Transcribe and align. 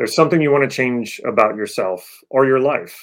There's 0.00 0.14
something 0.14 0.40
you 0.40 0.50
want 0.50 0.64
to 0.64 0.74
change 0.74 1.20
about 1.26 1.56
yourself 1.56 2.10
or 2.30 2.46
your 2.46 2.58
life, 2.58 2.98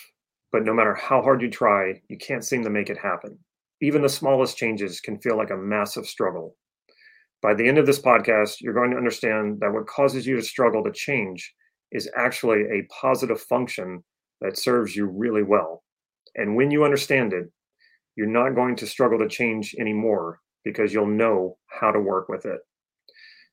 but 0.51 0.65
no 0.65 0.74
matter 0.74 0.96
how 0.96 1.21
hard 1.21 1.43
you 1.43 1.47
try, 1.47 2.01
you 2.09 2.17
can't 2.17 2.43
seem 2.43 2.63
to 2.63 2.71
make 2.71 2.89
it 2.89 2.97
happen. 2.97 3.38
Even 3.83 4.01
the 4.01 4.09
smallest 4.09 4.58
changes 4.58 5.00
can 5.00 5.20
feel 5.20 5.38
like 5.38 5.52
a 5.52 5.58
massive 5.58 6.08
struggle. 6.08 6.56
By 7.44 7.54
the 7.54 7.68
end 7.68 7.78
of 7.78 7.86
this 7.86 8.00
podcast, 8.02 8.62
you're 8.62 8.73
going 8.73 8.89
to 8.89 8.98
understand 8.98 9.60
that 9.60 9.71
what 9.71 9.86
causes 9.86 10.25
you 10.25 10.38
to 10.38 10.41
struggle 10.41 10.84
to 10.86 10.91
change 10.91 11.54
is 11.91 12.10
actually 12.18 12.62
a 12.62 12.88
positive 12.91 13.39
function 13.41 14.04
that 14.41 14.57
serves 14.57 14.95
you 14.95 15.05
really 15.05 15.43
well. 15.43 15.84
And 16.34 16.55
when 16.55 16.71
you 16.71 16.84
understand 16.84 17.32
it, 17.32 17.45
you're 18.16 18.25
not 18.25 18.55
going 18.55 18.75
to 18.75 18.88
struggle 18.88 19.20
to 19.20 19.29
change 19.29 19.75
anymore 19.79 20.39
because 20.64 20.91
you'll 20.91 21.05
know 21.05 21.59
how 21.68 21.91
to 21.91 22.00
work 22.00 22.27
with 22.27 22.48
it. 22.48 22.61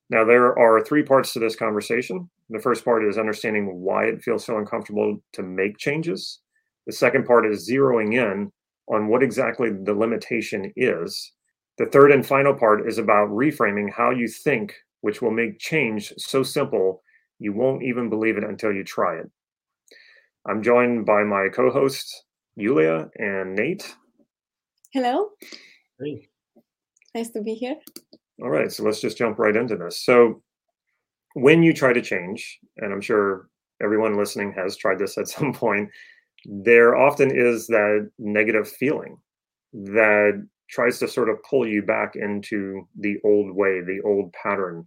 Now, 0.09 0.25
there 0.25 0.59
are 0.59 0.83
three 0.83 1.03
parts 1.03 1.35
to 1.35 1.41
this 1.41 1.57
conversation. 1.57 2.31
The 2.51 2.61
first 2.61 2.85
part 2.85 3.05
is 3.05 3.19
understanding 3.19 3.81
why 3.81 4.05
it 4.05 4.23
feels 4.23 4.45
so 4.45 4.59
uncomfortable 4.59 5.19
to 5.33 5.43
make 5.43 5.79
changes. 5.79 6.41
The 6.87 6.93
second 6.93 7.25
part 7.25 7.47
is 7.47 7.69
zeroing 7.69 8.15
in 8.15 8.53
on 8.89 9.09
what 9.09 9.23
exactly 9.23 9.71
the 9.71 9.95
limitation 9.95 10.73
is. 10.77 11.33
The 11.79 11.87
third 11.87 12.13
and 12.13 12.25
final 12.25 12.55
part 12.55 12.87
is 12.87 12.99
about 12.99 13.31
reframing 13.31 13.91
how 13.93 14.11
you 14.11 14.29
think, 14.29 14.75
which 15.01 15.23
will 15.23 15.31
make 15.31 15.59
change 15.59 16.13
so 16.19 16.43
simple 16.43 17.03
you 17.39 17.53
won't 17.53 17.83
even 17.83 18.09
believe 18.09 18.37
it 18.37 18.45
until 18.45 18.73
you 18.73 18.85
try 18.85 19.17
it. 19.17 19.31
I'm 20.47 20.63
joined 20.63 21.07
by 21.07 21.25
my 21.25 21.49
co 21.53 21.71
hosts, 21.71 22.25
Yulia 22.57 23.09
and 23.17 23.55
Nate. 23.55 23.97
Hello. 24.93 25.31
Hey. 26.01 26.29
Nice 27.15 27.31
to 27.31 27.43
be 27.43 27.55
here. 27.55 27.77
All 28.43 28.51
right, 28.51 28.71
so 28.71 28.83
let's 28.83 29.01
just 29.01 29.17
jump 29.17 29.39
right 29.39 29.57
into 29.57 29.77
this. 29.77 30.05
So, 30.05 30.43
when 31.35 31.63
you 31.63 31.73
try 31.73 31.93
to 31.93 32.03
change, 32.03 32.59
and 32.79 32.93
I'm 32.93 33.01
sure 33.01 33.49
everyone 33.83 34.17
listening 34.17 34.53
has 34.53 34.77
tried 34.77 34.99
this 34.99 35.19
at 35.19 35.29
some 35.37 35.53
point, 35.53 35.91
there 36.47 36.97
often 36.97 37.31
is 37.31 37.67
that 37.69 38.11
negative 38.19 38.69
feeling 38.69 39.17
that 39.73 40.47
tries 40.71 40.99
to 40.99 41.09
sort 41.09 41.29
of 41.29 41.43
pull 41.49 41.67
you 41.67 41.83
back 41.83 42.17
into 42.17 42.87
the 42.99 43.19
old 43.25 43.55
way, 43.55 43.81
the 43.81 44.01
old 44.05 44.33
pattern. 44.33 44.87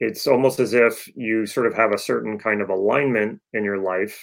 It's 0.00 0.26
almost 0.26 0.60
as 0.60 0.74
if 0.74 1.08
you 1.16 1.46
sort 1.46 1.66
of 1.66 1.74
have 1.74 1.92
a 1.92 1.98
certain 1.98 2.38
kind 2.38 2.60
of 2.60 2.70
alignment 2.70 3.40
in 3.52 3.64
your 3.64 3.78
life. 3.78 4.20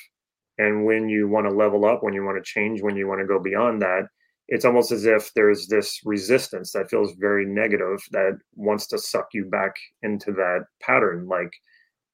And 0.57 0.85
when 0.85 1.09
you 1.09 1.27
want 1.27 1.47
to 1.47 1.55
level 1.55 1.85
up, 1.85 2.03
when 2.03 2.13
you 2.13 2.23
want 2.23 2.37
to 2.37 2.49
change, 2.49 2.81
when 2.81 2.95
you 2.95 3.07
want 3.07 3.21
to 3.21 3.27
go 3.27 3.39
beyond 3.39 3.81
that, 3.81 4.03
it's 4.47 4.65
almost 4.65 4.91
as 4.91 5.05
if 5.05 5.33
there's 5.33 5.67
this 5.67 6.01
resistance 6.03 6.71
that 6.73 6.89
feels 6.89 7.13
very 7.19 7.45
negative 7.45 7.99
that 8.11 8.37
wants 8.55 8.87
to 8.87 8.97
suck 8.97 9.29
you 9.33 9.45
back 9.45 9.75
into 10.03 10.31
that 10.33 10.65
pattern. 10.81 11.27
Like 11.27 11.53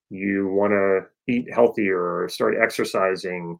you 0.10 0.48
want 0.50 0.72
to 0.72 1.02
eat 1.28 1.52
healthier 1.52 2.00
or 2.00 2.30
start 2.30 2.56
exercising, 2.62 3.58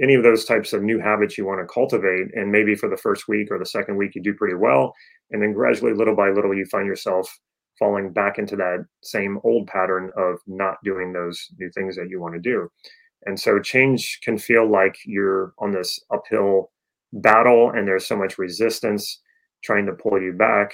any 0.00 0.14
of 0.14 0.22
those 0.22 0.44
types 0.44 0.72
of 0.72 0.82
new 0.82 0.98
habits 0.98 1.36
you 1.36 1.46
want 1.46 1.60
to 1.60 1.72
cultivate. 1.72 2.28
And 2.34 2.52
maybe 2.52 2.74
for 2.74 2.88
the 2.88 2.96
first 2.96 3.28
week 3.28 3.48
or 3.50 3.58
the 3.58 3.66
second 3.66 3.96
week, 3.96 4.14
you 4.14 4.22
do 4.22 4.34
pretty 4.34 4.54
well. 4.54 4.94
And 5.30 5.42
then 5.42 5.52
gradually, 5.52 5.92
little 5.92 6.16
by 6.16 6.30
little, 6.30 6.54
you 6.54 6.66
find 6.66 6.86
yourself 6.86 7.36
falling 7.78 8.12
back 8.12 8.38
into 8.38 8.56
that 8.56 8.84
same 9.02 9.38
old 9.44 9.66
pattern 9.66 10.10
of 10.16 10.38
not 10.46 10.76
doing 10.84 11.12
those 11.12 11.48
new 11.58 11.70
things 11.70 11.96
that 11.96 12.08
you 12.10 12.20
want 12.20 12.34
to 12.34 12.40
do. 12.40 12.68
And 13.26 13.38
so 13.38 13.58
change 13.58 14.20
can 14.22 14.38
feel 14.38 14.70
like 14.70 14.96
you're 15.04 15.52
on 15.58 15.72
this 15.72 15.98
uphill 16.12 16.70
battle 17.12 17.70
and 17.70 17.86
there's 17.86 18.06
so 18.06 18.16
much 18.16 18.38
resistance 18.38 19.20
trying 19.62 19.86
to 19.86 19.92
pull 19.92 20.20
you 20.20 20.32
back. 20.32 20.72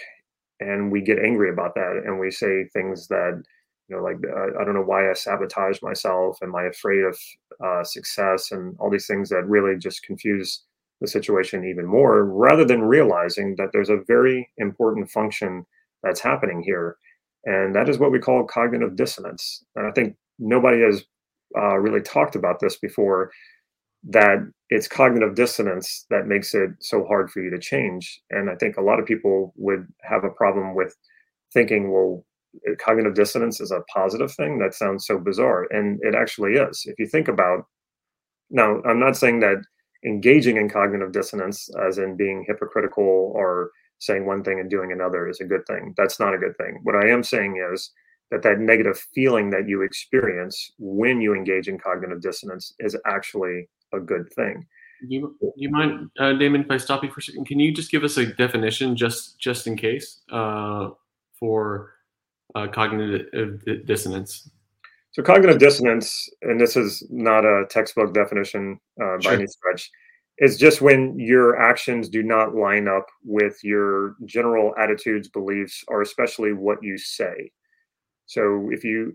And 0.60 0.90
we 0.90 1.00
get 1.00 1.18
angry 1.18 1.50
about 1.50 1.74
that 1.74 2.02
and 2.04 2.18
we 2.18 2.30
say 2.30 2.64
things 2.72 3.08
that 3.08 3.42
you 3.88 3.96
know 3.96 4.02
like 4.02 4.16
uh, 4.24 4.60
i 4.60 4.64
don't 4.64 4.74
know 4.74 4.82
why 4.82 5.10
i 5.10 5.12
sabotage 5.12 5.80
myself 5.82 6.38
am 6.42 6.54
i 6.54 6.64
afraid 6.64 7.04
of 7.04 7.18
uh, 7.64 7.84
success 7.84 8.52
and 8.52 8.76
all 8.78 8.90
these 8.90 9.06
things 9.06 9.28
that 9.28 9.46
really 9.46 9.76
just 9.78 10.02
confuse 10.02 10.62
the 11.00 11.08
situation 11.08 11.64
even 11.64 11.86
more 11.86 12.24
rather 12.24 12.64
than 12.64 12.82
realizing 12.82 13.54
that 13.56 13.70
there's 13.72 13.90
a 13.90 14.02
very 14.06 14.48
important 14.58 15.10
function 15.10 15.64
that's 16.02 16.20
happening 16.20 16.62
here 16.62 16.96
and 17.44 17.74
that 17.74 17.88
is 17.88 17.98
what 17.98 18.12
we 18.12 18.18
call 18.18 18.44
cognitive 18.44 18.96
dissonance 18.96 19.64
and 19.76 19.86
i 19.86 19.90
think 19.90 20.16
nobody 20.38 20.80
has 20.80 21.04
uh, 21.56 21.76
really 21.76 22.00
talked 22.00 22.34
about 22.34 22.58
this 22.60 22.76
before 22.76 23.30
that 24.10 24.38
it's 24.70 24.88
cognitive 24.88 25.34
dissonance 25.34 26.06
that 26.10 26.26
makes 26.26 26.54
it 26.54 26.70
so 26.80 27.04
hard 27.06 27.30
for 27.30 27.42
you 27.42 27.50
to 27.50 27.58
change. 27.58 28.20
And 28.30 28.50
i 28.50 28.54
think 28.56 28.76
a 28.76 28.82
lot 28.82 29.00
of 29.00 29.06
people 29.06 29.52
would 29.56 29.86
have 30.02 30.24
a 30.24 30.30
problem 30.30 30.74
with 30.74 30.94
thinking 31.52 31.92
well 31.92 32.24
cognitive 32.78 33.14
dissonance 33.14 33.60
is 33.60 33.72
a 33.72 33.82
positive 33.92 34.32
thing? 34.32 34.58
That 34.58 34.74
sounds 34.74 35.06
so 35.06 35.18
bizarre. 35.18 35.66
And 35.70 35.98
it 36.02 36.14
actually 36.14 36.52
is. 36.52 36.82
If 36.86 36.98
you 36.98 37.06
think 37.06 37.28
about 37.28 37.64
now 38.50 38.80
i'm 38.84 39.00
not 39.00 39.16
saying 39.16 39.40
that 39.40 39.62
engaging 40.04 40.56
in 40.58 40.68
cognitive 40.68 41.12
dissonance 41.12 41.68
as 41.86 41.98
in 41.98 42.16
being 42.16 42.44
hypocritical 42.46 43.32
or 43.34 43.70
saying 44.00 44.26
one 44.26 44.44
thing 44.44 44.60
and 44.60 44.68
doing 44.68 44.92
another 44.92 45.28
is 45.28 45.40
a 45.40 45.44
good 45.44 45.64
thing. 45.66 45.94
That's 45.96 46.20
not 46.20 46.34
a 46.34 46.38
good 46.38 46.56
thing. 46.58 46.80
What 46.82 46.96
i 46.96 47.08
am 47.08 47.22
saying 47.22 47.62
is 47.72 47.90
that 48.30 48.42
that 48.42 48.58
negative 48.58 48.98
feeling 49.14 49.50
that 49.50 49.68
you 49.68 49.82
experience 49.82 50.72
when 50.78 51.20
you 51.20 51.34
engage 51.34 51.68
in 51.68 51.78
cognitive 51.78 52.20
dissonance 52.20 52.74
is 52.80 52.96
actually 53.06 53.68
a 53.94 54.00
good 54.00 54.32
thing 54.32 54.66
do 55.08 55.14
you, 55.14 55.36
do 55.40 55.52
you 55.56 55.70
mind 55.70 56.10
uh, 56.18 56.32
damon 56.32 56.62
if 56.62 56.70
i 56.70 56.76
stop 56.76 57.02
you 57.02 57.10
for 57.10 57.20
a 57.20 57.22
second 57.22 57.46
can 57.46 57.58
you 57.58 57.72
just 57.72 57.90
give 57.90 58.04
us 58.04 58.16
a 58.16 58.26
definition 58.26 58.96
just 58.96 59.38
just 59.38 59.66
in 59.66 59.76
case 59.76 60.20
uh, 60.30 60.90
for 61.38 61.94
uh, 62.54 62.68
cognitive 62.68 63.86
dissonance? 63.86 64.50
So, 65.12 65.22
cognitive 65.22 65.58
dissonance, 65.58 66.28
and 66.42 66.60
this 66.60 66.76
is 66.76 67.06
not 67.10 67.44
a 67.44 67.66
textbook 67.70 68.14
definition 68.14 68.80
uh, 69.00 69.16
by 69.16 69.20
sure. 69.22 69.32
any 69.34 69.46
stretch, 69.46 69.90
is 70.38 70.56
just 70.56 70.80
when 70.80 71.18
your 71.18 71.60
actions 71.60 72.08
do 72.08 72.22
not 72.22 72.54
line 72.54 72.88
up 72.88 73.06
with 73.24 73.56
your 73.62 74.16
general 74.24 74.74
attitudes, 74.76 75.28
beliefs, 75.28 75.84
or 75.86 76.02
especially 76.02 76.52
what 76.52 76.78
you 76.82 76.98
say. 76.98 77.52
So, 78.26 78.68
if 78.72 78.84
you, 78.84 79.12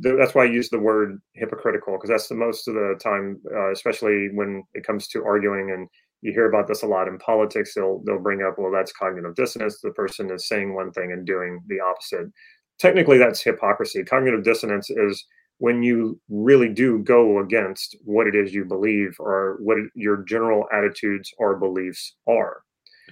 that's 0.00 0.34
why 0.34 0.42
I 0.42 0.50
use 0.50 0.68
the 0.68 0.78
word 0.78 1.20
hypocritical, 1.34 1.94
because 1.94 2.10
that's 2.10 2.28
the 2.28 2.34
most 2.34 2.68
of 2.68 2.74
the 2.74 2.98
time, 3.02 3.40
uh, 3.54 3.72
especially 3.72 4.28
when 4.34 4.64
it 4.74 4.86
comes 4.86 5.08
to 5.08 5.24
arguing 5.24 5.70
and 5.70 5.88
you 6.20 6.32
hear 6.32 6.48
about 6.48 6.68
this 6.68 6.82
a 6.82 6.86
lot 6.86 7.06
in 7.06 7.18
politics 7.18 7.74
they'll 7.74 8.02
they'll 8.06 8.18
bring 8.18 8.40
up 8.40 8.54
well 8.56 8.72
that's 8.72 8.92
cognitive 8.92 9.34
dissonance 9.34 9.78
the 9.82 9.90
person 9.90 10.30
is 10.30 10.48
saying 10.48 10.74
one 10.74 10.90
thing 10.90 11.12
and 11.12 11.26
doing 11.26 11.60
the 11.68 11.78
opposite 11.80 12.32
technically 12.78 13.18
that's 13.18 13.42
hypocrisy. 13.42 14.02
Cognitive 14.04 14.44
dissonance 14.44 14.90
is 14.90 15.24
when 15.58 15.82
you 15.82 16.20
really 16.28 16.68
do 16.68 16.98
go 16.98 17.38
against 17.38 17.96
what 18.04 18.26
it 18.26 18.34
is 18.34 18.52
you 18.52 18.64
believe 18.64 19.16
or 19.18 19.58
what 19.60 19.78
your 19.94 20.24
general 20.24 20.64
attitudes 20.72 21.32
or 21.38 21.56
beliefs 21.56 22.14
are. 22.28 22.62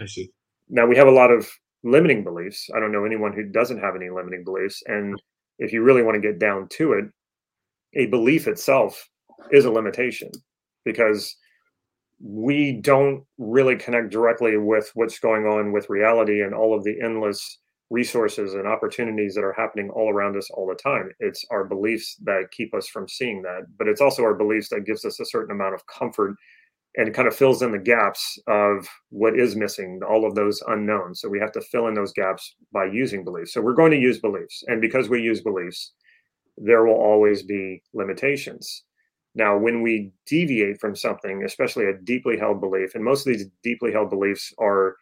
I 0.01 0.07
see. 0.07 0.31
Now 0.69 0.87
we 0.87 0.97
have 0.97 1.07
a 1.07 1.13
lot 1.13 1.31
of 1.31 1.49
limiting 1.85 2.25
beliefs. 2.25 2.69
I 2.75 2.81
don't 2.81 2.93
know 2.93 3.05
anyone 3.05 3.33
who 3.33 3.45
doesn't 3.45 3.81
have 3.81 3.97
any 3.97 4.11
limiting 4.11 4.45
beliefs. 4.45 4.83
And 4.87 5.15
mm. 5.15 5.19
if 5.59 5.73
you 5.73 5.83
really 5.83 6.03
want 6.03 6.15
to 6.15 6.21
get 6.21 6.39
down 6.39 6.69
to 6.73 6.93
it, 6.95 7.05
a 7.95 8.07
belief 8.07 8.49
itself 8.49 9.09
is 9.51 9.65
a 9.65 9.71
limitation 9.71 10.31
because 10.85 11.37
we 12.21 12.73
don't 12.73 13.25
really 13.39 13.77
connect 13.77 14.11
directly 14.11 14.57
with 14.57 14.91
what's 14.95 15.19
going 15.19 15.47
on 15.47 15.73
with 15.73 15.91
reality 15.91 16.43
and 16.43 16.55
all 16.55 16.77
of 16.77 16.85
the 16.85 17.01
endless 17.03 17.59
resources 17.91 18.55
and 18.55 18.67
opportunities 18.67 19.35
that 19.35 19.45
are 19.45 19.53
happening 19.53 19.91
all 19.91 20.09
around 20.11 20.37
us 20.37 20.49
all 20.51 20.67
the 20.67 20.75
time. 20.75 21.11
It's 21.21 21.45
our 21.51 21.65
beliefs 21.65 22.17
that 22.23 22.51
keep 22.51 22.75
us 22.75 22.89
from 22.89 23.09
seeing 23.09 23.43
that, 23.43 23.67
but 23.77 23.87
it's 23.87 24.01
also 24.01 24.23
our 24.23 24.35
beliefs 24.35 24.71
that 24.71 24.87
gives 24.87 25.05
us 25.05 25.21
a 25.21 25.27
certain 25.27 25.55
amount 25.55 25.75
of 25.75 25.87
comfort 25.87 26.37
and 26.97 27.15
kind 27.15 27.27
of 27.27 27.35
fills 27.35 27.63
in 27.63 27.73
the 27.73 27.79
gaps 27.79 28.39
of 28.47 28.87
what 29.11 29.39
is 29.39 29.57
missing, 29.57 30.01
all 30.07 30.27
of 30.27 30.35
those 30.35 30.63
unknowns. 30.69 31.21
So 31.21 31.29
we 31.29 31.41
have 31.41 31.53
to 31.53 31.61
fill 31.61 31.87
in 31.87 31.95
those 31.95 32.13
gaps 32.13 32.55
by 32.73 32.85
using 32.85 33.25
beliefs. 33.25 33.55
So 33.55 33.63
we're 33.63 33.73
going 33.73 33.93
to 33.93 33.99
use 33.99 34.19
beliefs. 34.19 34.63
And 34.67 34.81
because 34.81 35.09
we 35.09 35.21
use 35.23 35.41
beliefs, 35.41 35.93
there 36.59 36.85
will 36.85 36.95
always 36.95 37.43
be 37.43 37.83
limitations. 37.95 38.85
Now, 39.35 39.57
when 39.57 39.81
we 39.81 40.13
deviate 40.27 40.79
from 40.81 40.95
something, 40.95 41.43
especially 41.45 41.87
a 41.87 41.97
deeply 41.97 42.39
held 42.39 42.61
belief, 42.61 42.95
and 42.95 43.03
most 43.03 43.27
of 43.27 43.33
these 43.33 43.47
deeply 43.63 43.91
held 43.91 44.11
beliefs 44.11 44.53
are 44.59 44.97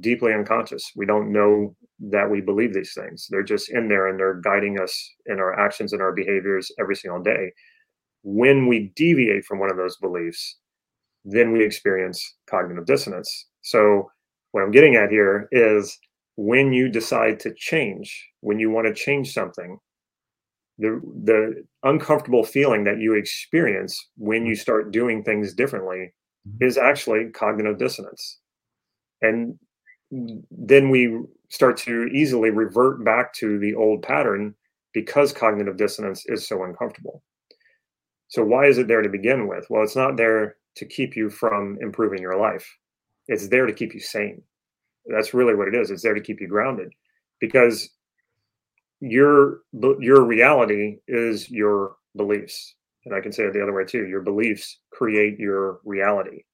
deeply 0.00 0.32
unconscious. 0.32 0.92
We 0.96 1.04
don't 1.04 1.30
know 1.30 1.76
that 2.00 2.30
we 2.30 2.40
believe 2.40 2.72
these 2.72 2.94
things. 2.94 3.26
They're 3.30 3.42
just 3.42 3.70
in 3.70 3.88
there 3.88 4.08
and 4.08 4.18
they're 4.18 4.40
guiding 4.40 4.80
us 4.80 5.14
in 5.26 5.38
our 5.38 5.58
actions 5.58 5.92
and 5.92 6.00
our 6.00 6.12
behaviors 6.12 6.70
every 6.80 6.96
single 6.96 7.22
day. 7.22 7.52
When 8.22 8.66
we 8.66 8.92
deviate 8.96 9.44
from 9.44 9.58
one 9.58 9.70
of 9.70 9.76
those 9.76 9.98
beliefs, 9.98 10.58
then 11.24 11.52
we 11.52 11.64
experience 11.64 12.36
cognitive 12.48 12.86
dissonance. 12.86 13.46
So, 13.62 14.10
what 14.52 14.62
I'm 14.62 14.70
getting 14.70 14.94
at 14.94 15.10
here 15.10 15.48
is 15.50 15.98
when 16.36 16.72
you 16.72 16.88
decide 16.88 17.40
to 17.40 17.54
change, 17.54 18.28
when 18.40 18.58
you 18.58 18.70
want 18.70 18.86
to 18.86 18.94
change 18.94 19.32
something, 19.32 19.78
the 20.78 21.00
the 21.24 21.64
uncomfortable 21.82 22.44
feeling 22.44 22.84
that 22.84 22.98
you 22.98 23.14
experience 23.14 24.08
when 24.16 24.44
you 24.44 24.54
start 24.54 24.92
doing 24.92 25.22
things 25.22 25.54
differently 25.54 26.12
mm-hmm. 26.48 26.64
is 26.64 26.76
actually 26.76 27.30
cognitive 27.30 27.78
dissonance. 27.78 28.40
And 29.22 29.58
then 30.10 30.90
we 30.90 31.20
start 31.48 31.76
to 31.78 32.06
easily 32.06 32.50
revert 32.50 33.04
back 33.04 33.32
to 33.34 33.58
the 33.58 33.74
old 33.74 34.02
pattern 34.02 34.54
because 34.92 35.32
cognitive 35.32 35.76
dissonance 35.76 36.24
is 36.26 36.46
so 36.46 36.64
uncomfortable. 36.64 37.22
So 38.28 38.44
why 38.44 38.66
is 38.66 38.78
it 38.78 38.88
there 38.88 39.02
to 39.02 39.08
begin 39.08 39.46
with? 39.48 39.66
Well, 39.70 39.82
it's 39.82 39.96
not 39.96 40.16
there 40.16 40.56
to 40.76 40.84
keep 40.84 41.16
you 41.16 41.30
from 41.30 41.78
improving 41.80 42.20
your 42.20 42.36
life. 42.36 42.66
It's 43.28 43.48
there 43.48 43.66
to 43.66 43.72
keep 43.72 43.94
you 43.94 44.00
sane. 44.00 44.42
That's 45.06 45.34
really 45.34 45.54
what 45.54 45.68
it 45.68 45.74
is. 45.74 45.90
It's 45.90 46.02
there 46.02 46.14
to 46.14 46.20
keep 46.20 46.40
you 46.40 46.48
grounded 46.48 46.92
because 47.40 47.90
your 49.00 49.60
your 50.00 50.24
reality 50.24 50.98
is 51.08 51.50
your 51.50 51.96
beliefs. 52.16 52.74
And 53.04 53.14
I 53.14 53.20
can 53.20 53.32
say 53.32 53.44
it 53.44 53.52
the 53.52 53.62
other 53.62 53.74
way 53.74 53.84
too. 53.84 54.06
Your 54.06 54.22
beliefs 54.22 54.78
create 54.90 55.38
your 55.38 55.80
reality. 55.84 56.44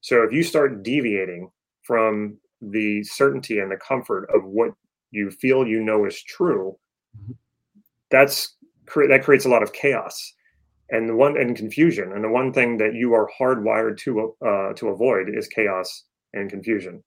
So 0.00 0.22
if 0.22 0.32
you 0.32 0.42
start 0.42 0.82
deviating 0.82 1.50
from 1.82 2.38
the 2.60 3.02
certainty 3.04 3.58
and 3.58 3.70
the 3.70 3.76
comfort 3.76 4.28
of 4.32 4.44
what 4.44 4.70
you 5.10 5.30
feel 5.30 5.66
you 5.66 5.82
know 5.82 6.04
is 6.04 6.22
true, 6.22 6.76
mm-hmm. 7.18 7.32
that's 8.10 8.56
that 9.08 9.24
creates 9.24 9.44
a 9.44 9.48
lot 9.48 9.62
of 9.62 9.72
chaos 9.72 10.32
and 10.90 11.08
the 11.08 11.14
one 11.14 11.40
and 11.40 11.56
confusion. 11.56 12.12
And 12.12 12.24
the 12.24 12.28
one 12.28 12.52
thing 12.52 12.76
that 12.78 12.94
you 12.94 13.14
are 13.14 13.30
hardwired 13.38 13.98
to 13.98 14.34
uh, 14.44 14.72
to 14.74 14.88
avoid 14.88 15.28
is 15.34 15.48
chaos 15.48 16.04
and 16.32 16.50
confusion. 16.50 17.02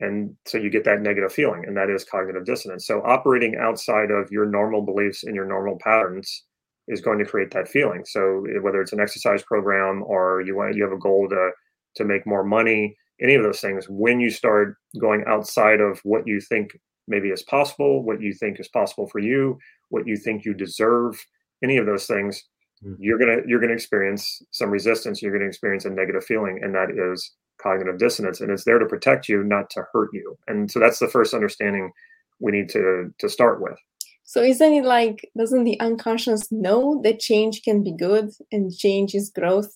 And 0.00 0.34
so 0.46 0.58
you 0.58 0.68
get 0.68 0.84
that 0.84 1.00
negative 1.00 1.32
feeling, 1.32 1.64
and 1.66 1.76
that 1.76 1.88
is 1.88 2.04
cognitive 2.04 2.44
dissonance. 2.44 2.86
So 2.86 3.02
operating 3.02 3.56
outside 3.56 4.10
of 4.10 4.32
your 4.32 4.46
normal 4.46 4.82
beliefs 4.82 5.22
and 5.22 5.34
your 5.34 5.46
normal 5.46 5.78
patterns 5.78 6.44
is 6.88 7.00
going 7.00 7.18
to 7.20 7.24
create 7.24 7.52
that 7.52 7.68
feeling. 7.68 8.04
So 8.04 8.44
whether 8.62 8.80
it's 8.80 8.92
an 8.92 9.00
exercise 9.00 9.44
program 9.44 10.02
or 10.04 10.42
you 10.44 10.56
want 10.56 10.74
you 10.74 10.82
have 10.82 10.92
a 10.92 10.98
goal 10.98 11.28
to 11.28 11.50
to 11.96 12.04
make 12.04 12.26
more 12.26 12.42
money, 12.42 12.96
any 13.20 13.34
of 13.34 13.42
those 13.42 13.60
things, 13.60 13.86
when 13.88 14.18
you 14.18 14.30
start 14.30 14.76
going 14.98 15.24
outside 15.28 15.80
of 15.80 16.00
what 16.04 16.26
you 16.26 16.40
think 16.40 16.76
maybe 17.06 17.28
is 17.28 17.42
possible, 17.42 18.02
what 18.02 18.20
you 18.20 18.32
think 18.32 18.58
is 18.58 18.68
possible 18.68 19.06
for 19.08 19.18
you, 19.18 19.58
what 19.90 20.06
you 20.06 20.16
think 20.16 20.44
you 20.44 20.54
deserve, 20.54 21.24
any 21.62 21.76
of 21.76 21.86
those 21.86 22.06
things. 22.06 22.42
Mm. 22.84 22.96
you're 22.98 23.18
gonna 23.18 23.38
you're 23.46 23.60
gonna 23.60 23.72
experience 23.72 24.42
some 24.50 24.70
resistance. 24.70 25.22
You're 25.22 25.32
gonna 25.32 25.48
experience 25.48 25.84
a 25.84 25.90
negative 25.90 26.24
feeling, 26.24 26.60
and 26.62 26.74
that 26.74 26.90
is 26.90 27.32
cognitive 27.60 27.98
dissonance. 27.98 28.40
And 28.40 28.50
it's 28.50 28.64
there 28.64 28.78
to 28.78 28.86
protect 28.86 29.28
you, 29.28 29.44
not 29.44 29.70
to 29.70 29.84
hurt 29.92 30.10
you. 30.12 30.36
And 30.48 30.70
so 30.70 30.80
that's 30.80 30.98
the 30.98 31.08
first 31.08 31.34
understanding 31.34 31.92
we 32.40 32.52
need 32.52 32.68
to 32.70 33.12
to 33.18 33.28
start 33.28 33.62
with. 33.62 33.78
So 34.24 34.42
isn't 34.42 34.72
it 34.72 34.84
like 34.84 35.28
doesn't 35.36 35.64
the 35.64 35.78
unconscious 35.80 36.50
know 36.50 37.00
that 37.04 37.20
change 37.20 37.62
can 37.62 37.84
be 37.84 37.92
good 37.92 38.30
and 38.50 38.76
change 38.76 39.14
is 39.14 39.30
growth? 39.30 39.72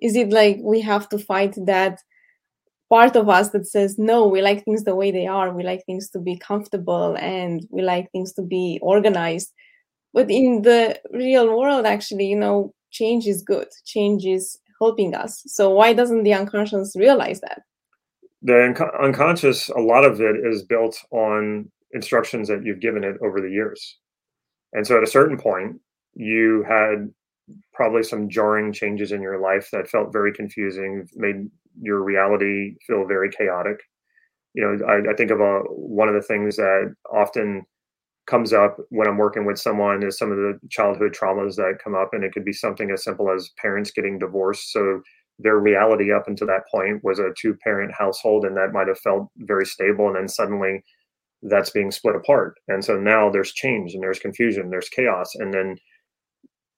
Is 0.00 0.16
it 0.16 0.30
like 0.30 0.58
we 0.62 0.80
have 0.80 1.08
to 1.10 1.18
fight 1.18 1.54
that 1.66 2.00
part 2.88 3.16
of 3.16 3.28
us 3.28 3.50
that 3.50 3.66
says 3.66 3.98
no 3.98 4.26
we 4.26 4.40
like 4.40 4.64
things 4.64 4.84
the 4.84 4.94
way 4.94 5.10
they 5.10 5.26
are 5.26 5.52
we 5.52 5.62
like 5.62 5.84
things 5.84 6.08
to 6.08 6.18
be 6.18 6.38
comfortable 6.38 7.16
and 7.20 7.66
we 7.70 7.82
like 7.82 8.10
things 8.12 8.32
to 8.32 8.40
be 8.40 8.78
organized 8.80 9.52
but 10.12 10.30
in 10.30 10.62
the 10.62 10.98
real 11.12 11.56
world 11.58 11.86
actually 11.86 12.26
you 12.26 12.38
know 12.38 12.72
change 12.90 13.26
is 13.26 13.42
good. 13.42 13.68
Change 13.84 14.24
is 14.24 14.58
helping 14.80 15.14
us. 15.14 15.42
So 15.46 15.70
why 15.70 15.92
doesn't 15.92 16.22
the 16.22 16.34
unconscious 16.34 16.94
realize 16.96 17.40
that? 17.40 17.62
The 18.42 18.66
un- 18.66 19.04
unconscious 19.04 19.68
a 19.70 19.80
lot 19.80 20.04
of 20.04 20.20
it 20.20 20.36
is 20.44 20.62
built 20.62 20.96
on 21.10 21.70
instructions 21.92 22.48
that 22.48 22.64
you've 22.64 22.80
given 22.80 23.04
it 23.04 23.16
over 23.22 23.40
the 23.40 23.50
years. 23.50 23.98
And 24.72 24.86
so 24.86 24.96
at 24.96 25.02
a 25.02 25.08
certain 25.10 25.38
point 25.38 25.80
you 26.14 26.64
had 26.68 27.12
probably 27.72 28.02
some 28.02 28.28
jarring 28.28 28.72
changes 28.72 29.12
in 29.12 29.22
your 29.22 29.40
life 29.40 29.70
that 29.72 29.88
felt 29.88 30.12
very 30.12 30.32
confusing 30.32 31.08
made 31.14 31.48
your 31.80 32.02
reality 32.02 32.74
feel 32.86 33.06
very 33.06 33.30
chaotic. 33.30 33.80
You 34.54 34.64
know, 34.64 34.86
I, 34.86 35.12
I 35.12 35.14
think 35.14 35.30
of 35.30 35.40
a, 35.40 35.60
one 35.68 36.08
of 36.08 36.14
the 36.14 36.22
things 36.22 36.56
that 36.56 36.94
often 37.12 37.64
comes 38.28 38.52
up 38.52 38.76
when 38.90 39.08
I'm 39.08 39.16
working 39.16 39.44
with 39.44 39.58
someone 39.58 40.02
is 40.02 40.18
some 40.18 40.30
of 40.30 40.36
the 40.36 40.58
childhood 40.70 41.16
traumas 41.18 41.56
that 41.56 41.80
come 41.82 41.94
up, 41.94 42.10
and 42.12 42.22
it 42.22 42.32
could 42.32 42.44
be 42.44 42.52
something 42.52 42.90
as 42.90 43.02
simple 43.02 43.30
as 43.30 43.50
parents 43.60 43.90
getting 43.90 44.18
divorced. 44.18 44.72
So 44.72 45.02
their 45.38 45.58
reality 45.58 46.12
up 46.12 46.28
until 46.28 46.46
that 46.48 46.68
point 46.70 47.02
was 47.02 47.18
a 47.18 47.30
two 47.40 47.54
parent 47.64 47.92
household, 47.96 48.44
and 48.44 48.56
that 48.56 48.72
might 48.72 48.88
have 48.88 48.98
felt 49.00 49.28
very 49.38 49.66
stable, 49.66 50.06
and 50.06 50.16
then 50.16 50.28
suddenly 50.28 50.84
that's 51.42 51.70
being 51.70 51.90
split 51.90 52.16
apart. 52.16 52.54
And 52.68 52.84
so 52.84 52.98
now 52.98 53.30
there's 53.30 53.52
change 53.52 53.94
and 53.94 54.02
there's 54.02 54.18
confusion, 54.18 54.70
there's 54.70 54.88
chaos, 54.88 55.34
and 55.36 55.54
then 55.54 55.76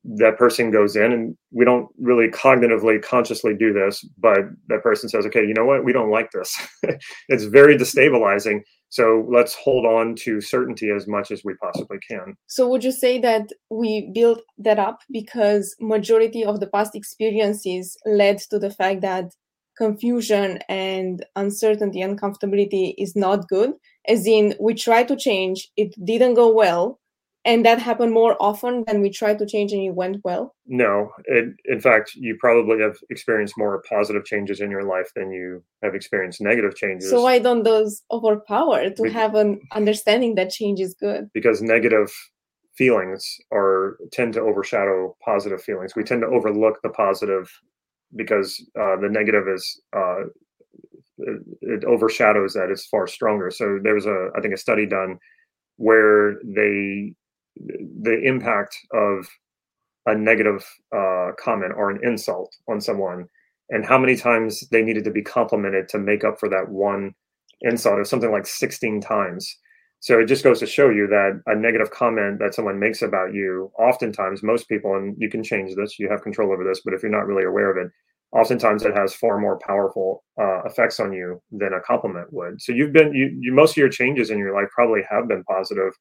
that 0.05 0.39
person 0.39 0.71
goes 0.71 0.97
in 0.97 1.13
and 1.13 1.37
we 1.53 1.65
don't 1.65 1.89
really 1.99 2.29
cognitively 2.29 3.03
consciously 3.03 3.55
do 3.55 3.73
this 3.73 4.03
but 4.17 4.39
that 4.69 4.83
person 4.83 5.11
says 5.11 5.27
okay 5.27 5.45
you 5.45 5.53
know 5.53 5.67
what 5.67 5.85
we 5.85 5.93
don't 5.93 6.11
like 6.11 6.31
this 6.31 6.57
it's 7.29 7.45
very 7.45 7.77
destabilizing 7.77 8.61
so 8.91 9.25
let's 9.29 9.55
hold 9.55 9.87
on 9.87 10.17
to 10.17 10.41
certainty 10.41 10.91
as 10.91 11.07
much 11.07 11.31
as 11.31 11.45
we 11.45 11.55
possibly 11.55 11.99
can. 12.07 12.37
So 12.49 12.69
would 12.69 12.83
you 12.83 12.91
say 12.93 13.19
that 13.21 13.51
we 13.71 14.11
built 14.13 14.43
that 14.59 14.81
up 14.81 15.01
because 15.11 15.77
majority 15.81 16.45
of 16.45 16.59
the 16.59 16.67
past 16.67 16.97
experiences 16.97 17.97
led 18.05 18.39
to 18.51 18.59
the 18.59 18.71
fact 18.71 19.01
that 19.03 19.33
confusion 19.79 20.59
and 20.69 21.25
uncertainty 21.37 22.03
and 22.03 22.21
comfortability 22.21 22.95
is 22.99 23.15
not 23.15 23.49
good? 23.49 23.73
As 24.09 24.27
in 24.27 24.55
we 24.61 24.75
tried 24.75 25.09
to 25.09 25.17
change 25.17 25.71
it 25.77 25.95
didn't 26.05 26.35
go 26.35 26.53
well 26.53 27.00
and 27.45 27.65
that 27.65 27.79
happened 27.79 28.13
more 28.13 28.37
often 28.41 28.85
than 28.87 29.01
we 29.01 29.11
tried 29.11 29.39
to 29.39 29.47
change 29.47 29.73
and 29.73 29.83
it 29.83 29.95
went 29.95 30.19
well? 30.25 30.55
No. 30.67 31.11
It, 31.25 31.55
in 31.65 31.81
fact 31.81 32.13
you 32.15 32.37
probably 32.39 32.81
have 32.83 32.97
experienced 33.09 33.55
more 33.57 33.83
positive 33.89 34.25
changes 34.25 34.61
in 34.61 34.71
your 34.71 34.85
life 34.85 35.11
than 35.17 35.31
you 35.31 35.63
have 35.83 35.95
experienced 35.95 36.41
negative 36.41 36.77
changes. 36.77 37.11
So 37.11 37.23
why 37.23 37.39
don't 37.39 37.63
those 37.63 38.03
overpower 38.11 38.91
to 38.91 39.11
have 39.11 39.35
an 39.35 39.61
understanding 39.73 40.35
that 40.35 40.51
change 40.51 40.81
is 40.81 40.95
good? 40.95 41.31
Because 41.33 41.63
negative 41.63 42.13
feelings 42.77 43.39
are 43.53 43.99
tend 44.13 44.35
to 44.35 44.41
overshadow 44.41 45.17
positive 45.25 45.63
feelings. 45.63 45.97
We 45.97 46.05
tend 46.05 46.23
to 46.23 46.29
overlook 46.29 46.81
the 46.83 46.91
positive 46.91 47.51
because 48.17 48.63
uh, 48.79 48.97
the 48.97 49.09
negative 49.09 49.49
is 49.49 49.81
uh, 49.97 50.25
it, 51.19 51.43
it 51.63 51.85
overshadows 51.85 52.55
that 52.55 52.71
it's 52.71 52.87
far 52.87 53.07
stronger. 53.07 53.51
So 53.51 53.79
there 53.83 53.95
was 53.95 54.07
a 54.07 54.29
i 54.37 54.41
think 54.41 54.55
a 54.55 54.59
study 54.59 54.87
done 54.87 55.19
where 55.77 56.37
they 56.45 57.15
the 57.57 58.21
impact 58.25 58.77
of 58.93 59.29
a 60.07 60.15
negative 60.15 60.65
uh, 60.95 61.31
comment 61.39 61.73
or 61.77 61.91
an 61.91 62.01
insult 62.03 62.55
on 62.69 62.81
someone 62.81 63.27
and 63.69 63.85
how 63.85 63.99
many 63.99 64.17
times 64.17 64.67
they 64.71 64.83
needed 64.83 65.05
to 65.05 65.11
be 65.11 65.23
complimented 65.23 65.89
to 65.89 65.99
make 65.99 66.25
up 66.25 66.41
for 66.41 66.49
that 66.49 66.69
one 66.69 67.15
insult 67.61 67.99
or 67.99 68.05
something 68.05 68.33
like 68.33 68.47
16 68.47 69.01
times. 69.01 69.57
So 70.01 70.19
it 70.19 70.27
just 70.27 70.43
goes 70.43 70.59
to 70.61 70.67
show 70.67 70.89
you 70.89 71.07
that 71.09 71.43
a 71.47 71.55
negative 71.55 71.91
comment 71.91 72.39
that 72.39 72.55
someone 72.55 72.81
makes 72.81 73.03
about 73.03 73.35
you 73.35 73.71
oftentimes 73.79 74.43
most 74.43 74.67
people 74.67 74.97
and 74.97 75.15
you 75.19 75.29
can 75.29 75.45
change 75.45 75.75
this 75.77 75.99
you 75.99 76.09
have 76.09 76.23
control 76.23 76.53
over 76.53 76.65
this 76.65 76.81
but 76.83 76.95
if 76.95 77.03
you're 77.03 77.13
not 77.13 77.27
really 77.27 77.45
aware 77.45 77.71
of 77.71 77.77
it 77.77 77.93
oftentimes 78.33 78.85
it 78.85 78.97
has 78.97 79.15
far 79.15 79.39
more 79.39 79.59
powerful 79.59 80.25
uh, 80.41 80.63
effects 80.63 81.01
on 81.01 81.13
you 81.13 81.43
than 81.51 81.73
a 81.73 81.81
compliment 81.81 82.33
would. 82.33 82.61
So 82.61 82.73
you've 82.73 82.93
been 82.93 83.13
you, 83.13 83.37
you 83.41 83.53
most 83.53 83.73
of 83.73 83.77
your 83.77 83.89
changes 83.89 84.31
in 84.31 84.39
your 84.39 84.55
life 84.55 84.69
probably 84.75 85.03
have 85.11 85.29
been 85.29 85.45
positive 85.45 85.93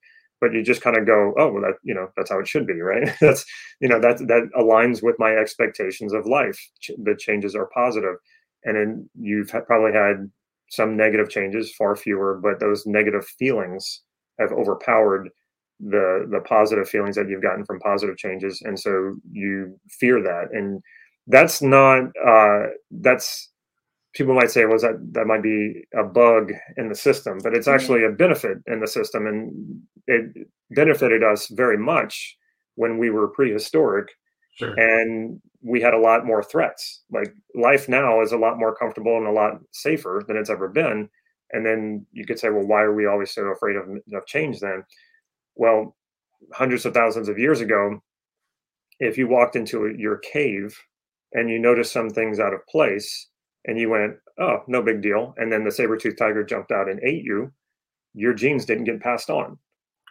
but 0.42 0.54
you 0.54 0.64
just 0.64 0.82
kind 0.82 0.98
of 0.98 1.06
go, 1.06 1.34
oh, 1.38 1.52
well, 1.52 1.62
that 1.62 1.76
you 1.84 1.94
know, 1.94 2.08
that's 2.16 2.30
how 2.30 2.40
it 2.40 2.48
should 2.48 2.68
be, 2.68 2.82
right? 2.82 3.10
that's 3.22 3.46
you 3.80 3.88
know 3.90 4.00
that 4.00 4.18
that 4.28 4.50
aligns 4.58 5.04
with 5.04 5.16
my 5.20 5.32
expectations 5.36 6.14
of 6.14 6.26
life. 6.26 6.60
Ch- 6.82 6.92
the 7.04 7.16
changes 7.18 7.56
are 7.56 7.70
positive, 7.74 8.16
and 8.64 8.76
then 8.76 9.10
you've 9.20 9.50
probably 9.68 9.94
had 9.94 10.30
some 10.70 10.96
negative 10.96 11.30
changes, 11.30 11.74
far 11.76 11.96
fewer, 11.96 12.40
but 12.42 12.60
those 12.60 12.86
negative 12.86 13.26
feelings 13.26 14.02
have 14.40 14.52
overpowered 14.52 15.30
the 15.80 16.28
the 16.30 16.42
positive 16.42 16.88
feelings 16.90 17.16
that 17.16 17.30
you've 17.30 17.42
gotten 17.42 17.66
from 17.66 17.80
positive 17.80 18.18
changes, 18.18 18.62
and 18.64 18.80
so 18.80 19.16
you 19.32 19.80
fear 19.90 20.22
that, 20.22 20.48
and 20.52 20.82
that's 21.28 21.62
not 21.62 22.04
uh, 22.26 22.64
that's 22.92 23.50
people 24.20 24.36
might 24.36 24.52
say, 24.52 24.66
"Was 24.66 24.84
well, 24.84 24.92
that 24.92 25.14
that 25.14 25.28
might 25.28 25.42
be 25.42 25.88
a 25.94 26.04
bug 26.04 26.52
in 26.76 26.90
the 26.90 26.96
system?" 26.96 27.40
But 27.42 27.56
it's 27.56 27.68
mm-hmm. 27.68 27.76
actually 27.76 28.04
a 28.04 28.12
benefit 28.12 28.58
in 28.68 28.82
the 28.82 28.88
system, 28.88 29.26
and 29.26 29.82
it 30.08 30.48
benefited 30.72 31.24
us 31.24 31.48
very 31.48 31.78
much 31.78 32.38
when 32.76 32.98
we 32.98 33.10
were 33.10 33.30
prehistoric, 33.30 34.10
sure. 34.58 34.74
and 34.78 35.42
we 35.62 35.80
had 35.80 35.94
a 35.94 36.00
lot 36.00 36.26
more 36.26 36.44
threats. 36.44 37.04
Like 37.10 37.34
life 37.56 37.88
now 37.88 38.22
is 38.22 38.34
a 38.34 38.38
lot 38.38 38.60
more 38.60 38.76
comfortable 38.76 39.18
and 39.18 39.26
a 39.26 39.32
lot 39.32 39.62
safer 39.72 40.22
than 40.28 40.36
it's 40.36 40.50
ever 40.50 40.68
been. 40.68 41.10
And 41.52 41.66
then 41.66 42.06
you 42.12 42.26
could 42.26 42.40
say, 42.40 42.50
"Well, 42.50 42.68
why 42.68 42.82
are 42.82 42.94
we 42.94 43.06
always 43.08 43.32
so 43.32 43.44
afraid 43.46 43.78
of, 43.78 43.86
of 44.14 44.26
change?" 44.28 44.60
Then, 44.60 44.84
well, 45.56 45.96
hundreds 46.54 46.86
of 46.86 46.94
thousands 46.94 47.30
of 47.30 47.40
years 47.40 47.62
ago, 47.62 48.04
if 49.00 49.18
you 49.18 49.30
walked 49.30 49.56
into 49.56 49.96
your 49.98 50.18
cave 50.18 50.78
and 51.32 51.50
you 51.50 51.58
noticed 51.58 51.94
some 51.94 52.10
things 52.10 52.40
out 52.42 52.54
of 52.54 52.68
place 52.68 53.30
and 53.70 53.80
you 53.80 53.90
went, 53.90 54.16
oh, 54.40 54.64
no 54.68 54.82
big 54.82 55.02
deal. 55.02 55.34
And 55.38 55.52
then 55.52 55.64
the 55.64 55.72
saber-toothed 55.72 56.18
tiger 56.18 56.44
jumped 56.44 56.72
out 56.72 56.90
and 56.90 57.00
ate 57.04 57.24
you, 57.24 57.52
your 58.14 58.34
genes 58.34 58.66
didn't 58.66 58.86
get 58.86 59.02
passed 59.02 59.30
on. 59.30 59.58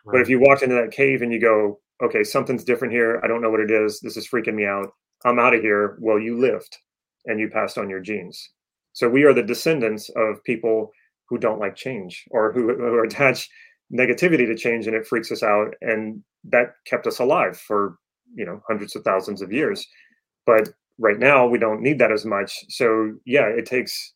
Right. 0.04 0.12
But 0.12 0.20
if 0.20 0.28
you 0.28 0.40
walked 0.40 0.62
into 0.62 0.76
that 0.76 0.92
cave 0.92 1.22
and 1.22 1.32
you 1.32 1.40
go, 1.40 1.80
okay, 2.02 2.22
something's 2.22 2.64
different 2.64 2.94
here. 2.94 3.20
I 3.24 3.26
don't 3.26 3.42
know 3.42 3.50
what 3.50 3.60
it 3.60 3.70
is. 3.70 4.00
This 4.00 4.16
is 4.16 4.28
freaking 4.28 4.54
me 4.54 4.64
out. 4.64 4.92
I'm 5.24 5.40
out 5.40 5.54
of 5.54 5.60
here. 5.60 5.98
Well, 6.00 6.20
you 6.20 6.38
lived 6.38 6.78
and 7.26 7.40
you 7.40 7.50
passed 7.50 7.76
on 7.76 7.90
your 7.90 8.00
genes. 8.00 8.50
So 8.92 9.08
we 9.08 9.24
are 9.24 9.34
the 9.34 9.42
descendants 9.42 10.08
of 10.10 10.42
people 10.44 10.92
who 11.28 11.38
don't 11.38 11.60
like 11.60 11.74
change 11.74 12.24
or 12.30 12.52
who, 12.52 12.74
who 12.74 13.02
attach 13.02 13.48
negativity 13.92 14.46
to 14.46 14.56
change 14.56 14.86
and 14.86 14.94
it 14.94 15.06
freaks 15.06 15.32
us 15.32 15.42
out. 15.42 15.74
And 15.80 16.22
that 16.44 16.74
kept 16.86 17.06
us 17.06 17.18
alive 17.18 17.58
for 17.58 17.98
you 18.34 18.44
know 18.44 18.62
hundreds 18.68 18.94
of 18.94 19.02
thousands 19.04 19.42
of 19.42 19.52
years 19.52 19.86
but 20.46 20.70
right 20.98 21.18
now 21.18 21.46
we 21.46 21.58
don't 21.58 21.82
need 21.82 21.98
that 21.98 22.12
as 22.12 22.24
much. 22.24 22.64
So 22.68 23.14
yeah 23.24 23.46
it 23.46 23.66
takes 23.66 24.14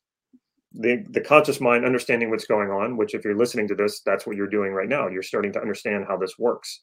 the 0.74 1.04
the 1.10 1.20
conscious 1.20 1.60
mind 1.60 1.84
understanding 1.84 2.30
what's 2.30 2.46
going 2.46 2.70
on 2.70 2.96
which 2.96 3.14
if 3.14 3.24
you're 3.24 3.36
listening 3.36 3.68
to 3.68 3.74
this 3.74 4.00
that's 4.06 4.26
what 4.26 4.36
you're 4.36 4.46
doing 4.48 4.72
right 4.72 4.88
now. 4.88 5.08
You're 5.08 5.22
starting 5.22 5.52
to 5.52 5.60
understand 5.60 6.06
how 6.08 6.16
this 6.16 6.38
works. 6.38 6.80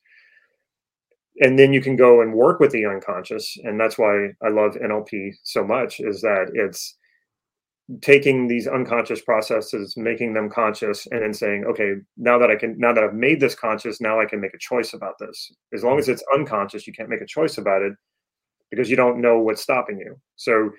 And 1.41 1.57
then 1.57 1.71
you 1.73 1.81
can 1.81 1.95
go 1.95 2.21
and 2.21 2.33
work 2.33 2.59
with 2.59 2.71
the 2.71 2.85
unconscious 2.85 3.57
and 3.63 3.79
that's 3.79 3.97
why 3.97 4.27
i 4.43 4.49
love 4.49 4.73
nlp 4.75 5.33
so 5.43 5.63
much 5.63 5.99
is 5.99 6.21
that 6.21 6.51
it's 6.53 6.95
taking 8.01 8.47
these 8.47 8.67
unconscious 8.67 9.21
processes 9.21 9.95
making 9.97 10.33
them 10.33 10.49
conscious 10.49 11.07
and 11.07 11.23
then 11.23 11.33
saying 11.33 11.65
okay 11.65 11.93
now 12.17 12.37
that 12.37 12.51
i 12.51 12.55
can 12.55 12.77
now 12.77 12.93
that 12.93 13.03
i've 13.03 13.15
made 13.15 13.39
this 13.39 13.55
conscious 13.55 13.99
now 13.99 14.19
i 14.19 14.25
can 14.25 14.39
make 14.39 14.53
a 14.53 14.59
choice 14.59 14.93
about 14.93 15.15
this. 15.19 15.51
As 15.73 15.83
long 15.83 15.97
as 15.97 16.09
it's 16.09 16.23
unconscious 16.35 16.85
you 16.85 16.93
can't 16.93 17.09
make 17.09 17.21
a 17.21 17.25
choice 17.25 17.57
about 17.57 17.81
it 17.81 17.93
because 18.71 18.89
you 18.89 18.95
don't 18.95 19.21
know 19.21 19.39
what's 19.39 19.61
stopping 19.61 19.97
you. 19.97 20.15
So 20.35 20.71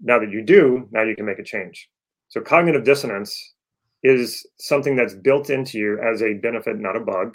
now 0.00 0.18
that 0.18 0.30
you 0.30 0.42
do 0.42 0.88
now 0.90 1.02
you 1.02 1.16
can 1.16 1.26
make 1.26 1.38
a 1.38 1.44
change. 1.44 1.88
So 2.28 2.40
cognitive 2.40 2.84
dissonance 2.84 3.54
is 4.02 4.44
something 4.58 4.96
that's 4.96 5.14
built 5.14 5.50
into 5.50 5.78
you 5.78 6.00
as 6.00 6.22
a 6.22 6.34
benefit 6.34 6.78
not 6.78 6.96
a 6.96 7.00
bug 7.00 7.34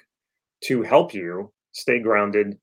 to 0.66 0.82
help 0.82 1.14
you 1.14 1.52
stay 1.72 2.00
grounded 2.00 2.58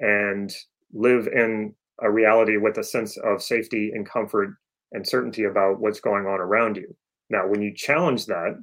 and 0.00 0.52
live 0.92 1.28
in 1.28 1.74
a 2.02 2.10
reality 2.10 2.56
with 2.56 2.78
a 2.78 2.84
sense 2.84 3.16
of 3.18 3.42
safety 3.42 3.90
and 3.94 4.08
comfort 4.08 4.54
and 4.92 5.06
certainty 5.06 5.44
about 5.44 5.80
what's 5.80 6.00
going 6.00 6.26
on 6.26 6.40
around 6.40 6.76
you. 6.76 6.94
Now, 7.30 7.46
when 7.46 7.62
you 7.62 7.74
challenge 7.74 8.26
that 8.26 8.56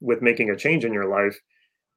with 0.00 0.22
making 0.22 0.50
a 0.50 0.56
change 0.56 0.84
in 0.84 0.92
your 0.92 1.08
life, 1.08 1.38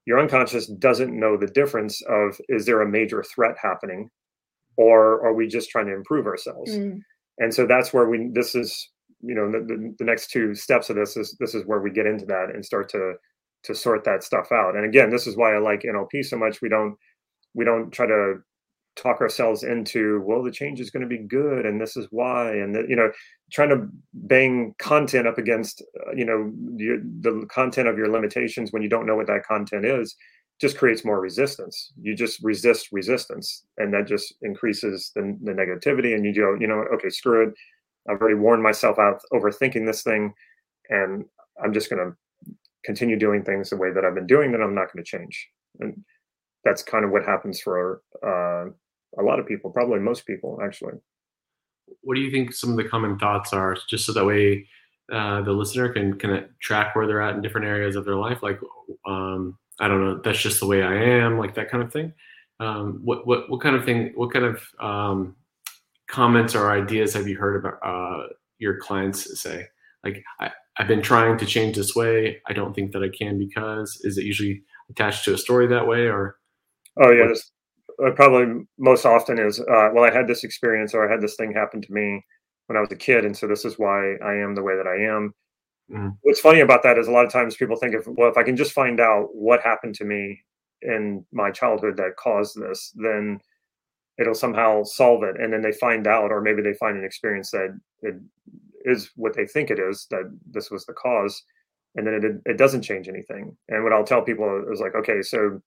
your 0.06 0.20
unconscious 0.20 0.68
doesn't 0.68 1.18
know 1.18 1.38
the 1.38 1.48
difference 1.48 2.01
of 2.10 2.39
is 2.50 2.66
there 2.66 2.82
a 2.82 2.89
major 2.89 3.24
threat 3.24 3.56
happening 3.62 4.10
or 4.79 5.25
are 5.25 5.33
we 5.33 5.45
just 5.45 5.69
trying 5.69 5.88
to 5.88 5.93
improve 5.93 6.25
ourselves? 6.25 6.71
Mm. 6.71 7.01
And 7.39 7.53
so 7.53 7.67
that's 7.67 7.93
where 7.93 8.07
we 8.07 8.29
this 8.33 8.55
is 8.55 8.89
you 9.21 9.36
know 9.36 9.51
the, 9.51 9.93
the, 10.00 10.05
next 10.05 10.31
two 10.31 10.55
steps 10.55 10.89
of 10.89 10.95
this 10.95 11.17
is 11.17 11.36
this 11.41 11.53
is 11.53 11.65
where 11.65 11.81
we 11.81 11.91
get 11.91 12.05
into 12.05 12.25
that 12.27 12.51
and 12.53 12.65
start 12.65 12.88
to 12.89 13.15
to 13.63 13.75
sort 13.75 14.05
that 14.05 14.24
stuff 14.24 14.53
out. 14.53 14.77
And 14.77 14.86
again, 14.86 15.09
this 15.09 15.27
is 15.27 15.36
why 15.36 15.53
I 15.53 15.57
like 15.57 15.81
NLP 15.81 16.24
so 16.24 16.38
much. 16.38 16.62
We 16.62 16.69
don't 16.69 16.95
we 17.53 17.65
don't 17.65 17.91
try 17.91 18.05
to 18.05 18.36
talk 18.95 19.19
ourselves 19.19 19.63
into 19.63 20.21
well 20.25 20.41
the 20.43 20.51
change 20.51 20.79
is 20.79 20.89
going 20.89 21.03
to 21.03 21.07
be 21.07 21.17
good 21.17 21.65
and 21.65 21.79
this 21.79 21.95
is 21.95 22.07
why 22.12 22.51
and 22.51 22.75
the, 22.75 22.86
you 22.89 22.95
know 22.95 23.09
trying 23.51 23.69
to 23.69 23.88
bang 24.13 24.74
content 24.77 25.25
up 25.25 25.38
against 25.38 25.81
uh, 26.05 26.12
you 26.13 26.25
know 26.25 26.51
the, 26.75 27.00
the 27.21 27.45
content 27.45 27.88
of 27.88 27.98
your 27.98 28.09
limitations 28.09 28.74
when 28.74 28.81
you 28.81 28.89
don't 28.89 29.05
know 29.05 29.15
what 29.15 29.27
that 29.27 29.45
content 29.45 29.86
is 29.86 30.15
just 30.60 30.78
creates 30.78 31.06
more 31.06 31.20
resistance. 31.20 31.92
You 32.01 32.16
just 32.16 32.44
resist 32.44 32.89
resistance 32.92 33.63
and 33.78 33.94
that 33.94 34.08
just 34.08 34.34
increases 34.42 35.12
the, 35.16 35.38
the 35.42 35.51
negativity 35.51 36.13
and 36.13 36.25
you 36.25 36.34
go 36.34 36.56
you 36.60 36.68
know 36.68 36.84
okay 36.94 37.10
screw 37.10 37.48
it. 37.48 37.54
I've 38.10 38.20
already 38.20 38.36
worn 38.36 38.62
myself 38.62 38.98
out 39.00 39.22
overthinking 39.34 39.86
this 39.86 40.04
thing 40.04 40.34
and 40.89 41.25
i'm 41.63 41.74
just 41.74 41.89
going 41.89 42.04
to 42.04 42.56
continue 42.84 43.20
doing 43.20 43.44
things 43.44 43.70
the 43.70 43.78
way 43.78 43.92
that 43.92 44.04
i've 44.04 44.16
been 44.16 44.25
doing 44.25 44.51
that 44.51 44.62
i'm 44.62 44.74
not 44.74 44.92
going 44.92 45.04
to 45.04 45.18
change. 45.18 45.50
And 45.80 46.04
that's 46.63 46.84
kind 46.84 47.06
of 47.06 47.12
what 47.12 47.25
happens 47.25 47.62
for 47.62 48.01
uh, 48.25 48.66
a 49.18 49.24
lot 49.24 49.39
of 49.39 49.48
people, 49.48 49.72
probably 49.72 50.00
most 50.00 50.25
people, 50.25 50.60
actually. 50.63 50.94
What 52.01 52.16
do 52.16 52.22
you 52.22 52.32
think 52.32 52.54
some 52.54 52.72
of 52.72 52.78
the 52.78 52.88
common 52.88 53.18
thoughts 53.18 53.54
are, 53.54 53.75
just 53.89 54.06
so 54.06 54.13
that 54.13 54.25
way 54.25 54.68
uh, 55.12 55.42
the 55.42 55.51
listener 55.51 55.89
can 55.89 56.18
kind 56.20 56.36
of 56.36 56.46
track 56.60 56.96
where 56.96 57.08
they're 57.08 57.22
at 57.22 57.36
in 57.36 57.42
different 57.42 57.68
areas 57.68 57.96
of 57.96 58.06
their 58.06 58.16
life? 58.16 58.44
Like, 58.44 58.60
um, 59.08 59.58
I 59.79 59.88
don't 59.88 60.03
know, 60.03 60.21
that's 60.24 60.41
just 60.41 60.59
the 60.59 60.67
way 60.67 60.83
I 60.83 60.93
am, 60.95 61.38
like 61.38 61.55
that 61.55 61.69
kind 61.69 61.83
of 61.83 61.91
thing. 61.91 62.13
Um, 62.59 63.00
what 63.03 63.25
what 63.25 63.50
what 63.50 63.62
kind 63.62 63.75
of 63.75 63.86
thing? 63.86 64.12
What 64.15 64.33
kind 64.33 64.45
of 64.45 64.62
um, 64.79 65.36
comments 66.07 66.55
or 66.55 66.71
ideas 66.71 67.13
have 67.13 67.27
you 67.27 67.38
heard 67.38 67.55
about 67.55 67.79
uh, 67.83 68.27
your 68.57 68.77
clients 68.77 69.41
say? 69.41 69.65
Like, 70.03 70.24
I, 70.39 70.51
I've 70.77 70.88
been 70.88 71.01
trying 71.01 71.38
to 71.38 71.45
change 71.45 71.77
this 71.77 71.95
way. 71.95 72.41
I 72.48 72.53
don't 72.53 72.74
think 72.74 72.91
that 72.91 73.03
I 73.03 73.09
can 73.09 73.39
because. 73.39 74.01
Is 74.03 74.17
it 74.17 74.25
usually 74.25 74.63
attached 74.89 75.24
to 75.25 75.33
a 75.33 75.38
story 75.38 75.67
that 75.67 75.88
way, 75.88 76.07
or? 76.07 76.38
Oh 77.01 77.12
yeah, 77.12 77.33
uh, 78.05 78.12
probably 78.12 78.65
most 78.77 79.05
often 79.05 79.38
is 79.39 79.59
uh, 79.59 79.89
well 79.93 80.03
i 80.03 80.13
had 80.13 80.27
this 80.27 80.43
experience 80.43 80.93
or 80.93 81.07
i 81.07 81.12
had 81.12 81.21
this 81.21 81.36
thing 81.36 81.51
happen 81.51 81.81
to 81.81 81.91
me 81.91 82.24
when 82.67 82.77
i 82.77 82.79
was 82.79 82.91
a 82.91 82.95
kid 82.95 83.25
and 83.25 83.36
so 83.36 83.48
this 83.48 83.65
is 83.65 83.77
why 83.77 84.15
i 84.24 84.33
am 84.33 84.55
the 84.55 84.63
way 84.63 84.75
that 84.75 84.88
i 84.88 84.95
am 84.95 85.33
mm. 85.91 86.15
what's 86.22 86.39
funny 86.39 86.60
about 86.60 86.84
that 86.84 86.98
is 86.98 87.08
a 87.08 87.12
lot 87.12 87.25
of 87.25 87.31
times 87.31 87.55
people 87.55 87.75
think 87.75 87.93
if 87.93 88.08
well 88.08 88.29
if 88.29 88.38
i 88.38 88.43
can 88.43 88.55
just 88.55 88.72
find 88.72 89.00
out 89.00 89.27
what 89.34 89.62
happened 89.62 89.96
to 89.96 90.05
me 90.05 90.39
in 90.81 91.25
my 91.31 91.51
childhood 91.51 91.98
that 91.98 92.15
caused 92.17 92.60
this 92.60 92.93
then 92.96 93.39
it'll 94.19 94.36
somehow 94.36 94.84
solve 94.84 95.24
it. 95.24 95.39
And 95.39 95.51
then 95.51 95.62
they 95.62 95.72
find 95.72 96.05
out 96.05 96.31
or 96.31 96.41
maybe 96.41 96.62
they 96.62 96.74
find 96.74 96.98
an 96.98 97.05
experience 97.05 97.51
that 97.51 97.79
it 98.01 98.15
is 98.84 99.12
what 99.15 99.34
they 99.34 99.46
think 99.46 99.72
it 99.72 99.79
is 99.79 100.08
that 100.12 100.29
this 100.51 100.69
was 100.69 100.86
the 100.86 100.93
cause 100.93 101.41
and 101.96 102.05
then 102.05 102.13
it, 102.13 102.51
it 102.51 102.58
doesn't 102.58 102.84
change 102.84 103.08
anything. 103.08 103.55
And 103.69 103.84
what 103.84 103.93
i'll 103.93 104.03
tell 104.03 104.22
people 104.22 104.65
is 104.72 104.79
like 104.79 104.96
okay 104.96 105.22
so 105.22 105.62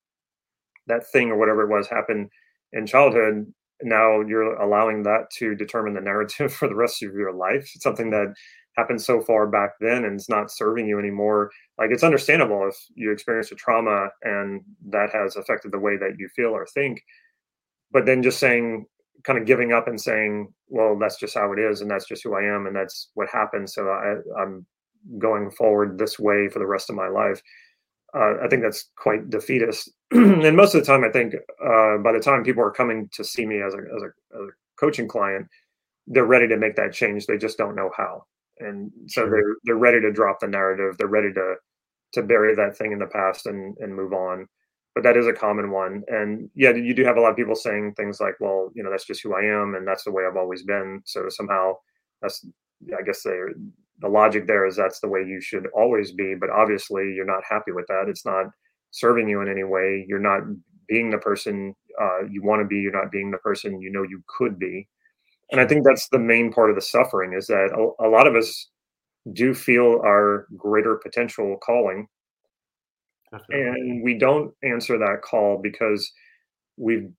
that 0.87 1.07
thing 1.11 1.29
or 1.29 1.37
whatever 1.37 1.63
it 1.63 1.69
was 1.69 1.87
happened 1.87 2.29
in 2.73 2.85
childhood 2.85 3.51
now 3.81 4.21
you're 4.21 4.55
allowing 4.55 5.03
that 5.03 5.29
to 5.37 5.55
determine 5.55 5.93
the 5.93 6.01
narrative 6.01 6.53
for 6.59 6.67
the 6.67 6.75
rest 6.75 7.03
of 7.03 7.13
your 7.13 7.33
life. 7.33 7.69
It's 7.75 7.83
something 7.83 8.09
that 8.11 8.33
happened 8.75 9.01
so 9.01 9.21
far 9.21 9.47
back 9.47 9.71
then 9.79 10.05
and 10.05 10.15
it's 10.15 10.29
not 10.29 10.51
serving 10.51 10.87
you 10.87 10.99
anymore 10.99 11.51
like 11.77 11.89
it's 11.91 12.03
understandable 12.03 12.67
if 12.67 12.75
you 12.95 13.11
experience 13.11 13.51
a 13.51 13.55
trauma 13.55 14.07
and 14.23 14.61
that 14.89 15.09
has 15.11 15.35
affected 15.35 15.71
the 15.71 15.79
way 15.79 15.97
that 15.97 16.15
you 16.17 16.27
feel 16.35 16.49
or 16.49 16.65
think 16.65 17.01
but 17.91 18.05
then 18.05 18.23
just 18.23 18.39
saying 18.39 18.85
kind 19.23 19.39
of 19.39 19.45
giving 19.45 19.71
up 19.71 19.87
and 19.87 19.99
saying 19.99 20.51
well 20.69 20.97
that's 20.97 21.19
just 21.19 21.35
how 21.35 21.51
it 21.53 21.59
is 21.59 21.81
and 21.81 21.89
that's 21.89 22.07
just 22.07 22.23
who 22.23 22.35
i 22.35 22.43
am 22.43 22.65
and 22.65 22.75
that's 22.75 23.09
what 23.13 23.29
happened 23.29 23.69
so 23.69 23.87
I, 23.89 24.15
i'm 24.41 24.65
going 25.19 25.51
forward 25.51 25.97
this 25.97 26.17
way 26.17 26.47
for 26.49 26.59
the 26.59 26.67
rest 26.67 26.89
of 26.89 26.95
my 26.95 27.07
life 27.07 27.41
uh, 28.15 28.35
I 28.43 28.47
think 28.47 28.61
that's 28.61 28.89
quite 28.95 29.29
defeatist. 29.29 29.91
and 30.11 30.55
most 30.55 30.75
of 30.75 30.81
the 30.81 30.85
time, 30.85 31.03
I 31.03 31.09
think 31.09 31.33
uh, 31.33 31.97
by 31.97 32.11
the 32.11 32.19
time 32.19 32.43
people 32.43 32.63
are 32.63 32.71
coming 32.71 33.09
to 33.13 33.23
see 33.23 33.45
me 33.45 33.61
as 33.61 33.73
a, 33.73 33.77
as 33.77 34.03
a, 34.03 34.05
as 34.35 34.49
a 34.49 34.51
coaching 34.79 35.07
client, 35.07 35.47
they're 36.07 36.25
ready 36.25 36.47
to 36.47 36.57
make 36.57 36.75
that 36.75 36.93
change. 36.93 37.25
They 37.25 37.37
just 37.37 37.57
don't 37.57 37.75
know 37.75 37.89
how, 37.97 38.25
and 38.59 38.91
so 39.07 39.29
they're 39.29 39.55
they're 39.63 39.75
ready 39.75 40.01
to 40.01 40.11
drop 40.11 40.39
the 40.39 40.47
narrative. 40.47 40.97
They're 40.97 41.07
ready 41.07 41.33
to 41.33 41.55
to 42.13 42.23
bury 42.23 42.55
that 42.55 42.77
thing 42.77 42.91
in 42.91 42.99
the 42.99 43.07
past 43.07 43.45
and 43.47 43.75
and 43.79 43.95
move 43.95 44.13
on. 44.13 44.47
But 44.95 45.03
that 45.03 45.17
is 45.17 45.25
a 45.25 45.33
common 45.33 45.71
one, 45.71 46.03
and 46.07 46.49
yeah, 46.53 46.71
you 46.71 46.93
do 46.93 47.03
have 47.03 47.17
a 47.17 47.21
lot 47.21 47.31
of 47.31 47.35
people 47.35 47.55
saying 47.55 47.95
things 47.95 48.19
like, 48.21 48.35
"Well, 48.39 48.71
you 48.75 48.83
know, 48.83 48.91
that's 48.91 49.05
just 49.05 49.23
who 49.23 49.33
I 49.33 49.41
am, 49.43 49.73
and 49.75 49.87
that's 49.87 50.03
the 50.03 50.11
way 50.11 50.23
I've 50.25 50.37
always 50.37 50.63
been." 50.63 51.01
So 51.05 51.25
somehow, 51.29 51.73
that's 52.21 52.45
I 52.97 53.01
guess 53.01 53.23
they're 53.23 53.49
the 53.99 54.07
logic 54.09 54.47
there 54.47 54.65
is 54.65 54.75
that's 54.75 54.99
the 54.99 55.07
way 55.07 55.21
you 55.21 55.41
should 55.41 55.67
always 55.75 56.11
be. 56.11 56.35
But 56.39 56.49
obviously 56.51 57.13
you're 57.15 57.25
not 57.25 57.43
happy 57.49 57.71
with 57.71 57.85
that. 57.87 58.05
It's 58.07 58.25
not 58.25 58.47
serving 58.91 59.27
you 59.29 59.41
in 59.41 59.49
any 59.49 59.63
way. 59.63 60.05
You're 60.07 60.19
not 60.19 60.41
being 60.87 61.09
the 61.09 61.17
person 61.17 61.73
uh, 62.01 62.25
you 62.29 62.43
want 62.43 62.61
to 62.61 62.67
be. 62.67 62.77
You're 62.77 62.91
not 62.91 63.11
being 63.11 63.31
the 63.31 63.37
person 63.39 63.81
you 63.81 63.91
know 63.91 64.03
you 64.03 64.21
could 64.37 64.59
be 64.59 64.87
and 65.51 65.61
i 65.61 65.67
think 65.67 65.83
that's 65.85 66.07
the 66.09 66.19
main 66.19 66.51
part 66.51 66.69
of 66.69 66.75
the 66.75 66.81
suffering 66.81 67.33
is 67.33 67.47
that 67.47 67.69
a, 67.73 68.07
a 68.07 68.09
lot 68.09 68.27
of 68.27 68.35
us 68.35 68.69
do 69.33 69.53
feel 69.53 70.01
our 70.05 70.47
greater 70.57 70.95
potential 70.95 71.57
calling 71.63 72.07
Definitely. 73.31 73.61
and 73.61 74.03
we 74.03 74.17
don't 74.17 74.53
answer 74.63 74.97
that 74.97 75.21
call 75.23 75.59
because 75.61 76.11
we've 76.77 77.09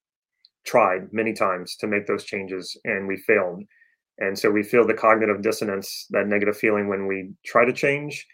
tried 0.64 1.12
many 1.12 1.32
times 1.32 1.76
to 1.76 1.86
make 1.86 2.06
those 2.06 2.24
changes 2.24 2.76
and 2.84 3.06
we 3.06 3.16
failed 3.16 3.64
and 4.18 4.38
so 4.38 4.50
we 4.50 4.62
feel 4.62 4.86
the 4.86 4.94
cognitive 4.94 5.42
dissonance, 5.42 6.06
that 6.10 6.28
negative 6.28 6.56
feeling 6.56 6.88
when 6.88 7.06
we 7.06 7.32
try 7.44 7.64
to 7.64 7.72
change. 7.72 8.26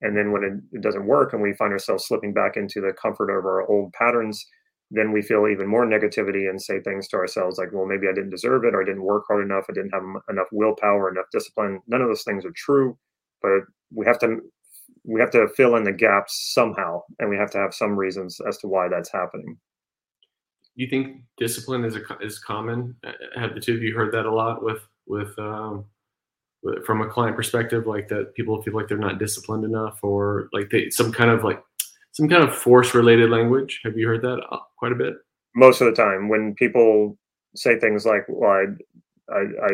And 0.00 0.16
then 0.16 0.32
when 0.32 0.44
it, 0.44 0.76
it, 0.76 0.82
doesn't 0.82 1.06
work 1.06 1.32
and 1.32 1.42
we 1.42 1.54
find 1.54 1.72
ourselves 1.72 2.06
slipping 2.06 2.32
back 2.32 2.56
into 2.56 2.80
the 2.80 2.92
comfort 2.92 3.30
of 3.30 3.44
our 3.44 3.68
old 3.68 3.92
patterns, 3.92 4.44
then 4.90 5.12
we 5.12 5.22
feel 5.22 5.46
even 5.46 5.66
more 5.66 5.86
negativity 5.86 6.48
and 6.48 6.60
say 6.60 6.80
things 6.80 7.08
to 7.08 7.16
ourselves 7.16 7.58
like, 7.58 7.72
well, 7.72 7.86
maybe 7.86 8.08
I 8.08 8.14
didn't 8.14 8.30
deserve 8.30 8.64
it 8.64 8.74
or 8.74 8.82
I 8.82 8.84
didn't 8.84 9.02
work 9.02 9.24
hard 9.28 9.44
enough. 9.44 9.66
I 9.68 9.74
didn't 9.74 9.92
have 9.92 10.02
enough 10.30 10.46
willpower, 10.50 11.10
enough 11.10 11.26
discipline. 11.30 11.80
None 11.86 12.00
of 12.00 12.08
those 12.08 12.22
things 12.22 12.44
are 12.44 12.52
true, 12.56 12.96
but 13.42 13.60
we 13.94 14.06
have 14.06 14.18
to 14.20 14.38
we 15.04 15.20
have 15.20 15.30
to 15.30 15.48
fill 15.56 15.76
in 15.76 15.84
the 15.84 15.92
gaps 15.92 16.52
somehow 16.54 17.00
and 17.18 17.30
we 17.30 17.36
have 17.36 17.50
to 17.50 17.58
have 17.58 17.74
some 17.74 17.96
reasons 17.96 18.40
as 18.46 18.58
to 18.58 18.68
why 18.68 18.88
that's 18.88 19.12
happening 19.12 19.56
you 20.74 20.86
think 20.86 21.22
discipline 21.38 21.84
is 21.84 21.96
a, 21.96 22.00
is 22.20 22.38
common 22.38 22.94
have 23.34 23.54
the 23.54 23.60
two 23.60 23.74
of 23.74 23.82
you 23.82 23.94
heard 23.94 24.12
that 24.12 24.26
a 24.26 24.32
lot 24.32 24.62
with 24.62 24.86
with 25.06 25.38
um, 25.38 25.86
from 26.84 27.02
a 27.02 27.08
client 27.08 27.36
perspective, 27.36 27.86
like 27.86 28.08
that 28.08 28.34
people 28.34 28.60
feel 28.62 28.74
like 28.74 28.88
they're 28.88 28.98
not 28.98 29.18
disciplined 29.18 29.64
enough, 29.64 30.00
or 30.02 30.48
like 30.52 30.70
they 30.70 30.90
some 30.90 31.12
kind 31.12 31.30
of 31.30 31.44
like 31.44 31.62
some 32.18 32.28
kind 32.28 32.42
of 32.42 32.52
force 32.52 32.94
related 32.94 33.30
language. 33.30 33.80
Have 33.84 33.96
you 33.96 34.08
heard 34.08 34.22
that 34.22 34.40
uh, 34.50 34.58
quite 34.76 34.90
a 34.90 34.96
bit? 34.96 35.14
Most 35.54 35.80
of 35.80 35.86
the 35.86 35.92
time, 35.92 36.28
when 36.28 36.52
people 36.56 37.16
say 37.54 37.78
things 37.78 38.04
like, 38.04 38.24
"Well, 38.28 38.50
I, 38.50 39.32
I, 39.32 39.40
I 39.66 39.70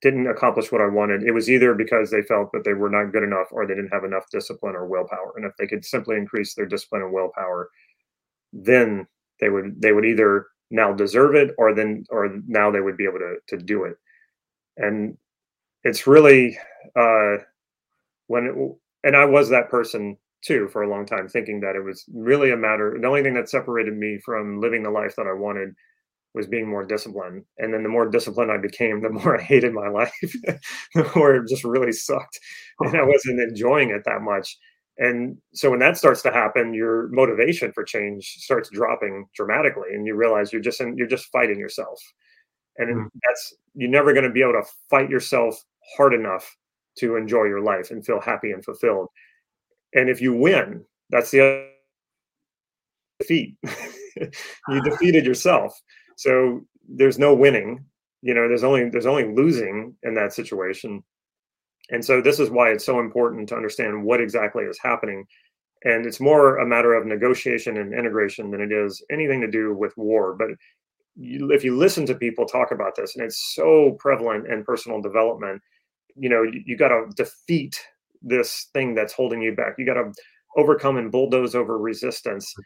didn't 0.00 0.28
accomplish 0.28 0.70
what 0.70 0.80
I 0.80 0.86
wanted," 0.86 1.24
it 1.24 1.32
was 1.32 1.50
either 1.50 1.74
because 1.74 2.08
they 2.08 2.22
felt 2.22 2.52
that 2.52 2.62
they 2.64 2.74
were 2.74 2.88
not 2.88 3.12
good 3.12 3.24
enough, 3.24 3.48
or 3.50 3.66
they 3.66 3.74
didn't 3.74 3.92
have 3.92 4.04
enough 4.04 4.30
discipline 4.30 4.76
or 4.76 4.86
willpower. 4.86 5.32
And 5.34 5.44
if 5.44 5.56
they 5.58 5.66
could 5.66 5.84
simply 5.84 6.16
increase 6.16 6.54
their 6.54 6.66
discipline 6.66 7.02
and 7.02 7.12
willpower, 7.12 7.68
then 8.52 9.04
they 9.40 9.48
would 9.48 9.82
they 9.82 9.90
would 9.92 10.04
either 10.04 10.46
now 10.70 10.92
deserve 10.92 11.34
it 11.34 11.50
or 11.58 11.74
then 11.74 12.04
or 12.10 12.38
now 12.46 12.70
they 12.70 12.80
would 12.80 12.96
be 12.96 13.04
able 13.04 13.18
to 13.18 13.36
to 13.48 13.58
do 13.58 13.84
it 13.84 13.96
and 14.78 15.18
it's 15.84 16.06
really 16.06 16.58
uh 16.96 17.36
when 18.28 18.46
it, 18.46 18.54
and 19.06 19.14
i 19.14 19.24
was 19.24 19.50
that 19.50 19.68
person 19.68 20.16
too 20.42 20.68
for 20.68 20.82
a 20.82 20.90
long 20.90 21.06
time 21.06 21.28
thinking 21.28 21.60
that 21.60 21.76
it 21.76 21.84
was 21.84 22.04
really 22.12 22.50
a 22.50 22.56
matter 22.56 22.96
the 23.00 23.06
only 23.06 23.22
thing 23.22 23.34
that 23.34 23.48
separated 23.48 23.96
me 23.96 24.18
from 24.24 24.60
living 24.60 24.82
the 24.82 24.90
life 24.90 25.14
that 25.16 25.26
i 25.26 25.32
wanted 25.32 25.74
was 26.34 26.46
being 26.46 26.68
more 26.68 26.84
disciplined. 26.84 27.44
And 27.58 27.72
then 27.72 27.82
the 27.82 27.88
more 27.88 28.08
disciplined 28.08 28.50
i 28.50 28.58
became 28.58 29.00
the 29.00 29.10
more 29.10 29.38
i 29.38 29.42
hated 29.42 29.72
my 29.72 29.88
life 29.88 30.12
the 30.94 31.10
more 31.14 31.34
it 31.36 31.48
just 31.48 31.64
really 31.64 31.92
sucked 31.92 32.38
and 32.80 32.96
i 32.96 33.02
wasn't 33.04 33.40
enjoying 33.40 33.90
it 33.90 34.02
that 34.04 34.22
much. 34.22 34.56
And 34.98 35.38
so 35.54 35.70
when 35.70 35.78
that 35.80 35.96
starts 35.96 36.20
to 36.22 36.30
happen 36.30 36.74
your 36.74 37.08
motivation 37.08 37.72
for 37.72 37.82
change 37.82 38.36
starts 38.38 38.68
dropping 38.70 39.26
dramatically 39.34 39.88
and 39.94 40.06
you 40.06 40.14
realize 40.14 40.52
you're 40.52 40.62
just 40.62 40.80
in, 40.80 40.96
you're 40.96 41.06
just 41.06 41.32
fighting 41.32 41.58
yourself. 41.58 41.98
And 42.76 42.94
mm. 42.94 43.08
that's 43.26 43.54
you're 43.74 43.90
never 43.90 44.12
going 44.12 44.26
to 44.26 44.30
be 44.30 44.42
able 44.42 44.52
to 44.52 44.68
fight 44.90 45.08
yourself 45.08 45.62
hard 45.96 46.12
enough 46.12 46.56
to 46.98 47.16
enjoy 47.16 47.44
your 47.44 47.62
life 47.62 47.90
and 47.90 48.04
feel 48.04 48.20
happy 48.20 48.52
and 48.52 48.62
fulfilled 48.62 49.08
and 49.94 50.08
if 50.08 50.20
you 50.20 50.32
win 50.32 50.84
that's 51.10 51.30
the 51.30 51.68
defeat 53.20 53.56
you 54.68 54.82
defeated 54.82 55.24
yourself 55.24 55.80
so 56.16 56.60
there's 56.88 57.18
no 57.18 57.34
winning 57.34 57.84
you 58.22 58.34
know 58.34 58.48
there's 58.48 58.64
only 58.64 58.88
there's 58.90 59.06
only 59.06 59.32
losing 59.34 59.94
in 60.02 60.14
that 60.14 60.32
situation 60.32 61.02
and 61.90 62.04
so 62.04 62.20
this 62.20 62.40
is 62.40 62.50
why 62.50 62.70
it's 62.70 62.84
so 62.86 63.00
important 63.00 63.48
to 63.48 63.56
understand 63.56 64.02
what 64.02 64.20
exactly 64.20 64.64
is 64.64 64.78
happening. 64.82 65.26
And 65.84 66.06
it's 66.06 66.20
more 66.20 66.58
a 66.58 66.66
matter 66.66 66.94
of 66.94 67.06
negotiation 67.06 67.76
and 67.76 67.92
integration 67.92 68.50
than 68.50 68.60
it 68.60 68.72
is 68.72 69.02
anything 69.10 69.40
to 69.40 69.50
do 69.50 69.74
with 69.74 69.96
war. 69.96 70.34
But 70.34 70.50
you, 71.16 71.50
if 71.50 71.64
you 71.64 71.76
listen 71.76 72.06
to 72.06 72.14
people 72.14 72.46
talk 72.46 72.70
about 72.70 72.94
this, 72.96 73.16
and 73.16 73.24
it's 73.24 73.54
so 73.54 73.96
prevalent 73.98 74.46
in 74.46 74.64
personal 74.64 75.02
development, 75.02 75.60
you 76.16 76.28
know, 76.28 76.42
you, 76.42 76.62
you 76.64 76.76
got 76.76 76.88
to 76.88 77.10
defeat 77.16 77.84
this 78.22 78.68
thing 78.72 78.94
that's 78.94 79.12
holding 79.12 79.42
you 79.42 79.54
back. 79.54 79.74
You 79.78 79.86
got 79.86 79.94
to 79.94 80.12
overcome 80.56 80.96
and 80.96 81.10
bulldoze 81.10 81.54
over 81.54 81.78
resistance. 81.78 82.52
Mm. 82.58 82.62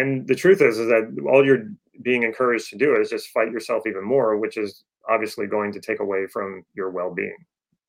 And 0.00 0.28
the 0.28 0.34
truth 0.34 0.60
is, 0.60 0.78
is 0.78 0.88
that 0.88 1.16
all 1.30 1.44
you're 1.44 1.68
being 2.02 2.24
encouraged 2.24 2.70
to 2.70 2.76
do 2.76 2.96
is 2.96 3.10
just 3.10 3.28
fight 3.28 3.52
yourself 3.52 3.84
even 3.86 4.04
more, 4.04 4.36
which 4.36 4.56
is 4.56 4.82
obviously 5.08 5.46
going 5.46 5.72
to 5.72 5.80
take 5.80 6.00
away 6.00 6.26
from 6.26 6.64
your 6.74 6.90
well-being 6.90 7.36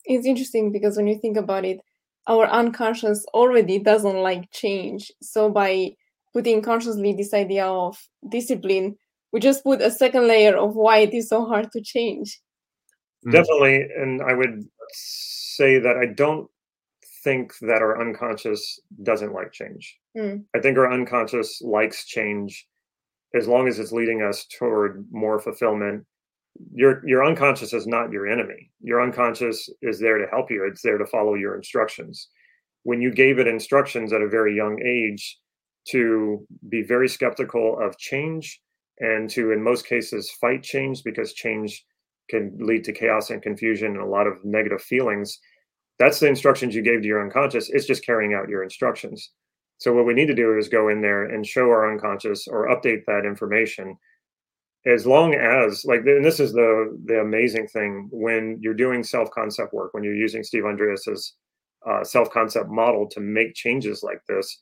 it's 0.06 0.26
interesting 0.26 0.72
because 0.72 0.98
when 0.98 1.08
you 1.08 1.18
think 1.18 1.38
about 1.38 1.66
it, 1.66 1.80
our 2.28 2.46
unconscious 2.48 3.26
already 3.34 3.80
doesn't 3.80 4.18
like 4.18 4.52
change. 4.52 5.12
So 5.22 5.50
by 5.50 5.92
putting 6.34 6.62
consciously 6.62 7.14
this 7.14 7.34
idea 7.34 7.66
of 7.66 7.98
discipline, 8.30 8.98
we 9.32 9.40
just 9.40 9.64
put 9.64 9.82
a 9.82 9.92
second 9.92 10.28
layer 10.28 10.56
of 10.58 10.76
why 10.76 11.00
it 11.00 11.14
is 11.14 11.30
so 11.30 11.46
hard 11.46 11.72
to 11.72 11.82
change. 11.82 12.40
Definitely. 13.32 13.88
And 13.98 14.22
I 14.22 14.34
would 14.34 14.68
say 14.92 15.80
that 15.80 15.98
I 15.98 16.06
don't 16.06 16.50
think 17.26 17.54
that 17.62 17.82
our 17.82 18.00
unconscious 18.00 18.80
doesn't 19.04 19.34
like 19.34 19.52
change. 19.52 19.98
Mm. 20.18 20.46
I 20.56 20.60
think 20.60 20.78
our 20.78 20.90
unconscious 20.90 21.62
likes 21.62 22.06
change 22.06 22.66
as 23.36 23.48
long 23.48 23.68
as 23.68 23.80
it's 23.80 23.92
leading 23.92 24.22
us 24.22 24.46
toward 24.58 25.06
more 25.12 25.40
fulfillment 25.40 26.06
your 26.74 27.06
your 27.06 27.26
unconscious 27.26 27.74
is 27.74 27.86
not 27.86 28.12
your 28.12 28.28
enemy 28.28 28.72
your 28.82 29.02
unconscious 29.02 29.70
is 29.82 30.00
there 30.00 30.18
to 30.18 30.28
help 30.28 30.50
you 30.50 30.66
it's 30.66 30.82
there 30.82 30.98
to 30.98 31.06
follow 31.06 31.34
your 31.34 31.56
instructions 31.56 32.30
when 32.84 33.02
you 33.02 33.12
gave 33.12 33.40
it 33.40 33.48
instructions 33.48 34.14
at 34.14 34.22
a 34.22 34.30
very 34.30 34.56
young 34.56 34.82
age 34.86 35.38
to 35.86 36.46
be 36.70 36.82
very 36.82 37.10
skeptical 37.10 37.78
of 37.82 37.98
change 37.98 38.62
and 39.00 39.30
to 39.30 39.52
in 39.52 39.62
most 39.62 39.86
cases 39.86 40.32
fight 40.40 40.64
change 40.64 41.04
because 41.04 41.34
change 41.34 41.86
can 42.30 42.58
lead 42.60 42.84
to 42.84 42.94
chaos 42.94 43.30
and 43.30 43.42
confusion 43.42 43.92
and 43.92 44.02
a 44.02 44.06
lot 44.06 44.26
of 44.28 44.44
negative 44.46 44.82
feelings 44.82 45.40
that's 46.00 46.20
the 46.20 46.28
instructions 46.28 46.76
you 46.76 46.82
gave 46.82 47.02
to 47.02 47.08
your 47.08 47.24
unconscious. 47.24 47.70
It's 47.70 47.86
just 47.86 48.06
carrying 48.06 48.34
out 48.34 48.50
your 48.50 48.64
instructions. 48.64 49.32
So 49.78 49.94
what 49.94 50.06
we 50.06 50.14
need 50.14 50.28
to 50.28 50.36
do 50.36 50.58
is 50.58 50.70
go 50.70 50.90
in 50.90 51.02
there 51.02 51.26
and 51.26 51.46
show 51.46 51.66
our 51.70 51.92
unconscious 51.92 52.48
or 52.48 52.68
update 52.68 53.06
that 53.08 53.26
information. 53.26 53.98
As 54.86 55.06
long 55.06 55.34
as 55.34 55.84
like 55.86 56.02
and 56.02 56.24
this 56.24 56.40
is 56.40 56.54
the 56.54 56.98
the 57.06 57.20
amazing 57.20 57.68
thing 57.68 58.08
when 58.12 58.60
you're 58.62 58.76
doing 58.76 59.04
self-concept 59.04 59.74
work 59.74 59.96
when 59.96 60.04
you're 60.04 60.14
using 60.14 60.44
steve 60.44 60.64
andreas's 60.64 61.34
uh, 61.90 62.04
self-concept 62.04 62.70
model 62.70 63.08
to 63.10 63.20
make 63.20 63.56
changes 63.56 64.04
like 64.04 64.22
this 64.30 64.60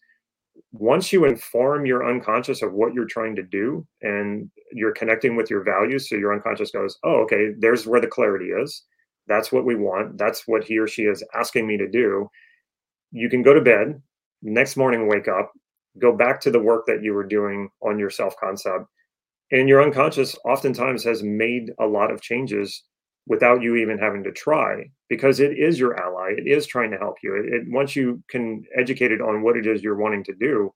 once 0.72 1.12
you 1.12 1.26
inform 1.26 1.86
your 1.86 2.10
unconscious 2.10 2.62
of 2.62 2.72
what 2.72 2.94
you're 2.94 3.04
trying 3.04 3.36
to 3.36 3.44
do 3.44 3.86
and 4.02 4.50
you're 4.72 4.94
connecting 4.94 5.36
with 5.36 5.50
your 5.50 5.62
values 5.62 6.08
so 6.08 6.16
your 6.16 6.34
unconscious 6.34 6.72
goes 6.72 6.98
oh 7.04 7.22
okay 7.22 7.50
there's 7.60 7.86
where 7.86 8.00
the 8.00 8.08
clarity 8.08 8.48
is 8.48 8.84
that's 9.28 9.52
what 9.52 9.66
we 9.66 9.76
want. 9.76 10.18
That's 10.18 10.48
what 10.48 10.64
he 10.64 10.78
or 10.78 10.88
she 10.88 11.04
is 11.04 11.24
asking 11.34 11.68
me 11.68 11.78
to 11.78 11.90
do. 11.90 12.30
You 13.12 13.30
can 13.30 13.42
go 13.42 13.54
to 13.54 13.62
bed 13.62 14.02
next 14.42 14.76
morning 14.76 15.08
wake 15.08 15.28
up 15.28 15.54
go 16.00 16.16
back 16.16 16.42
to 16.42 16.52
the 16.52 16.60
work 16.60 16.86
that 16.88 17.04
you 17.04 17.14
were 17.14 17.24
doing 17.24 17.70
on 17.82 18.00
your 18.00 18.10
self-concept 18.10 18.86
and 19.52 19.70
your 19.70 19.82
unconscious 19.82 20.36
oftentimes 20.44 21.04
has 21.04 21.22
made 21.22 21.72
a 21.80 21.86
lot 21.86 22.12
of 22.12 22.22
changes 22.22 22.84
without 23.28 23.62
you 23.62 23.76
even 23.76 23.98
having 23.98 24.24
to 24.24 24.32
try 24.32 24.84
because 25.08 25.40
it 25.40 25.58
is 25.58 25.80
your 25.80 25.96
ally. 25.98 26.34
It 26.36 26.48
is 26.48 26.66
trying 26.66 26.92
to 26.92 26.98
help 26.98 27.18
you. 27.24 27.36
It, 27.36 27.54
it, 27.54 27.64
once 27.68 27.96
you 27.96 28.22
can 28.28 28.64
educate 28.78 29.12
it 29.12 29.22
on 29.22 29.44
what 29.44 29.56
it 29.56 29.68
is 29.68 29.82
you're 29.82 29.96
wanting 29.96 30.24
to 30.26 30.34
do 30.34 30.74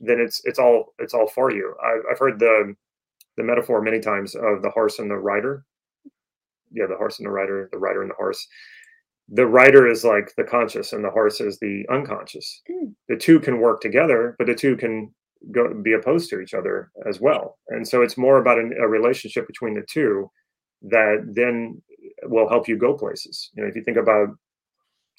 then 0.00 0.20
it's 0.20 0.40
it's 0.44 0.58
all 0.58 0.94
it's 0.98 1.14
all 1.14 1.26
for 1.26 1.52
you. 1.52 1.74
I've, 1.82 2.02
I've 2.10 2.18
heard 2.18 2.38
the 2.38 2.74
the 3.36 3.42
metaphor 3.42 3.82
many 3.82 4.00
times 4.00 4.34
of 4.34 4.62
the 4.62 4.70
horse 4.70 4.98
and 4.98 5.10
the 5.10 5.16
rider 5.16 5.64
yeah 6.72 6.86
the 6.86 6.96
horse 6.96 7.18
and 7.18 7.26
the 7.26 7.30
rider 7.30 7.68
the 7.72 7.78
rider 7.78 8.02
and 8.02 8.10
the 8.10 8.14
horse. 8.14 8.46
The 9.32 9.46
rider 9.46 9.86
is 9.86 10.04
like 10.04 10.32
the 10.36 10.44
conscious 10.44 10.92
and 10.92 11.04
the 11.04 11.10
horse 11.10 11.40
is 11.40 11.58
the 11.58 11.84
unconscious. 11.90 12.62
Mm. 12.70 12.94
the 13.08 13.16
two 13.16 13.40
can 13.40 13.60
work 13.60 13.80
together 13.80 14.34
but 14.38 14.46
the 14.46 14.54
two 14.54 14.76
can 14.76 15.12
go 15.52 15.72
be 15.82 15.94
opposed 15.94 16.28
to 16.30 16.40
each 16.40 16.52
other 16.52 16.90
as 17.08 17.20
well. 17.20 17.58
And 17.68 17.86
so 17.86 18.02
it's 18.02 18.18
more 18.18 18.38
about 18.38 18.58
an, 18.58 18.74
a 18.78 18.86
relationship 18.86 19.46
between 19.46 19.74
the 19.74 19.86
two 19.90 20.30
that 20.82 21.24
then 21.34 21.80
will 22.24 22.48
help 22.48 22.68
you 22.68 22.76
go 22.76 22.94
places. 22.94 23.50
You 23.54 23.62
know 23.62 23.68
if 23.68 23.76
you 23.76 23.82
think 23.82 23.96
about 23.96 24.28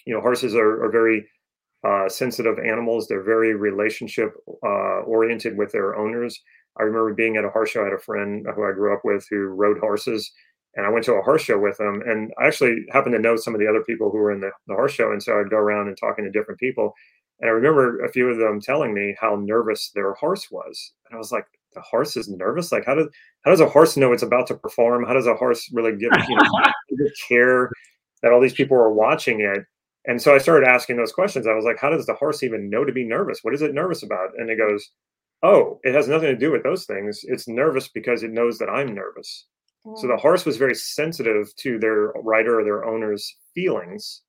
you 0.05 0.13
know 0.13 0.21
horses 0.21 0.55
are, 0.55 0.83
are 0.83 0.91
very 0.91 1.27
uh, 1.87 2.07
sensitive 2.07 2.59
animals. 2.59 3.07
They're 3.07 3.23
very 3.23 3.55
relationship 3.55 4.33
uh, 4.63 5.01
oriented 5.05 5.57
with 5.57 5.71
their 5.71 5.97
owners. 5.97 6.39
I 6.79 6.83
remember 6.83 7.13
being 7.13 7.37
at 7.37 7.45
a 7.45 7.49
horse 7.49 7.71
show 7.71 7.81
i 7.81 7.85
had 7.85 7.93
a 7.93 7.99
friend 7.99 8.45
who 8.55 8.63
i 8.63 8.71
grew 8.71 8.93
up 8.93 9.01
with 9.03 9.25
who 9.29 9.47
rode 9.47 9.79
horses 9.79 10.31
and 10.75 10.85
i 10.85 10.89
went 10.89 11.05
to 11.05 11.13
a 11.13 11.21
horse 11.21 11.41
show 11.41 11.59
with 11.59 11.79
him 11.79 12.01
and 12.05 12.31
i 12.39 12.47
actually 12.47 12.85
happened 12.91 13.13
to 13.13 13.21
know 13.21 13.35
some 13.35 13.53
of 13.53 13.59
the 13.59 13.67
other 13.67 13.83
people 13.83 14.09
who 14.09 14.17
were 14.17 14.31
in 14.31 14.39
the, 14.39 14.51
the 14.67 14.75
horse 14.75 14.93
show 14.93 15.11
and 15.11 15.21
so 15.21 15.39
i'd 15.39 15.49
go 15.49 15.57
around 15.57 15.87
and 15.87 15.97
talking 15.97 16.23
to 16.25 16.31
different 16.31 16.59
people 16.59 16.93
and 17.41 17.49
I 17.49 17.53
remember 17.53 18.05
a 18.05 18.11
few 18.11 18.29
of 18.29 18.37
them 18.37 18.61
telling 18.61 18.93
me 18.93 19.15
how 19.19 19.35
nervous 19.35 19.91
their 19.95 20.13
horse 20.13 20.49
was. 20.51 20.93
And 21.07 21.15
I 21.15 21.17
was 21.17 21.31
like, 21.31 21.45
the 21.73 21.81
horse 21.81 22.15
is 22.15 22.29
nervous? 22.29 22.71
Like 22.71 22.85
how 22.85 22.95
does 22.95 23.07
how 23.43 23.51
does 23.51 23.61
a 23.61 23.69
horse 23.69 23.97
know 23.97 24.13
it's 24.13 24.23
about 24.23 24.45
to 24.47 24.55
perform? 24.55 25.05
How 25.05 25.13
does 25.13 25.25
a 25.25 25.35
horse 25.35 25.69
really 25.73 25.91
give 25.93 26.11
you 26.29 26.35
know, 26.35 27.09
care 27.27 27.69
that 28.21 28.31
all 28.31 28.41
these 28.41 28.53
people 28.53 28.77
are 28.77 28.93
watching 28.93 29.41
it? 29.41 29.65
And 30.05 30.21
so 30.21 30.35
I 30.35 30.37
started 30.37 30.67
asking 30.67 30.97
those 30.97 31.13
questions. 31.13 31.47
I 31.47 31.53
was 31.53 31.65
like, 31.65 31.79
how 31.79 31.89
does 31.89 32.05
the 32.05 32.13
horse 32.13 32.43
even 32.43 32.69
know 32.69 32.83
to 32.83 32.91
be 32.91 33.05
nervous? 33.05 33.39
What 33.41 33.53
is 33.53 33.61
it 33.61 33.73
nervous 33.73 34.03
about? 34.03 34.29
And 34.37 34.49
it 34.49 34.57
goes, 34.57 34.89
Oh, 35.43 35.79
it 35.83 35.95
has 35.95 36.07
nothing 36.07 36.27
to 36.27 36.37
do 36.37 36.51
with 36.51 36.61
those 36.61 36.85
things. 36.85 37.21
It's 37.23 37.47
nervous 37.47 37.87
because 37.87 38.21
it 38.21 38.31
knows 38.31 38.59
that 38.59 38.69
I'm 38.69 38.93
nervous. 38.93 39.47
So 39.95 40.07
the 40.07 40.17
horse 40.17 40.45
was 40.45 40.57
very 40.57 40.75
sensitive 40.75 41.55
to 41.57 41.79
their 41.79 42.13
rider 42.23 42.59
or 42.59 42.63
their 42.63 42.85
owner's 42.85 43.35
feelings 43.55 44.21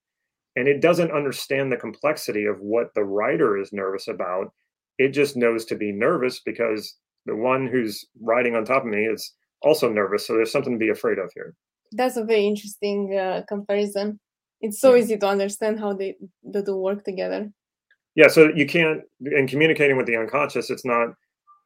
and 0.57 0.69
it 0.69 0.81
doesn't 0.81 1.13
understand 1.13 1.73
the 1.73 1.77
complexity 1.77 2.45
of 2.45 2.61
what 2.61 2.95
the 2.95 3.05
rider 3.05 3.59
is 3.59 3.73
nervous 3.73 4.09
about. 4.09 4.53
It 4.99 5.09
just 5.09 5.37
knows 5.37 5.65
to 5.67 5.77
be 5.77 5.93
nervous 5.93 6.41
because 6.41 6.97
the 7.25 7.35
one 7.35 7.67
who's 7.67 8.05
riding 8.21 8.55
on 8.55 8.65
top 8.65 8.83
of 8.83 8.91
me 8.91 9.07
is 9.07 9.33
also 9.63 9.91
nervous. 9.91 10.27
So 10.27 10.35
there's 10.35 10.53
something 10.53 10.75
to 10.75 10.79
be 10.79 10.91
afraid 10.91 11.19
of 11.19 11.31
here. 11.35 11.55
That's 11.93 12.17
a 12.17 12.25
very 12.25 12.47
interesting 12.47 13.17
uh, 13.17 13.43
comparison. 13.49 14.21
It's 14.61 14.81
so 14.81 14.95
yeah. 14.95 15.03
easy 15.03 15.19
to 15.19 15.27
understand 15.27 15.81
how 15.81 15.95
they, 15.95 16.17
they 16.45 16.63
do 16.63 16.77
work 16.77 17.05
together. 17.05 17.51
Yeah, 18.15 18.29
so 18.29 18.51
you 18.55 18.67
can't, 18.67 19.01
in 19.25 19.49
communicating 19.49 19.97
with 19.97 20.07
the 20.07 20.17
unconscious, 20.17 20.69
it's 20.69 20.85
not, 20.85 21.09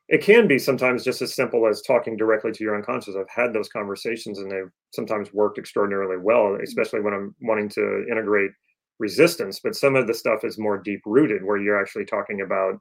it 0.08 0.22
can 0.22 0.46
be 0.46 0.58
sometimes 0.58 1.02
just 1.02 1.20
as 1.20 1.34
simple 1.34 1.66
as 1.66 1.82
talking 1.82 2.16
directly 2.16 2.52
to 2.52 2.62
your 2.62 2.76
unconscious. 2.76 3.16
I've 3.16 3.28
had 3.28 3.52
those 3.52 3.68
conversations 3.68 4.38
and 4.38 4.50
they've 4.50 4.70
sometimes 4.94 5.32
worked 5.32 5.58
extraordinarily 5.58 6.16
well, 6.16 6.44
mm-hmm. 6.44 6.62
especially 6.62 7.00
when 7.00 7.14
I'm 7.14 7.34
wanting 7.40 7.68
to 7.70 8.06
integrate 8.10 8.52
resistance, 8.98 9.60
but 9.62 9.74
some 9.74 9.96
of 9.96 10.06
the 10.06 10.14
stuff 10.14 10.44
is 10.44 10.58
more 10.58 10.78
deep 10.78 11.00
rooted 11.04 11.44
where 11.44 11.58
you're 11.58 11.80
actually 11.80 12.04
talking 12.04 12.40
about 12.40 12.78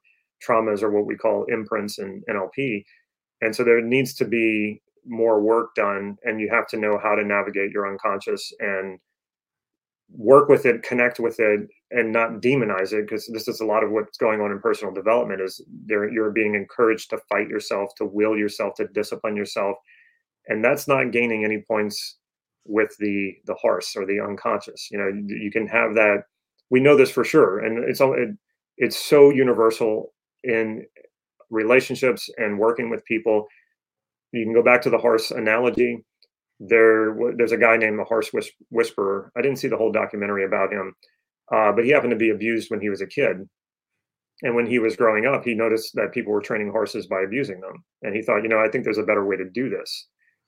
traumas 0.48 0.84
or 0.84 0.92
what 0.92 1.08
we 1.08 1.16
call 1.16 1.46
imprints 1.46 1.98
in 1.98 2.22
NLP. 2.30 2.84
And 3.42 3.56
so 3.56 3.64
there 3.64 3.82
needs 3.82 4.14
to 4.16 4.26
be 4.26 4.82
more 5.06 5.42
work 5.42 5.76
done, 5.76 6.18
and 6.24 6.40
you 6.40 6.50
have 6.52 6.68
to 6.68 6.78
know 6.78 7.00
how 7.02 7.16
to 7.16 7.24
navigate 7.24 7.72
your 7.72 7.90
unconscious 7.90 8.52
and 8.60 9.00
work 10.10 10.50
with 10.50 10.66
it, 10.66 10.84
connect 10.84 11.20
with 11.20 11.40
it, 11.40 11.68
and 11.92 12.12
not 12.12 12.42
demonize 12.42 12.94
it 12.94 13.08
because 13.08 13.30
this 13.32 13.48
is 13.48 13.60
a 13.60 13.66
lot 13.66 13.84
of 13.84 13.92
what's 13.92 14.18
going 14.18 14.42
on 14.42 14.52
in 14.52 14.60
personal 14.60 14.94
development 14.94 15.42
is 15.42 15.62
there 15.86 16.12
you're 16.12 16.32
being 16.32 16.56
encouraged 16.56 17.10
to 17.10 17.18
fight 17.30 17.48
yourself 17.48 17.94
to 17.96 18.06
will 18.06 18.36
yourself 18.36 18.74
to 18.76 18.88
discipline 18.88 19.36
yourself 19.36 19.78
and 20.48 20.64
that's 20.64 20.88
not 20.88 21.12
gaining 21.12 21.46
any 21.46 21.64
points 21.68 22.18
with 22.66 22.96
the 23.00 23.34
the 23.46 23.54
horse 23.54 23.96
or 23.96 24.06
the 24.06 24.20
unconscious 24.20 24.90
you 24.92 24.98
know 24.98 25.12
you, 25.28 25.52
can 25.52 25.68
have 25.68 25.94
that 25.94 26.24
we 26.72 26.80
know 26.80 26.98
this 26.98 27.12
for 27.12 27.24
sure 27.24 27.60
and 27.60 27.88
it's 27.88 28.02
all 28.02 28.14
it, 28.14 28.30
it's 28.78 28.98
so 28.98 29.30
universal 29.30 30.12
in 30.44 30.86
relationships 31.50 32.30
and 32.38 32.58
working 32.58 32.90
with 32.90 33.06
people. 33.06 33.48
You 34.32 34.44
can 34.44 34.54
go 34.54 34.64
back 34.64 34.82
to 34.84 34.90
the 34.90 34.98
horse 34.98 35.32
analogy. 35.32 36.04
There 36.60 37.16
there's 37.38 37.52
a 37.52 37.58
guy 37.58 37.78
named 37.78 38.00
the 38.00 38.04
horse 38.04 38.32
whisperer. 38.70 39.32
I 39.36 39.42
didn't 39.42 39.60
see 39.60 39.68
the 39.68 39.78
whole 39.78 39.92
documentary 39.92 40.46
about 40.46 40.72
him 40.72 40.94
uh, 41.54 41.72
but 41.72 41.86
he 41.86 41.92
happened 41.92 42.12
to 42.12 42.18
be 42.18 42.30
abused 42.30 42.70
when 42.70 42.82
he 42.82 42.90
was 42.90 43.02
a 43.02 43.08
kid. 43.08 43.48
And 44.42 44.54
when 44.54 44.66
he 44.66 44.80
was 44.80 44.98
growing 44.98 45.26
up 45.26 45.46
he 45.46 45.56
noticed 45.56 45.96
that 45.96 46.12
people 46.12 46.34
were 46.34 46.42
training 46.42 46.70
horses 46.72 47.08
by 47.08 47.22
abusing 47.22 47.62
them. 47.62 47.84
And 48.02 48.16
he 48.16 48.22
thought 48.22 48.44
you 48.44 48.50
know 48.50 48.60
i 48.60 48.68
think 48.68 48.84
there's 48.84 48.98
a 48.98 49.04
better 49.04 49.26
way 49.26 49.38
to 49.38 49.50
do 49.50 49.70
this. 49.70 50.08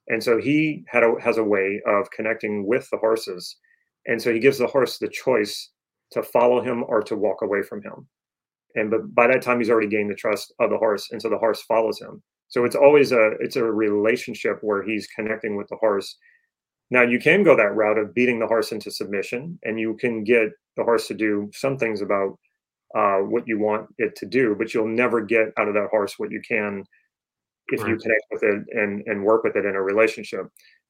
And 0.10 0.24
so 0.24 0.38
he 0.38 0.84
had 0.88 1.04
a, 1.04 1.16
has 1.22 1.38
a 1.38 1.44
way 1.44 1.82
of 1.86 2.10
connecting 2.12 2.66
with 2.66 2.90
the 2.90 2.98
horses. 2.98 3.58
And 4.06 4.22
so 4.22 4.34
he 4.34 4.40
gives 4.40 4.58
the 4.58 4.68
horse 4.68 4.98
the 4.98 5.10
choice 5.10 5.72
to 6.12 6.24
follow 6.24 6.62
him 6.62 6.84
or 6.88 7.02
to 7.04 7.16
walk 7.16 7.42
away 7.42 7.62
from 7.62 7.82
him. 7.82 8.08
And 8.76 8.92
but 8.92 9.14
by 9.14 9.28
that 9.28 9.42
time 9.42 9.60
he's 9.60 9.70
already 9.70 9.88
gained 9.88 10.10
the 10.10 10.16
trust 10.16 10.54
of 10.60 10.70
the 10.70 10.78
horse 10.78 11.10
and 11.12 11.22
so 11.22 11.30
the 11.30 11.38
horse 11.38 11.62
follows 11.64 12.00
him. 12.00 12.22
So 12.50 12.64
it's 12.64 12.76
always 12.76 13.12
a 13.12 13.32
it's 13.40 13.56
a 13.56 13.64
relationship 13.64 14.60
where 14.62 14.84
he's 14.84 15.08
connecting 15.08 15.58
with 15.58 15.68
the 15.68 15.76
horse. 15.78 16.18
Now 16.90 17.02
you 17.02 17.20
can 17.20 17.44
go 17.44 17.56
that 17.56 17.76
route 17.76 17.98
of 17.98 18.14
beating 18.14 18.40
the 18.40 18.48
horse 18.48 18.72
into 18.72 18.92
submission 18.92 19.60
and 19.64 19.80
you 19.80 19.96
can 19.96 20.24
get 20.24 20.50
the 20.78 20.84
horse 20.84 21.08
to 21.08 21.14
do 21.14 21.50
some 21.54 21.78
things 21.78 22.02
about 22.02 22.38
uh, 22.96 23.18
what 23.18 23.44
you 23.48 23.60
want 23.60 23.88
it 23.98 24.16
to 24.16 24.26
do 24.26 24.56
but 24.58 24.74
you'll 24.74 24.88
never 24.88 25.22
get 25.22 25.48
out 25.58 25.68
of 25.68 25.74
that 25.74 25.90
horse 25.92 26.14
what 26.18 26.32
you 26.32 26.42
can 26.48 26.84
if 27.70 27.82
right. 27.82 27.90
you 27.90 27.98
connect 27.98 28.24
with 28.32 28.44
it 28.44 28.64
and 28.72 29.04
and 29.08 29.24
work 29.24 29.44
with 29.44 29.56
it 29.58 29.66
in 29.66 29.76
a 29.76 29.82
relationship 29.82 30.48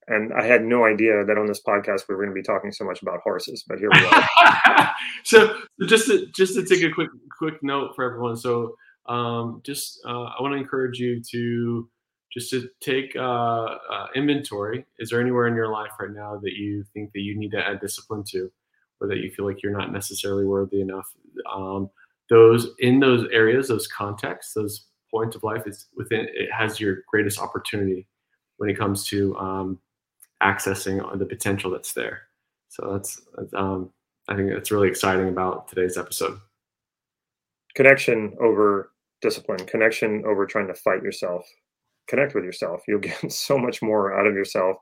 and 0.08 0.34
I 0.34 0.45
had 0.45 0.63
no 0.63 0.86
idea 0.86 1.26
that 1.26 1.38
on 1.38 1.47
this 1.47 1.62
podcast 1.62 2.08
we 2.08 2.15
were 2.15 2.23
going 2.23 2.34
to 2.34 2.39
be 2.39 2.43
talking 2.43 2.71
so 2.71 2.86
much 2.86 3.02
about 3.02 3.19
horses, 3.21 3.63
but 3.67 3.78
here 3.78 3.89
we 3.91 4.06
are. 4.06 4.95
so 5.23 5.58
just 5.86 6.08
to 6.08 6.28
just 6.34 6.56
to 6.56 6.65
take 6.65 6.84
a 6.84 6.93
quick 6.93 7.10
quick 7.38 7.62
note 7.62 7.93
for 7.95 8.06
everyone. 8.06 8.38
So 8.38 8.76
um, 9.08 9.62
just 9.65 10.00
uh, 10.06 10.23
I 10.23 10.41
want 10.41 10.54
to 10.54 10.58
encourage 10.58 10.97
you 11.00 11.21
to 11.32 11.89
just 12.32 12.50
to 12.52 12.69
take 12.82 13.15
uh, 13.15 13.76
uh, 13.91 14.08
inventory. 14.15 14.86
Is 15.00 15.10
there 15.10 15.19
anywhere 15.19 15.47
in 15.47 15.56
your 15.56 15.71
life 15.71 15.91
right 16.00 16.12
now 16.12 16.39
that 16.41 16.54
you 16.54 16.86
think 16.93 17.12
that 17.13 17.21
you 17.21 17.38
need 17.38 17.52
to 17.52 17.65
add 17.65 17.82
discipline 17.82 18.23
to, 18.32 18.50
or 18.99 19.07
that 19.07 19.17
you 19.17 19.31
feel 19.31 19.45
like 19.45 19.62
you're 19.62 19.77
not 19.77 19.91
necessarily 19.91 20.45
worthy 20.45 20.81
enough? 20.81 21.07
Um, 21.53 21.89
those 22.29 22.69
in 22.79 22.99
those 22.99 23.27
areas, 23.31 23.67
those 23.67 23.88
contexts, 23.88 24.53
those 24.53 24.88
points 25.12 25.36
of 25.36 25.43
life, 25.43 25.63
is 25.65 25.88
within 25.95 26.27
it 26.33 26.51
has 26.51 26.79
your 26.79 26.99
greatest 27.07 27.39
opportunity 27.39 28.07
when 28.57 28.69
it 28.69 28.77
comes 28.77 29.05
to 29.05 29.36
um, 29.38 29.79
accessing 30.41 31.17
the 31.17 31.25
potential 31.25 31.71
that's 31.71 31.93
there. 31.93 32.23
So 32.69 32.91
that's, 32.93 33.21
that's 33.36 33.53
um, 33.53 33.91
I 34.27 34.36
think 34.36 34.49
that's 34.51 34.71
really 34.71 34.89
exciting 34.89 35.29
about 35.29 35.67
today's 35.67 35.97
episode. 35.97 36.39
Connection 37.75 38.36
over 38.41 38.91
discipline, 39.21 39.65
connection 39.65 40.23
over 40.25 40.45
trying 40.45 40.67
to 40.67 40.73
fight 40.73 41.03
yourself. 41.03 41.45
Connect 42.07 42.36
with 42.36 42.43
yourself. 42.43 42.81
You'll 42.88 42.99
get 42.99 43.31
so 43.31 43.57
much 43.57 43.81
more 43.81 44.19
out 44.19 44.27
of 44.27 44.33
yourself. 44.33 44.77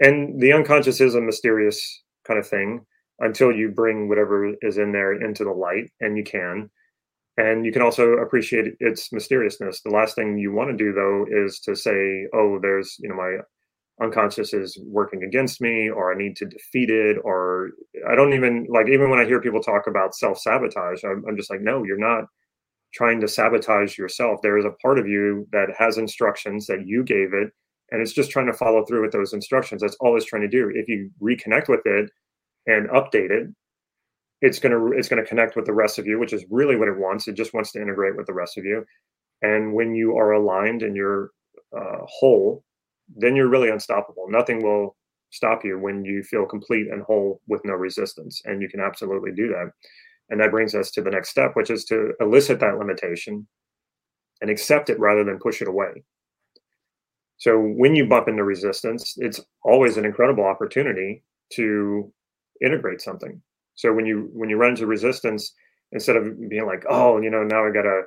And 0.00 0.40
the 0.40 0.52
unconscious 0.52 1.00
is 1.00 1.14
a 1.14 1.20
mysterious 1.20 2.02
kind 2.26 2.38
of 2.38 2.46
thing 2.46 2.84
until 3.20 3.52
you 3.52 3.70
bring 3.70 4.08
whatever 4.08 4.54
is 4.62 4.78
in 4.78 4.92
there 4.92 5.12
into 5.22 5.44
the 5.44 5.52
light, 5.52 5.90
and 6.00 6.16
you 6.16 6.24
can. 6.24 6.70
And 7.38 7.66
you 7.66 7.72
can 7.72 7.82
also 7.82 8.14
appreciate 8.14 8.74
its 8.80 9.12
mysteriousness. 9.12 9.82
The 9.82 9.90
last 9.90 10.14
thing 10.14 10.38
you 10.38 10.52
want 10.52 10.70
to 10.70 10.76
do, 10.76 10.92
though, 10.92 11.26
is 11.28 11.60
to 11.60 11.76
say, 11.76 12.26
"Oh, 12.32 12.58
there's 12.60 12.96
you 12.98 13.08
know 13.08 13.14
my 13.16 13.38
unconscious 14.00 14.52
is 14.52 14.78
working 14.84 15.22
against 15.22 15.60
me 15.60 15.88
or 15.88 16.12
I 16.12 16.18
need 16.18 16.36
to 16.36 16.44
defeat 16.44 16.90
it 16.90 17.16
or 17.24 17.70
I 18.08 18.14
don't 18.14 18.34
even 18.34 18.66
like 18.68 18.88
even 18.88 19.08
when 19.08 19.18
I 19.18 19.24
hear 19.24 19.40
people 19.40 19.62
talk 19.62 19.86
about 19.86 20.14
self-sabotage 20.14 21.02
I'm, 21.02 21.24
I'm, 21.26 21.36
just 21.36 21.50
like 21.50 21.62
no 21.62 21.82
you're 21.82 21.96
not 21.96 22.24
trying 22.92 23.20
to 23.22 23.28
sabotage 23.28 23.96
yourself 23.96 24.40
there 24.42 24.58
is 24.58 24.66
a 24.66 24.76
part 24.82 24.98
of 24.98 25.08
you 25.08 25.48
that 25.52 25.68
has 25.78 25.96
instructions 25.96 26.66
that 26.66 26.86
you 26.86 27.04
gave 27.04 27.32
it 27.32 27.50
and 27.90 28.02
it's 28.02 28.12
just 28.12 28.30
trying 28.30 28.46
to 28.46 28.52
follow 28.52 28.84
through 28.84 29.00
with 29.00 29.12
those 29.12 29.32
instructions 29.32 29.80
that's 29.80 29.96
all 30.00 30.14
it's 30.14 30.26
trying 30.26 30.42
to 30.42 30.48
do 30.48 30.70
if 30.74 30.86
you 30.88 31.10
reconnect 31.22 31.68
with 31.70 31.80
it 31.86 32.10
and 32.66 32.88
update 32.90 33.30
it 33.30 33.48
it's 34.42 34.58
going 34.58 34.72
to 34.72 34.96
it's 34.96 35.08
going 35.08 35.22
to 35.22 35.28
connect 35.28 35.56
with 35.56 35.66
the 35.66 35.72
rest 35.72 35.98
of 35.98 36.06
you 36.06 36.18
which 36.18 36.32
is 36.32 36.44
really 36.50 36.76
what 36.76 36.88
it 36.88 36.98
wants 36.98 37.28
it 37.28 37.34
just 37.34 37.54
wants 37.54 37.72
to 37.72 37.80
integrate 37.80 38.16
with 38.16 38.26
the 38.26 38.34
rest 38.34 38.58
of 38.58 38.64
you 38.64 38.84
and 39.42 39.72
when 39.72 39.94
you 39.94 40.16
are 40.16 40.32
aligned 40.32 40.82
and 40.82 40.96
you're 40.96 41.30
uh, 41.76 41.98
whole 42.04 42.64
then 43.14 43.36
you're 43.36 43.48
really 43.48 43.70
unstoppable. 43.70 44.26
Nothing 44.28 44.62
will 44.62 44.96
stop 45.30 45.64
you 45.64 45.78
when 45.78 46.04
you 46.04 46.22
feel 46.22 46.46
complete 46.46 46.88
and 46.90 47.02
whole 47.02 47.40
with 47.46 47.60
no 47.64 47.74
resistance. 47.74 48.40
And 48.44 48.62
you 48.62 48.68
can 48.68 48.80
absolutely 48.80 49.32
do 49.32 49.48
that. 49.48 49.70
And 50.28 50.40
that 50.40 50.50
brings 50.50 50.74
us 50.74 50.90
to 50.92 51.02
the 51.02 51.10
next 51.10 51.30
step, 51.30 51.52
which 51.54 51.70
is 51.70 51.84
to 51.86 52.12
elicit 52.20 52.58
that 52.60 52.78
limitation 52.78 53.46
and 54.40 54.50
accept 54.50 54.90
it 54.90 54.98
rather 54.98 55.24
than 55.24 55.38
push 55.38 55.62
it 55.62 55.68
away. 55.68 56.04
So 57.38 57.58
when 57.58 57.94
you 57.94 58.06
bump 58.06 58.28
into 58.28 58.44
resistance, 58.44 59.14
it's 59.18 59.40
always 59.62 59.96
an 59.96 60.04
incredible 60.04 60.44
opportunity 60.44 61.22
to 61.52 62.12
integrate 62.62 63.00
something. 63.00 63.40
So 63.74 63.92
when 63.92 64.06
you 64.06 64.30
when 64.32 64.48
you 64.50 64.56
run 64.56 64.70
into 64.70 64.86
resistance, 64.86 65.52
instead 65.92 66.16
of 66.16 66.48
being 66.48 66.66
like, 66.66 66.84
oh, 66.88 67.20
you 67.20 67.30
know, 67.30 67.42
now 67.42 67.66
I 67.66 67.70
gotta 67.70 68.02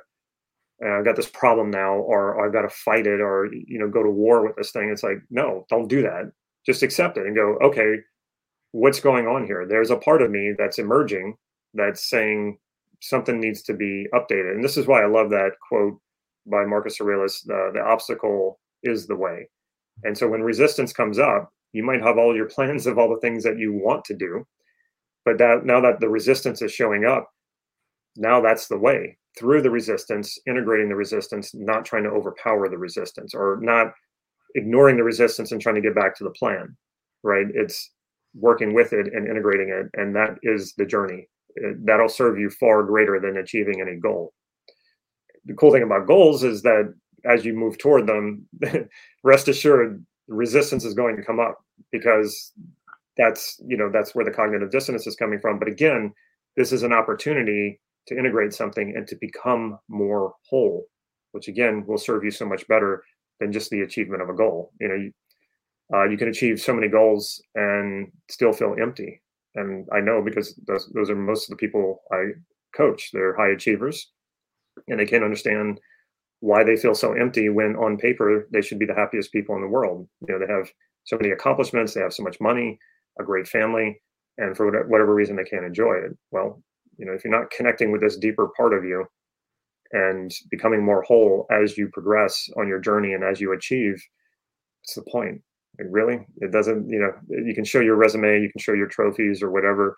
uh, 0.84 0.98
I've 0.98 1.04
got 1.04 1.16
this 1.16 1.28
problem 1.28 1.70
now, 1.70 1.94
or, 1.94 2.34
or 2.34 2.46
I've 2.46 2.52
got 2.52 2.62
to 2.62 2.70
fight 2.70 3.06
it, 3.06 3.20
or 3.20 3.48
you 3.52 3.78
know, 3.78 3.88
go 3.88 4.02
to 4.02 4.10
war 4.10 4.46
with 4.46 4.56
this 4.56 4.70
thing. 4.70 4.88
It's 4.88 5.02
like, 5.02 5.18
no, 5.30 5.66
don't 5.68 5.88
do 5.88 6.02
that. 6.02 6.32
Just 6.64 6.82
accept 6.82 7.18
it 7.18 7.26
and 7.26 7.36
go, 7.36 7.58
okay, 7.62 7.96
what's 8.72 9.00
going 9.00 9.26
on 9.26 9.44
here? 9.46 9.66
There's 9.68 9.90
a 9.90 9.96
part 9.96 10.22
of 10.22 10.30
me 10.30 10.54
that's 10.56 10.78
emerging 10.78 11.36
that's 11.74 12.08
saying 12.08 12.58
something 13.00 13.40
needs 13.40 13.62
to 13.62 13.74
be 13.74 14.06
updated. 14.14 14.54
And 14.54 14.64
this 14.64 14.76
is 14.76 14.86
why 14.86 15.02
I 15.02 15.06
love 15.06 15.30
that 15.30 15.52
quote 15.68 15.98
by 16.46 16.64
Marcus 16.64 17.00
Aurelius: 17.00 17.42
the, 17.42 17.70
"The 17.74 17.80
obstacle 17.80 18.58
is 18.82 19.06
the 19.06 19.16
way." 19.16 19.48
And 20.04 20.16
so 20.16 20.28
when 20.28 20.42
resistance 20.42 20.92
comes 20.92 21.18
up, 21.18 21.52
you 21.72 21.82
might 21.82 22.02
have 22.02 22.18
all 22.18 22.34
your 22.34 22.48
plans 22.48 22.86
of 22.86 22.98
all 22.98 23.08
the 23.08 23.20
things 23.20 23.44
that 23.44 23.58
you 23.58 23.72
want 23.72 24.04
to 24.06 24.14
do, 24.14 24.46
but 25.24 25.38
that 25.38 25.64
now 25.64 25.80
that 25.80 26.00
the 26.00 26.08
resistance 26.08 26.62
is 26.62 26.72
showing 26.72 27.04
up, 27.04 27.30
now 28.16 28.40
that's 28.40 28.68
the 28.68 28.78
way 28.78 29.16
through 29.38 29.62
the 29.62 29.70
resistance, 29.70 30.38
integrating 30.46 30.88
the 30.88 30.96
resistance, 30.96 31.54
not 31.54 31.84
trying 31.84 32.02
to 32.02 32.10
overpower 32.10 32.68
the 32.68 32.78
resistance 32.78 33.34
or 33.34 33.58
not 33.60 33.92
ignoring 34.54 34.96
the 34.96 35.04
resistance 35.04 35.52
and 35.52 35.60
trying 35.60 35.76
to 35.76 35.80
get 35.80 35.94
back 35.94 36.16
to 36.16 36.24
the 36.24 36.30
plan, 36.30 36.76
right? 37.22 37.46
It's 37.54 37.92
working 38.34 38.74
with 38.74 38.92
it 38.92 39.12
and 39.12 39.28
integrating 39.28 39.68
it. 39.68 40.00
And 40.00 40.14
that 40.16 40.36
is 40.42 40.74
the 40.76 40.86
journey. 40.86 41.28
That'll 41.84 42.08
serve 42.08 42.38
you 42.38 42.50
far 42.50 42.82
greater 42.82 43.20
than 43.20 43.36
achieving 43.36 43.80
any 43.80 43.96
goal. 43.96 44.32
The 45.46 45.54
cool 45.54 45.72
thing 45.72 45.82
about 45.82 46.06
goals 46.06 46.44
is 46.44 46.62
that 46.62 46.92
as 47.24 47.44
you 47.44 47.54
move 47.54 47.78
toward 47.78 48.06
them, 48.06 48.46
rest 49.24 49.48
assured, 49.48 50.04
resistance 50.30 50.84
is 50.84 50.94
going 50.94 51.16
to 51.16 51.22
come 51.22 51.40
up 51.40 51.58
because 51.92 52.52
that's 53.16 53.60
you 53.66 53.76
know 53.76 53.90
that's 53.92 54.14
where 54.14 54.24
the 54.24 54.30
cognitive 54.30 54.70
dissonance 54.70 55.06
is 55.06 55.16
coming 55.16 55.40
from 55.40 55.58
but 55.58 55.68
again 55.68 56.12
this 56.56 56.72
is 56.72 56.82
an 56.82 56.92
opportunity 56.92 57.80
to 58.06 58.18
integrate 58.18 58.52
something 58.52 58.94
and 58.96 59.06
to 59.08 59.16
become 59.16 59.78
more 59.88 60.34
whole, 60.48 60.86
which 61.32 61.48
again 61.48 61.84
will 61.86 61.98
serve 61.98 62.24
you 62.24 62.30
so 62.30 62.46
much 62.46 62.66
better 62.68 63.04
than 63.38 63.52
just 63.52 63.70
the 63.70 63.82
achievement 63.82 64.22
of 64.22 64.28
a 64.28 64.34
goal. 64.34 64.72
You 64.80 64.88
know, 64.88 64.94
you, 64.94 65.12
uh, 65.94 66.04
you 66.04 66.16
can 66.16 66.28
achieve 66.28 66.60
so 66.60 66.74
many 66.74 66.88
goals 66.88 67.40
and 67.54 68.10
still 68.28 68.52
feel 68.52 68.76
empty. 68.80 69.22
And 69.54 69.86
I 69.92 70.00
know 70.00 70.22
because 70.22 70.54
those, 70.66 70.88
those 70.94 71.10
are 71.10 71.16
most 71.16 71.50
of 71.50 71.56
the 71.56 71.66
people 71.66 72.02
I 72.12 72.32
coach. 72.76 73.10
They're 73.12 73.36
high 73.36 73.50
achievers 73.50 74.10
and 74.88 75.00
they 75.00 75.06
can't 75.06 75.24
understand 75.24 75.80
why 76.40 76.64
they 76.64 76.76
feel 76.76 76.94
so 76.94 77.12
empty 77.12 77.48
when 77.48 77.76
on 77.76 77.96
paper 77.96 78.48
they 78.52 78.62
should 78.62 78.78
be 78.78 78.86
the 78.86 78.94
happiest 78.94 79.32
people 79.32 79.54
in 79.54 79.62
the 79.62 79.68
world. 79.68 80.08
You 80.26 80.34
know, 80.34 80.44
they 80.44 80.52
have 80.52 80.68
so 81.04 81.16
many 81.16 81.30
accomplishments, 81.30 81.94
they 81.94 82.00
have 82.00 82.14
so 82.14 82.22
much 82.22 82.40
money, 82.40 82.78
a 83.18 83.24
great 83.24 83.46
family, 83.46 84.00
and 84.38 84.56
for 84.56 84.86
whatever 84.88 85.14
reason 85.14 85.36
they 85.36 85.44
can't 85.44 85.64
enjoy 85.64 85.94
it. 85.94 86.16
Well, 86.30 86.62
you 87.00 87.06
know 87.06 87.12
if 87.12 87.24
you're 87.24 87.36
not 87.36 87.50
connecting 87.50 87.90
with 87.90 88.02
this 88.02 88.18
deeper 88.18 88.48
part 88.56 88.74
of 88.74 88.84
you 88.84 89.04
and 89.92 90.30
becoming 90.50 90.84
more 90.84 91.02
whole 91.02 91.46
as 91.50 91.76
you 91.76 91.88
progress 91.88 92.48
on 92.56 92.68
your 92.68 92.78
journey 92.78 93.14
and 93.14 93.24
as 93.24 93.40
you 93.40 93.52
achieve 93.52 93.94
what's 94.82 94.94
the 94.94 95.10
point 95.10 95.40
like 95.78 95.88
really 95.90 96.24
it 96.36 96.52
doesn't 96.52 96.88
you 96.88 97.00
know 97.00 97.10
you 97.28 97.54
can 97.54 97.64
show 97.64 97.80
your 97.80 97.96
resume 97.96 98.40
you 98.40 98.50
can 98.52 98.60
show 98.60 98.74
your 98.74 98.86
trophies 98.86 99.42
or 99.42 99.50
whatever 99.50 99.96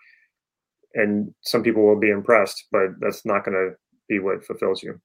and 0.95 1.33
some 1.41 1.61
people 1.61 1.85
will 1.85 1.99
be 1.99 2.09
impressed 2.09 2.65
but 2.71 2.87
that's 2.99 3.25
not 3.25 3.43
going 3.43 3.55
to 3.55 3.75
be 4.07 4.19
what 4.19 4.43
fulfills 4.43 4.81
you 4.81 4.99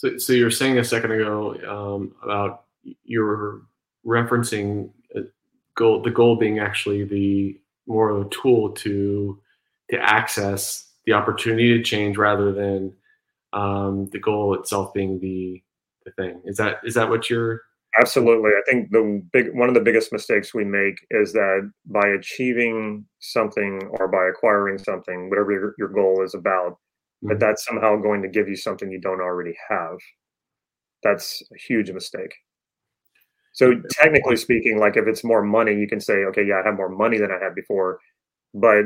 so, 0.00 0.16
so 0.16 0.32
you 0.32 0.44
were 0.44 0.50
saying 0.50 0.78
a 0.78 0.84
second 0.84 1.12
ago 1.12 1.56
um, 1.68 2.14
about 2.22 2.64
you 3.04 3.66
referencing 4.06 4.90
goal 5.76 6.00
the 6.00 6.10
goal 6.10 6.36
being 6.36 6.58
actually 6.58 7.04
the 7.04 7.60
more 7.86 8.08
of 8.08 8.26
a 8.26 8.30
tool 8.30 8.70
to 8.70 9.38
to 9.90 9.98
access 10.00 10.90
the 11.04 11.12
opportunity 11.12 11.76
to 11.76 11.82
change 11.82 12.16
rather 12.16 12.50
than 12.50 12.94
um, 13.52 14.08
the 14.10 14.18
goal 14.18 14.54
itself 14.54 14.94
being 14.94 15.20
the 15.20 15.62
the 16.06 16.12
thing. 16.12 16.40
Is 16.46 16.56
that 16.56 16.78
is 16.82 16.94
that 16.94 17.10
what 17.10 17.28
you're 17.28 17.60
Absolutely. 18.00 18.52
I 18.52 18.62
think 18.70 18.90
the 18.90 19.22
big 19.34 19.52
one 19.52 19.68
of 19.68 19.74
the 19.74 19.82
biggest 19.82 20.12
mistakes 20.12 20.54
we 20.54 20.64
make 20.64 20.94
is 21.10 21.34
that 21.34 21.70
by 21.84 22.08
achieving 22.08 23.04
something 23.18 23.82
or 23.98 24.08
by 24.08 24.28
acquiring 24.28 24.78
something, 24.78 25.28
whatever 25.28 25.52
your, 25.52 25.74
your 25.76 25.88
goal 25.88 26.22
is 26.24 26.34
about, 26.34 26.78
mm-hmm. 27.24 27.38
that's 27.38 27.64
somehow 27.64 27.96
going 27.96 28.22
to 28.22 28.28
give 28.28 28.48
you 28.48 28.56
something 28.56 28.90
you 28.90 29.00
don't 29.00 29.20
already 29.20 29.56
have. 29.68 29.98
That's 31.02 31.42
a 31.52 31.58
huge 31.58 31.90
mistake. 31.90 32.34
So 33.52 33.74
technically 33.90 34.36
speaking, 34.36 34.78
like 34.78 34.96
if 34.96 35.06
it's 35.06 35.24
more 35.24 35.42
money, 35.42 35.74
you 35.74 35.88
can 35.88 36.00
say, 36.00 36.24
okay, 36.26 36.44
yeah, 36.46 36.60
I 36.60 36.66
have 36.66 36.76
more 36.76 36.88
money 36.88 37.18
than 37.18 37.32
I 37.32 37.42
had 37.42 37.54
before, 37.54 37.98
but 38.54 38.84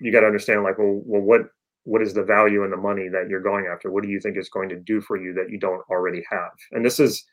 you 0.00 0.12
got 0.12 0.20
to 0.20 0.26
understand, 0.26 0.62
like, 0.62 0.78
well, 0.78 1.00
well, 1.04 1.22
what 1.22 1.42
what 1.84 2.02
is 2.02 2.12
the 2.12 2.22
value 2.22 2.64
in 2.64 2.70
the 2.70 2.76
money 2.76 3.08
that 3.08 3.28
you're 3.28 3.40
going 3.40 3.66
after? 3.72 3.90
What 3.90 4.02
do 4.02 4.10
you 4.10 4.20
think 4.20 4.36
is 4.36 4.48
going 4.48 4.68
to 4.68 4.76
do 4.76 5.00
for 5.00 5.16
you 5.16 5.32
that 5.34 5.50
you 5.50 5.58
don't 5.58 5.82
already 5.90 6.22
have? 6.30 6.52
And 6.72 6.84
this 6.84 7.00
is 7.00 7.24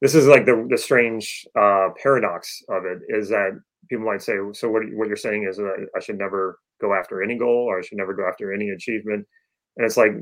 this 0.00 0.14
is 0.14 0.26
like 0.26 0.46
the 0.46 0.66
the 0.68 0.78
strange 0.78 1.46
uh, 1.58 1.88
paradox 2.02 2.62
of 2.68 2.84
it 2.84 2.98
is 3.08 3.28
that 3.30 3.58
people 3.88 4.04
might 4.04 4.22
say, 4.22 4.34
so 4.52 4.68
what 4.68 4.82
what 4.94 5.08
you're 5.08 5.16
saying 5.16 5.46
is 5.48 5.56
that 5.56 5.86
I 5.96 6.00
should 6.00 6.18
never 6.18 6.58
go 6.80 6.94
after 6.94 7.22
any 7.22 7.38
goal 7.38 7.66
or 7.68 7.78
I 7.78 7.82
should 7.82 7.98
never 7.98 8.14
go 8.14 8.28
after 8.28 8.52
any 8.52 8.70
achievement, 8.70 9.26
and 9.76 9.86
it's 9.86 9.96
like, 9.96 10.12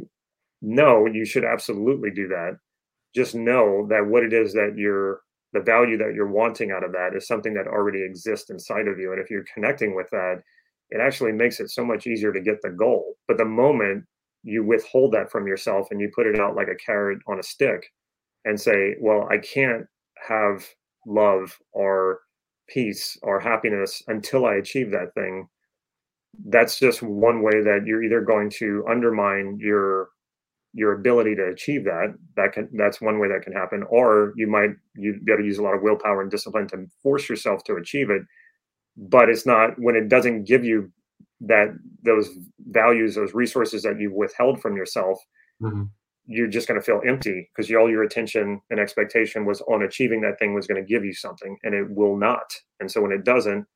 no, 0.63 1.07
you 1.07 1.25
should 1.25 1.45
absolutely 1.45 2.11
do 2.11 2.29
that. 2.29 2.57
Just 3.15 3.35
know 3.35 3.87
that 3.89 4.07
what 4.07 4.23
it 4.23 4.33
is 4.33 4.53
that 4.53 4.75
you're 4.77 5.21
the 5.53 5.61
value 5.61 5.97
that 5.99 6.15
you're 6.15 6.31
wanting 6.31 6.71
out 6.71 6.85
of 6.85 6.93
that 6.93 7.17
is 7.17 7.27
something 7.27 7.55
that 7.55 7.67
already 7.67 8.03
exists 8.03 8.51
inside 8.51 8.87
of 8.87 8.99
you, 8.99 9.13
and 9.13 9.21
if 9.21 9.31
you're 9.31 9.45
connecting 9.53 9.97
with 9.97 10.09
that, 10.11 10.41
it 10.91 11.01
actually 11.01 11.33
makes 11.33 11.61
it 11.61 11.71
so 11.71 11.85
much 11.85 12.07
easier 12.07 12.33
to 12.33 12.41
get 12.41 12.63
the 12.63 12.71
goal. 12.71 13.15
But 13.27 13.37
the 13.37 13.45
moment 13.45 14.05
you 14.43 14.65
withhold 14.65 15.13
that 15.13 15.31
from 15.31 15.47
yourself 15.47 15.89
and 15.91 16.01
you 16.01 16.11
put 16.15 16.27
it 16.27 16.39
out 16.41 16.57
like 16.57 16.69
a 16.69 16.85
carrot 16.85 17.19
on 17.27 17.39
a 17.39 17.43
stick 17.43 17.87
and 18.45 18.61
say, 18.61 18.95
well, 19.01 19.29
I 19.31 19.39
can't 19.39 19.87
have 20.27 20.67
love 21.07 21.57
or 21.73 22.21
peace 22.69 23.17
or 23.23 23.41
happiness 23.41 24.03
until 24.09 24.47
I 24.47 24.55
achieve 24.55 24.91
that 24.93 25.15
thing. 25.15 25.49
That's 26.47 26.79
just 26.79 27.03
one 27.03 27.43
way 27.43 27.63
that 27.63 27.83
you're 27.87 28.03
either 28.03 28.21
going 28.21 28.51
to 28.59 28.85
undermine 28.89 29.59
your 29.61 30.11
your 30.73 30.93
ability 30.93 31.35
to 31.35 31.49
achieve 31.49 31.85
that. 31.85 32.15
That 32.37 32.53
can 32.53 32.69
that's 32.73 33.01
one 33.01 33.19
way 33.19 33.29
that 33.29 33.43
can 33.43 33.53
happen. 33.53 33.85
Or 33.89 34.33
you 34.37 34.47
might 34.47 34.71
you 34.95 35.21
got 35.27 35.37
to 35.37 35.45
use 35.45 35.59
a 35.59 35.63
lot 35.63 35.75
of 35.75 35.83
willpower 35.83 36.23
and 36.23 36.31
discipline 36.31 36.69
to 36.69 36.87
force 37.03 37.29
yourself 37.29 37.65
to 37.65 37.75
achieve 37.75 38.11
it. 38.11 38.23
But 38.97 39.29
it's 39.29 39.47
not 39.47 39.79
when 39.79 39.97
it 39.97 40.09
doesn't 40.09 40.45
give 40.45 40.65
you 40.65 40.93
that 41.43 41.69
those 42.03 42.29
values, 42.69 43.15
those 43.15 43.35
resources 43.35 43.83
that 43.83 43.99
you've 43.99 44.13
withheld 44.13 44.61
from 44.61 44.77
yourself. 44.77 45.19
Mm-hmm 45.63 45.85
you're 46.27 46.47
just 46.47 46.69
going 46.69 46.79
to 46.79 46.85
feel 46.85 47.01
empty 47.07 47.51
because 47.51 47.71
all 47.73 47.91
your 47.91 48.05
attention 48.05 48.61
and 48.71 48.79
expectation 48.79 49.45
was 49.45 49.61
on 49.63 49.83
achieving 49.83 50.21
that 50.21 50.39
thing 50.39 50.55
was 50.55 50.67
going 50.67 50.81
to 50.81 50.89
give 50.89 51.05
you 51.05 51.13
something 51.13 51.59
and 51.65 51.75
it 51.75 51.91
will 51.91 52.17
not 52.17 52.55
and 52.79 52.91
so 52.91 53.03
when 53.03 53.11
it 53.11 53.25
doesn't 53.25 53.67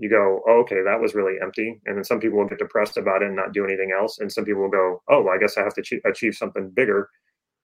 you 0.00 0.08
go 0.08 0.40
oh, 0.48 0.60
okay 0.60 0.82
that 0.82 1.00
was 1.00 1.14
really 1.14 1.34
empty. 1.42 1.78
And 1.84 1.96
then 1.96 2.04
some 2.04 2.18
people 2.18 2.38
will 2.38 2.48
get 2.48 2.58
depressed 2.58 2.96
about 2.96 3.22
it 3.22 3.26
and 3.26 3.36
not 3.36 3.52
do 3.52 3.64
anything 3.64 3.92
else. 3.96 4.18
And 4.18 4.32
some 4.32 4.44
people 4.44 4.62
will 4.62 4.70
go 4.70 5.02
oh 5.08 5.22
well, 5.22 5.34
i 5.34 5.38
guess 5.38 5.56
i 5.58 5.62
have 5.62 5.74
to 5.74 5.82
ch- 5.82 6.00
achieve 6.04 6.34
something 6.34 6.70
bigger. 6.70 7.08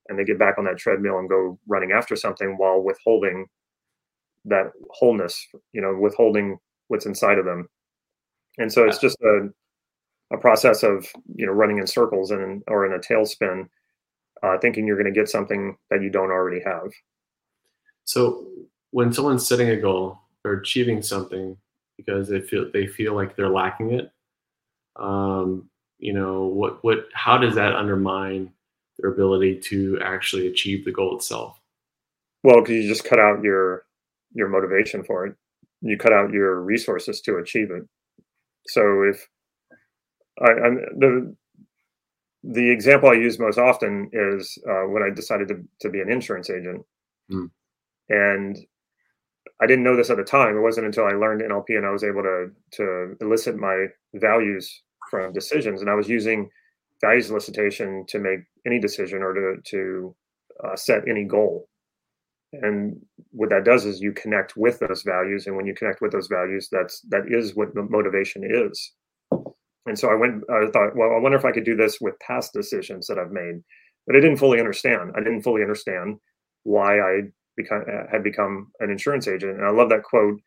And 0.09 0.19
they 0.19 0.25
get 0.25 0.39
back 0.39 0.59
on 0.59 0.65
that 0.67 0.77
treadmill 0.77 1.19
and 1.19 1.29
go 1.29 1.59
running 1.67 1.93
after 1.93 2.15
something 2.15 2.57
while 2.59 2.81
withholding 2.81 3.47
that 4.45 4.67
wholeness 4.91 5.45
you 5.73 5.81
know 5.81 5.97
withholding 5.99 6.59
what's 6.89 7.07
inside 7.07 7.39
of 7.39 7.47
them. 7.47 7.69
And 8.59 8.73
so 8.73 8.87
it's 8.87 8.99
just 8.99 9.19
a, 9.23 9.49
a 10.33 10.39
process 10.39 10.83
of 10.83 11.07
you 11.35 11.47
know 11.47 11.53
running 11.53 11.79
in 11.79 11.87
circles 11.87 12.31
and 12.31 12.63
or 12.69 12.85
in 12.85 12.93
a 12.93 12.99
tailspin 12.99 13.69
uh, 14.43 14.59
thinking 14.59 14.87
you're 14.87 15.01
going 15.01 15.13
to 15.13 15.19
get 15.19 15.29
something 15.29 15.77
that 15.91 16.03
you 16.03 16.11
don't 16.11 16.31
already 16.31 16.63
have. 16.65 16.93
So 18.05 18.47
when 18.91 19.13
someone's 19.13 19.47
setting 19.49 19.71
a 19.71 19.77
goal 19.77 20.19
or 20.45 20.53
achieving 20.53 21.03
something 21.03 21.57
because 21.97 22.29
they 22.29 22.41
feel 22.41 22.71
they 22.73 22.87
feel 22.87 23.15
like 23.15 23.37
they're 23.37 23.49
lacking 23.49 23.93
it, 23.93 24.13
um, 24.97 25.69
you 25.99 26.13
know, 26.13 26.45
what 26.45 26.83
what 26.85 27.07
how 27.13 27.39
does 27.39 27.55
that 27.55 27.75
undermine 27.75 28.53
their 28.99 29.11
ability 29.11 29.59
to 29.61 29.99
actually 30.03 30.49
achieve 30.49 30.85
the 30.85 30.93
goal 30.93 31.17
itself? 31.17 31.61
Well, 32.43 32.61
because 32.61 32.77
you 32.77 32.89
just 32.89 33.05
cut 33.05 33.19
out 33.19 33.43
your 33.43 33.85
your 34.35 34.49
motivation 34.49 35.03
for 35.05 35.27
it. 35.27 35.37
You 35.81 35.97
cut 35.97 36.13
out 36.13 36.33
your 36.33 36.63
resources 36.63 37.21
to 37.23 37.37
achieve 37.37 37.71
it. 37.71 37.85
So 38.67 39.03
if 39.03 39.29
I, 40.41 40.51
I'm 40.51 40.77
the 40.99 41.37
the 42.45 42.71
example 42.71 43.11
I 43.11 43.15
use 43.15 43.39
most 43.39 43.59
often 43.59 44.09
is 44.13 44.59
uh, 44.69 44.87
when 44.89 45.03
I 45.03 45.11
decided 45.15 45.49
to, 45.49 45.65
to 45.81 45.91
be 45.91 46.01
an 46.01 46.11
insurance 46.11 46.49
agent. 46.49 46.85
Mm. 47.31 47.51
And 48.09 48.57
I 49.61 49.67
didn't 49.67 49.85
know 49.85 49.97
this 49.97 50.11
at 50.11 50.19
the 50.19 50.25
time. 50.25 50.57
It 50.57 50.61
wasn't 50.61 50.87
until 50.87 51.05
I 51.05 51.13
learned 51.13 51.43
NLP 51.43 51.71
and 51.71 51.87
I 51.87 51.91
was 51.91 52.05
able 52.05 52.23
to 52.23 52.51
to 52.73 53.17
elicit 53.21 53.57
my 53.57 53.87
values 54.15 54.83
from 55.11 55.33
decisions. 55.33 55.81
And 55.81 55.91
I 55.91 55.95
was 55.95 56.09
using 56.09 56.51
values 57.01 57.31
elicitation 57.31 58.07
to 58.09 58.19
make 58.19 58.41
any 58.67 58.79
decision 58.79 59.23
or 59.23 59.33
to 59.35 59.61
to 59.63 60.17
uh, 60.65 60.77
set 60.77 61.09
any 61.09 61.25
goal. 61.25 61.69
And 62.53 63.01
what 63.33 63.51
that 63.51 63.65
does 63.65 63.85
is 63.85 64.01
you 64.01 64.13
connect 64.13 64.57
with 64.57 64.79
those 64.79 65.03
values, 65.03 65.47
and 65.47 65.57
when 65.57 65.67
you 65.67 65.75
connect 65.75 66.01
with 66.01 66.13
those 66.13 66.29
values, 66.29 66.69
that's 66.71 67.01
that 67.11 67.25
is 67.29 67.57
what 67.57 67.75
the 67.75 67.83
motivation 67.83 68.43
is. 68.45 68.93
And 69.87 69.99
so 69.99 70.09
I 70.11 70.15
went, 70.15 70.43
I 70.51 70.67
thought, 70.73 70.97
well, 70.97 71.13
I 71.13 71.21
wonder 71.21 71.39
if 71.39 71.45
I 71.45 71.53
could 71.53 71.65
do 71.65 71.77
this 71.77 72.01
with 72.01 72.19
past 72.19 72.53
decisions 72.53 73.07
that 73.07 73.19
I've 73.19 73.31
made. 73.31 73.63
But 74.07 74.17
I 74.17 74.21
didn't 74.21 74.39
fully 74.39 74.59
understand. 74.59 75.13
I 75.17 75.21
didn't 75.21 75.43
fully 75.43 75.63
understand 75.63 76.17
why 76.65 77.01
I 77.01 77.21
become, 77.57 77.85
had 78.11 78.23
become 78.23 78.71
an 78.81 78.91
insurance 78.91 79.29
agent. 79.29 79.59
And 79.59 79.65
I 79.65 79.71
love 79.71 79.89
that 79.91 80.03
quote 80.03 80.41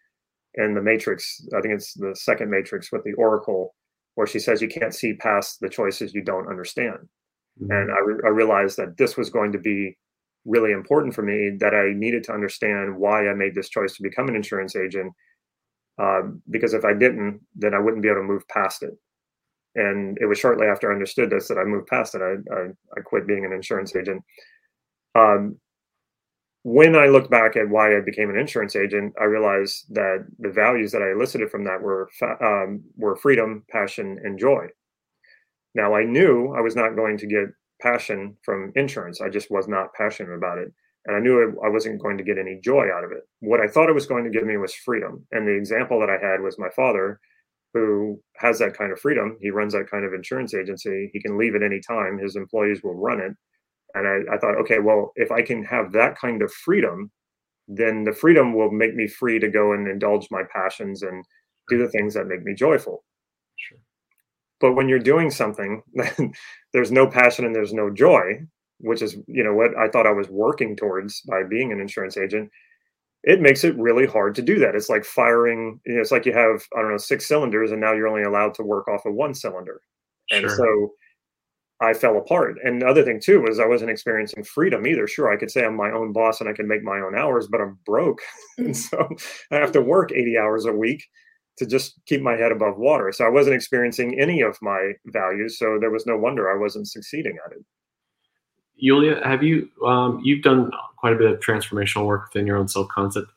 in 0.56 0.74
the 0.74 0.82
Matrix. 0.82 1.42
I 1.56 1.62
think 1.62 1.74
it's 1.74 1.94
the 1.94 2.16
second 2.16 2.50
Matrix 2.50 2.92
with 2.92 3.04
the 3.04 3.14
Oracle, 3.14 3.76
where 4.16 4.28
she 4.28 4.40
says, 4.40 4.62
You 4.62 4.68
can't 4.68 4.94
see 4.94 5.14
past 5.14 5.60
the 5.62 5.70
choices 5.70 6.14
you 6.14 6.24
don't 6.24 6.50
understand. 6.50 7.00
Mm-hmm. 7.62 7.72
And 7.72 7.92
I, 7.92 8.00
re- 8.00 8.22
I 8.26 8.30
realized 8.30 8.78
that 8.78 8.98
this 8.98 9.18
was 9.18 9.30
going 9.30 9.52
to 9.52 9.60
be 9.60 9.98
really 10.46 10.72
important 10.72 11.14
for 11.14 11.22
me, 11.22 11.58
that 11.60 11.74
I 11.74 11.94
needed 11.94 12.24
to 12.26 12.34
understand 12.34 12.98
why 12.98 13.28
I 13.28 13.34
made 13.34 13.56
this 13.56 13.70
choice 13.70 13.96
to 13.96 14.04
become 14.04 14.30
an 14.30 14.36
insurance 14.36 14.76
agent. 14.76 15.14
Uh, 16.02 16.22
because 16.50 16.74
if 16.74 16.86
I 16.86 16.94
didn't, 16.94 17.42
then 17.56 17.74
I 17.74 17.80
wouldn't 17.80 18.02
be 18.02 18.08
able 18.08 18.22
to 18.22 18.28
move 18.28 18.48
past 18.48 18.84
it 18.84 18.94
and 19.76 20.18
it 20.20 20.26
was 20.26 20.40
shortly 20.40 20.68
after 20.68 20.90
I 20.90 20.94
understood 20.94 21.30
this 21.30 21.48
that 21.48 21.58
I 21.58 21.64
moved 21.64 21.88
past 21.88 22.16
it. 22.16 22.22
I, 22.22 22.54
I, 22.54 22.68
I 22.98 23.02
quit 23.02 23.28
being 23.28 23.46
an 23.46 23.54
insurance 23.54 23.96
agent. 23.96 24.24
Um, 25.16 25.58
when 26.64 26.96
I 26.96 27.08
look 27.08 27.30
back 27.30 27.56
at 27.56 27.70
why 27.70 27.96
I 27.96 28.02
became 28.02 28.30
an 28.30 28.38
insurance 28.38 28.76
agent, 28.76 29.14
I 29.20 29.26
realized 29.26 29.86
that 29.96 30.26
the 30.40 30.52
values 30.52 30.92
that 30.92 31.02
I 31.02 31.12
elicited 31.12 31.50
from 31.50 31.64
that 31.66 31.82
were 31.82 32.10
um, 32.42 32.84
were 32.98 33.16
freedom, 33.16 33.64
passion, 33.70 34.20
and 34.24 34.38
joy. 34.38 34.68
Now 35.76 35.96
I 35.96 36.04
knew 36.04 36.54
I 36.58 36.62
was 36.62 36.76
not 36.76 36.96
going 36.96 37.18
to 37.20 37.28
get 37.28 37.46
passion 37.82 38.36
from 38.44 38.74
insurance. 38.76 39.22
I 39.22 39.30
just 39.30 39.50
was 39.50 39.68
not 39.68 39.94
passionate 39.94 40.34
about 40.34 40.58
it, 40.58 40.74
and 41.06 41.16
I 41.16 41.20
knew 41.20 41.58
I 41.64 41.70
wasn't 41.70 42.02
going 42.02 42.18
to 42.18 42.24
get 42.24 42.38
any 42.38 42.60
joy 42.62 42.88
out 42.94 43.06
of 43.06 43.12
it. 43.12 43.24
What 43.40 43.62
I 43.62 43.68
thought 43.68 43.90
it 43.90 43.96
was 43.96 44.06
going 44.06 44.26
to 44.26 44.30
give 44.30 44.46
me 44.46 44.58
was 44.58 44.74
freedom. 44.74 45.26
And 45.32 45.48
the 45.48 45.56
example 45.56 46.00
that 46.02 46.10
I 46.10 46.18
had 46.18 46.42
was 46.42 46.60
my 46.60 46.70
father, 46.76 47.20
who 47.74 48.22
has 48.38 48.60
that 48.60 48.78
kind 48.78 48.92
of 48.92 49.00
freedom. 49.00 49.38
He 49.42 49.52
runs 49.52 49.74
that 49.74 49.90
kind 49.90 50.04
of 50.04 50.14
insurance 50.14 50.54
agency. 50.54 51.10
He 51.14 51.22
can 51.22 51.38
leave 51.38 51.56
at 51.56 51.64
any 51.64 51.80
time. 51.80 52.18
His 52.18 52.36
employees 52.36 52.82
will 52.84 52.96
run 52.96 53.22
it. 53.22 53.34
And 53.96 54.08
I, 54.08 54.36
I 54.36 54.38
thought, 54.38 54.58
okay, 54.62 54.80
well, 54.80 55.12
if 55.16 55.32
I 55.32 55.42
can 55.42 55.64
have 55.64 55.92
that 55.94 56.18
kind 56.18 56.42
of 56.42 56.52
freedom, 56.52 57.12
then 57.68 58.04
the 58.04 58.14
freedom 58.14 58.54
will 58.54 58.72
make 58.72 58.96
me 58.96 59.08
free 59.08 59.40
to 59.40 59.50
go 59.50 59.74
and 59.74 59.88
indulge 59.88 60.28
my 60.32 60.44
passions 60.54 61.04
and 61.04 61.24
do 61.70 61.78
the 61.78 61.90
things 61.90 62.14
that 62.14 62.28
make 62.28 62.44
me 62.44 62.54
joyful. 62.54 63.04
Sure. 63.56 63.78
But 64.60 64.74
when 64.74 64.90
you're 64.90 65.00
doing 65.00 65.32
something, 65.32 65.82
there's 66.74 66.92
no 66.92 67.08
passion 67.08 67.46
and 67.46 67.56
there's 67.56 67.74
no 67.74 67.90
joy, 67.90 68.42
which 68.80 69.02
is, 69.02 69.18
you 69.28 69.44
know, 69.44 69.54
what 69.54 69.78
I 69.78 69.88
thought 69.88 70.08
I 70.08 70.12
was 70.12 70.30
working 70.30 70.76
towards 70.76 71.22
by 71.22 71.44
being 71.44 71.72
an 71.72 71.80
insurance 71.80 72.18
agent 72.18 72.50
it 73.24 73.42
makes 73.42 73.64
it 73.64 73.78
really 73.78 74.06
hard 74.06 74.36
to 74.36 74.42
do 74.42 74.60
that. 74.60 74.76
It's 74.76 74.90
like 74.90 75.04
firing, 75.04 75.80
you 75.86 75.96
know, 75.96 76.02
it's 76.02 76.12
like 76.12 76.26
you 76.26 76.34
have, 76.34 76.66
I 76.76 76.82
don't 76.82 76.92
know, 76.92 76.98
six 76.98 77.28
cylinders 77.28 77.72
and 77.72 77.82
now 77.82 77.94
you're 77.94 78.08
only 78.08 78.24
allowed 78.24 78.54
to 78.56 78.64
work 78.64 78.88
off 78.88 79.06
of 79.06 79.14
one 79.14 79.34
cylinder. 79.34 79.82
Sure. 80.32 80.40
And 80.40 80.52
so 80.52 80.92
I 81.82 81.94
fell 81.94 82.18
apart. 82.18 82.58
And 82.64 82.82
the 82.82 82.88
other 82.88 83.04
thing 83.04 83.22
too 83.22 83.42
was 83.42 83.60
I 83.60 83.66
wasn't 83.66 83.92
experiencing 83.92 84.44
freedom 84.44 84.86
either. 84.86 85.08
Sure, 85.08 85.32
I 85.32 85.38
could 85.38 85.50
say 85.50 85.66
I'm 85.66 85.76
my 85.76 85.92
own 85.92 86.12
boss 86.12 86.42
and 86.42 86.50
I 86.50 86.54
can 86.54 86.68
make 86.68 86.84
my 86.84 87.00
own 87.00 87.18
hours, 87.18 87.48
but 87.48 87.62
I'm 87.62 87.80
broke. 87.86 88.20
and 88.58 88.76
so 88.76 89.10
I 89.52 89.56
have 89.56 89.72
to 89.74 89.82
work 89.82 90.12
80 90.12 90.38
hours 90.38 90.66
a 90.66 90.74
week 90.74 91.06
to 91.58 91.66
just 91.66 92.00
keep 92.06 92.22
my 92.22 92.36
head 92.36 92.52
above 92.52 92.78
water. 92.78 93.12
So 93.12 93.26
I 93.26 93.30
wasn't 93.30 93.56
experiencing 93.56 94.20
any 94.20 94.42
of 94.42 94.58
my 94.62 94.94
values. 95.08 95.58
So 95.58 95.78
there 95.80 95.92
was 95.92 96.06
no 96.06 96.18
wonder 96.18 96.50
I 96.50 96.60
wasn't 96.60 96.88
succeeding 96.88 97.38
at 97.46 97.54
it. 97.54 97.64
Yulia, 98.76 99.22
have 99.26 99.44
you 99.44 99.70
um, 99.86 100.22
you've 100.24 100.42
done 100.42 100.72
quite 100.98 101.14
a 101.14 101.18
bit 101.18 101.32
of 101.32 101.40
transformational 101.40 102.06
work 102.06 102.30
within 102.34 102.48
your 102.48 102.58
own 102.58 102.68
self 102.68 102.88
concept? 102.88 103.28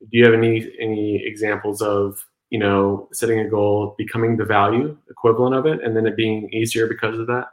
Do 0.00 0.08
you 0.18 0.24
have 0.24 0.34
any 0.34 0.70
any 0.80 1.22
examples 1.24 1.82
of 1.82 2.26
you 2.48 2.58
know 2.58 3.08
setting 3.12 3.38
a 3.40 3.48
goal, 3.48 3.94
becoming 3.98 4.38
the 4.38 4.46
value 4.46 4.96
equivalent 5.10 5.54
of 5.54 5.66
it, 5.66 5.84
and 5.84 5.94
then 5.94 6.06
it 6.06 6.16
being 6.16 6.48
easier 6.50 6.86
because 6.86 7.18
of 7.18 7.26
that? 7.26 7.48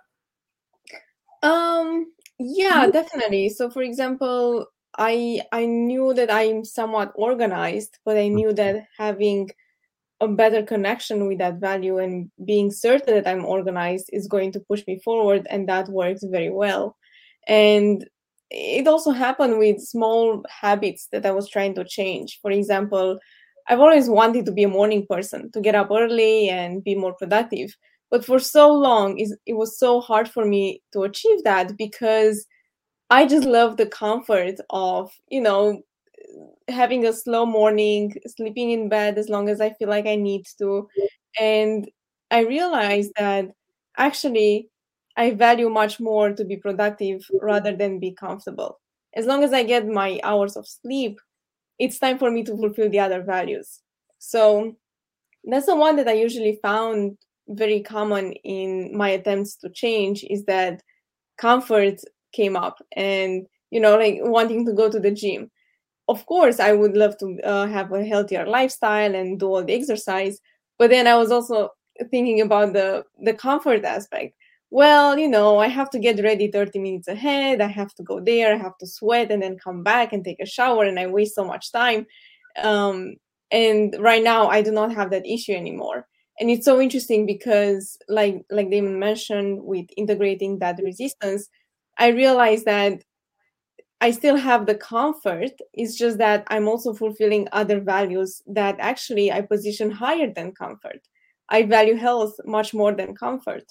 Um, 1.44 2.14
yeah, 2.40 2.88
definitely. 2.92 3.50
So, 3.50 3.70
for 3.70 3.84
example, 3.84 4.68
I 4.98 5.42
I 5.52 5.66
knew 5.66 6.14
that 6.16 6.32
I'm 6.32 6.66
somewhat 6.66 7.12
organized, 7.16 8.00
but 8.06 8.18
I 8.18 8.28
knew 8.30 8.54
that 8.54 8.86
having 8.98 9.52
a 10.22 10.28
better 10.30 10.64
connection 10.64 11.28
with 11.28 11.40
that 11.40 11.56
value 11.62 12.00
and 12.00 12.32
being 12.46 12.72
certain 12.72 13.16
that 13.16 13.28
I'm 13.28 13.46
organized 13.46 14.10
is 14.14 14.28
going 14.28 14.54
to 14.54 14.62
push 14.62 14.84
me 14.88 15.00
forward, 15.06 15.48
and 15.52 15.70
that 15.70 15.90
works 15.90 16.24
very 16.26 16.52
well. 16.52 16.98
And 17.48 18.06
it 18.52 18.88
also 18.88 19.12
happened 19.12 19.60
with 19.60 19.82
small 19.82 20.44
habits 20.50 21.08
that 21.14 21.26
I 21.26 21.32
was 21.32 21.50
trying 21.50 21.76
to 21.76 21.86
change. 21.86 22.40
For 22.42 22.52
example, 22.52 23.20
I've 23.70 23.82
always 23.82 24.10
wanted 24.10 24.46
to 24.48 24.54
be 24.54 24.64
a 24.66 24.70
morning 24.70 25.06
person, 25.10 25.52
to 25.54 25.62
get 25.62 25.76
up 25.76 25.90
early 25.92 26.50
and 26.50 26.84
be 26.84 26.96
more 26.96 27.16
productive. 27.16 27.76
But 28.14 28.24
for 28.24 28.38
so 28.38 28.72
long, 28.72 29.18
it 29.18 29.54
was 29.54 29.80
so 29.80 30.00
hard 30.00 30.30
for 30.30 30.46
me 30.46 30.84
to 30.94 31.02
achieve 31.02 31.44
that 31.46 31.76
because 31.78 32.46
I 33.10 33.26
just 33.26 33.48
love 33.48 33.78
the 33.78 33.88
comfort 33.88 34.58
of, 34.70 35.12
you 35.30 35.42
know, 35.42 35.82
having 36.68 37.08
a 37.08 37.12
slow 37.14 37.48
morning, 37.48 38.14
sleeping 38.28 38.70
in 38.70 38.88
bed 38.88 39.18
as 39.18 39.30
long 39.30 39.50
as 39.50 39.60
I 39.60 39.72
feel 39.72 39.90
like 39.90 40.06
I 40.06 40.16
need 40.16 40.46
to. 40.60 40.88
And 41.42 41.90
I 42.30 42.42
realized 42.42 43.14
that 43.18 43.50
actually 43.98 44.70
I 45.18 45.32
value 45.32 45.70
much 45.70 46.00
more 46.00 46.34
to 46.34 46.46
be 46.46 46.58
productive 46.58 47.26
rather 47.42 47.76
than 47.76 48.00
be 48.00 48.12
comfortable. 48.12 48.80
As 49.16 49.26
long 49.26 49.44
as 49.44 49.54
I 49.54 49.64
get 49.64 49.88
my 49.88 50.20
hours 50.22 50.56
of 50.56 50.68
sleep, 50.68 51.20
it's 51.80 51.98
time 51.98 52.20
for 52.20 52.30
me 52.30 52.44
to 52.44 52.56
fulfill 52.56 52.92
the 52.92 53.00
other 53.00 53.24
values. 53.24 53.82
So 54.20 54.76
that's 55.46 55.66
the 55.66 55.76
one 55.76 55.96
that 55.96 56.08
I 56.08 56.14
usually 56.14 56.60
found 56.62 57.18
very 57.48 57.82
common 57.82 58.34
in 58.44 58.96
my 58.96 59.10
attempts 59.10 59.56
to 59.58 59.70
change 59.70 60.24
is 60.30 60.46
that 60.46 60.82
comfort 61.38 62.00
came 62.32 62.56
up 62.56 62.82
and 62.96 63.46
you 63.72 63.80
know 63.80 63.98
like 63.98 64.18
wanting 64.22 64.66
to 64.66 64.74
go 64.74 64.90
to 64.90 65.00
the 65.00 65.12
gym. 65.12 65.50
Of 66.08 66.26
course 66.26 66.60
i 66.60 66.74
would 66.74 66.98
love 66.98 67.18
to 67.20 67.40
uh, 67.44 67.68
have 67.68 67.92
a 67.94 68.04
healthier 68.06 68.46
lifestyle 68.46 69.16
and 69.16 69.40
do 69.40 69.48
all 69.48 69.64
the 69.64 69.74
exercise 69.74 70.40
but 70.78 70.90
then 70.90 71.08
i 71.08 71.16
was 71.16 71.32
also 71.32 71.70
thinking 72.12 72.42
about 72.42 72.74
the 72.74 73.06
the 73.22 73.34
comfort 73.34 73.86
aspect. 73.86 74.36
Well 74.70 75.18
you 75.18 75.30
know 75.30 75.60
i 75.60 75.68
have 75.68 75.90
to 75.92 76.00
get 76.00 76.24
ready 76.24 76.48
30 76.50 76.80
minutes 76.80 77.08
ahead 77.08 77.62
i 77.62 77.68
have 77.68 77.94
to 77.96 78.04
go 78.04 78.20
there 78.20 78.54
i 78.54 78.58
have 78.58 78.78
to 78.80 78.88
sweat 78.88 79.32
and 79.32 79.42
then 79.42 79.58
come 79.58 79.84
back 79.84 80.14
and 80.14 80.24
take 80.26 80.40
a 80.42 80.46
shower 80.46 80.84
and 80.86 81.00
i 81.00 81.08
waste 81.08 81.36
so 81.36 81.46
much 81.46 81.72
time. 81.72 82.06
Um, 82.62 83.16
and 83.52 83.96
right 84.00 84.24
now 84.24 84.48
i 84.50 84.62
do 84.62 84.72
not 84.72 84.94
have 84.94 85.12
that 85.12 85.26
issue 85.26 85.54
anymore 85.54 86.08
and 86.40 86.50
it's 86.50 86.66
so 86.66 86.82
interesting 86.82 87.26
because 87.26 87.98
like 88.10 88.44
like 88.50 88.70
damon 88.70 89.00
mentioned 89.00 89.64
with 89.64 89.86
integrating 89.98 90.60
that 90.60 90.80
resistance 90.84 91.50
I 91.98 92.08
realized 92.08 92.66
that 92.66 93.04
I 94.04 94.12
still 94.12 94.36
have 94.36 94.66
the 94.66 94.76
comfort. 94.76 95.52
It's 95.74 95.96
just 95.96 96.18
that 96.18 96.46
I'm 96.50 96.68
also 96.68 96.94
fulfilling 96.94 97.48
other 97.54 97.80
values 97.80 98.42
that 98.48 98.76
actually 98.80 99.32
I 99.32 99.42
position 99.42 99.90
higher 99.90 100.30
than 100.30 100.52
comfort. 100.52 101.00
I 101.48 101.64
value 101.64 101.96
health 101.96 102.36
much 102.46 102.74
more 102.74 102.94
than 102.94 103.16
comfort. 103.16 103.64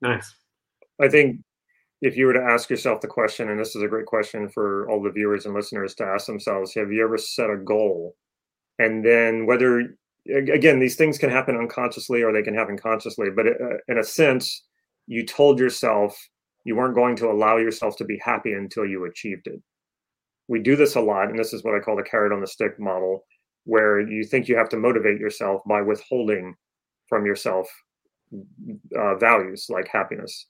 Nice. 0.00 0.34
I 1.00 1.08
think 1.08 1.40
if 2.00 2.16
you 2.16 2.26
were 2.26 2.32
to 2.32 2.42
ask 2.42 2.68
yourself 2.68 3.00
the 3.00 3.06
question, 3.06 3.48
and 3.48 3.60
this 3.60 3.76
is 3.76 3.82
a 3.84 3.88
great 3.88 4.06
question 4.06 4.48
for 4.48 4.90
all 4.90 5.00
the 5.00 5.12
viewers 5.12 5.46
and 5.46 5.54
listeners 5.54 5.94
to 5.94 6.04
ask 6.04 6.26
themselves 6.26 6.74
have 6.74 6.90
you 6.90 7.04
ever 7.04 7.16
set 7.16 7.48
a 7.48 7.56
goal? 7.56 8.16
And 8.80 9.04
then 9.04 9.46
whether, 9.46 9.96
again, 10.26 10.78
these 10.78 10.96
things 10.96 11.18
can 11.18 11.30
happen 11.30 11.56
unconsciously 11.56 12.22
or 12.22 12.32
they 12.32 12.42
can 12.42 12.54
happen 12.54 12.78
consciously, 12.78 13.28
but 13.34 13.46
uh, 13.46 13.78
in 13.88 13.98
a 13.98 14.04
sense, 14.04 14.64
you 15.06 15.24
told 15.26 15.58
yourself 15.58 16.16
you 16.64 16.76
weren't 16.76 16.94
going 16.94 17.16
to 17.16 17.30
allow 17.30 17.56
yourself 17.56 17.96
to 17.96 18.04
be 18.04 18.20
happy 18.22 18.52
until 18.52 18.86
you 18.86 19.04
achieved 19.04 19.46
it. 19.46 19.60
We 20.48 20.60
do 20.60 20.76
this 20.76 20.96
a 20.96 21.00
lot, 21.00 21.28
and 21.28 21.38
this 21.38 21.52
is 21.52 21.64
what 21.64 21.74
I 21.74 21.80
call 21.80 21.96
the 21.96 22.02
carrot 22.02 22.32
on 22.32 22.40
the 22.40 22.46
stick 22.46 22.78
model, 22.78 23.24
where 23.64 24.00
you 24.00 24.24
think 24.24 24.48
you 24.48 24.56
have 24.56 24.68
to 24.70 24.76
motivate 24.76 25.18
yourself 25.18 25.62
by 25.66 25.82
withholding 25.82 26.54
from 27.08 27.26
yourself 27.26 27.68
uh, 28.96 29.16
values 29.16 29.66
like 29.68 29.88
happiness. 29.88 30.46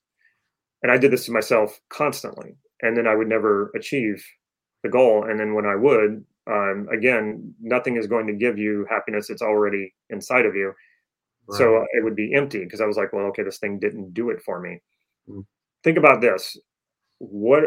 And 0.82 0.90
I 0.90 0.98
did 0.98 1.12
this 1.12 1.26
to 1.26 1.32
myself 1.32 1.78
constantly, 1.88 2.56
and 2.82 2.96
then 2.96 3.06
I 3.06 3.14
would 3.14 3.28
never 3.28 3.70
achieve 3.74 4.24
the 4.82 4.88
goal. 4.88 5.24
And 5.28 5.38
then 5.38 5.54
when 5.54 5.66
I 5.66 5.76
would, 5.76 6.24
um, 6.50 6.88
again, 6.92 7.54
nothing 7.60 7.96
is 7.96 8.06
going 8.06 8.26
to 8.26 8.32
give 8.32 8.58
you 8.58 8.86
happiness; 8.90 9.30
it's 9.30 9.42
already 9.42 9.94
inside 10.10 10.46
of 10.46 10.54
you. 10.54 10.72
Right. 11.48 11.58
So 11.58 11.84
it 11.92 12.04
would 12.04 12.16
be 12.16 12.34
empty 12.34 12.64
because 12.64 12.80
I 12.80 12.86
was 12.86 12.96
like, 12.96 13.12
well, 13.12 13.26
okay, 13.26 13.42
this 13.42 13.58
thing 13.58 13.78
didn't 13.78 14.14
do 14.14 14.30
it 14.30 14.40
for 14.42 14.60
me. 14.60 14.80
Mm 15.28 15.44
think 15.84 15.98
about 15.98 16.20
this 16.20 16.56
what 17.18 17.64